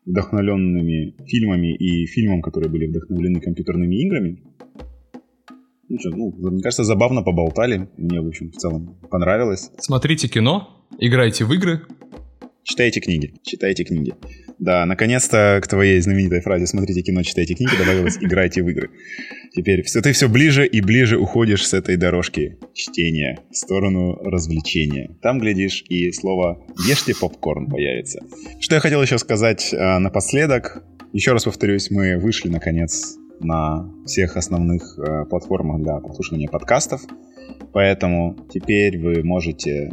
вдохновленными 0.06 1.16
фильмами 1.26 1.76
и 1.76 2.06
фильмам, 2.06 2.40
которые 2.40 2.70
были 2.70 2.86
вдохновлены 2.86 3.40
компьютерными 3.40 3.94
играми. 3.94 4.42
Ну 5.90 5.98
что, 5.98 6.08
ну, 6.08 6.32
мне 6.50 6.62
кажется, 6.62 6.84
забавно 6.84 7.22
поболтали. 7.22 7.90
Мне, 7.98 8.22
в 8.22 8.28
общем, 8.28 8.52
в 8.52 8.56
целом 8.56 8.98
понравилось. 9.10 9.70
Смотрите 9.76 10.28
кино, 10.28 10.86
играйте 10.98 11.44
в 11.44 11.52
игры. 11.52 11.82
Читайте 12.64 13.00
книги. 13.00 13.34
Читайте 13.42 13.84
книги. 13.84 14.14
Да, 14.58 14.86
наконец-то 14.86 15.60
к 15.62 15.68
твоей 15.68 16.00
знаменитой 16.00 16.40
фразе 16.40 16.66
«Смотрите 16.66 17.02
кино, 17.02 17.22
читайте 17.22 17.54
книги» 17.54 17.76
добавилось 17.78 18.16
«Играйте 18.18 18.62
в 18.62 18.68
игры». 18.70 18.88
Теперь 19.54 19.82
все, 19.82 20.00
ты 20.00 20.12
все 20.12 20.28
ближе 20.30 20.66
и 20.66 20.80
ближе 20.80 21.18
уходишь 21.18 21.66
с 21.66 21.74
этой 21.74 21.96
дорожки 21.98 22.56
чтения 22.72 23.40
в 23.50 23.56
сторону 23.56 24.14
развлечения. 24.14 25.14
Там, 25.20 25.40
глядишь, 25.40 25.84
и 25.90 26.10
слово 26.12 26.66
«ешьте 26.88 27.14
попкорн» 27.14 27.68
появится. 27.68 28.20
Что 28.60 28.76
я 28.76 28.80
хотел 28.80 29.02
еще 29.02 29.18
сказать 29.18 29.74
э, 29.74 29.98
напоследок. 29.98 30.82
Еще 31.12 31.32
раз 31.32 31.44
повторюсь, 31.44 31.90
мы 31.90 32.16
вышли, 32.16 32.48
наконец, 32.48 33.16
на 33.40 33.92
всех 34.06 34.38
основных 34.38 34.98
э, 34.98 35.26
платформах 35.26 35.82
для 35.82 35.98
прослушивания 35.98 36.48
подкастов. 36.48 37.02
Поэтому 37.74 38.38
теперь 38.50 38.98
вы 38.98 39.22
можете 39.22 39.90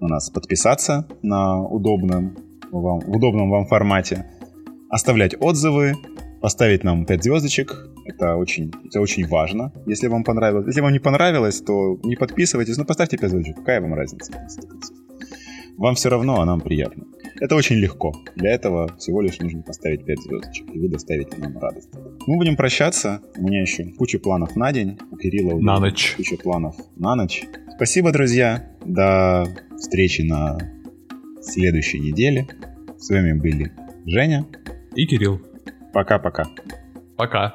на 0.00 0.08
нас 0.08 0.30
подписаться 0.30 1.06
на 1.22 1.62
удобном 1.62 2.36
вам, 2.70 3.00
в 3.00 3.16
удобном 3.16 3.50
вам 3.50 3.66
формате, 3.66 4.26
оставлять 4.90 5.34
отзывы, 5.40 5.94
поставить 6.40 6.84
нам 6.84 7.06
5 7.06 7.22
звездочек. 7.22 7.88
Это 8.04 8.36
очень, 8.36 8.72
это 8.84 9.00
очень 9.00 9.26
важно, 9.26 9.72
если 9.86 10.06
вам 10.08 10.22
понравилось. 10.24 10.66
Если 10.66 10.80
вам 10.80 10.92
не 10.92 11.00
понравилось, 11.00 11.60
то 11.60 11.98
не 12.04 12.16
подписывайтесь, 12.16 12.76
но 12.76 12.84
поставьте 12.84 13.16
5 13.18 13.30
звездочек. 13.30 13.56
Какая 13.56 13.80
вам 13.80 13.94
разница? 13.94 14.32
Вам 15.76 15.94
все 15.94 16.08
равно, 16.08 16.40
а 16.40 16.44
нам 16.44 16.60
приятно. 16.60 17.04
Это 17.38 17.54
очень 17.54 17.76
легко. 17.76 18.14
Для 18.34 18.50
этого 18.52 18.96
всего 18.96 19.20
лишь 19.20 19.38
нужно 19.40 19.62
поставить 19.62 20.04
5 20.06 20.18
звездочек, 20.22 20.74
и 20.74 20.78
вы 20.78 20.88
доставите 20.88 21.36
нам 21.36 21.58
радость. 21.58 21.90
Мы 22.26 22.36
будем 22.36 22.56
прощаться. 22.56 23.20
У 23.36 23.42
меня 23.42 23.60
еще 23.60 23.84
куча 23.98 24.18
планов 24.18 24.56
на 24.56 24.72
день. 24.72 24.98
У 25.10 25.16
Кирилла 25.16 25.58
На 25.60 25.78
ночь. 25.78 26.14
куча 26.16 26.36
планов 26.36 26.76
на 26.96 27.14
ночь. 27.14 27.44
Спасибо, 27.74 28.10
друзья. 28.10 28.70
До 28.86 29.46
встречи 29.76 30.22
на 30.22 30.58
следующей 31.40 32.00
неделе. 32.00 32.46
С 32.98 33.10
вами 33.10 33.32
были 33.38 33.72
Женя. 34.06 34.46
И 34.94 35.06
Кирилл. 35.06 35.40
Пока-пока. 35.92 36.44
Пока. 37.16 37.54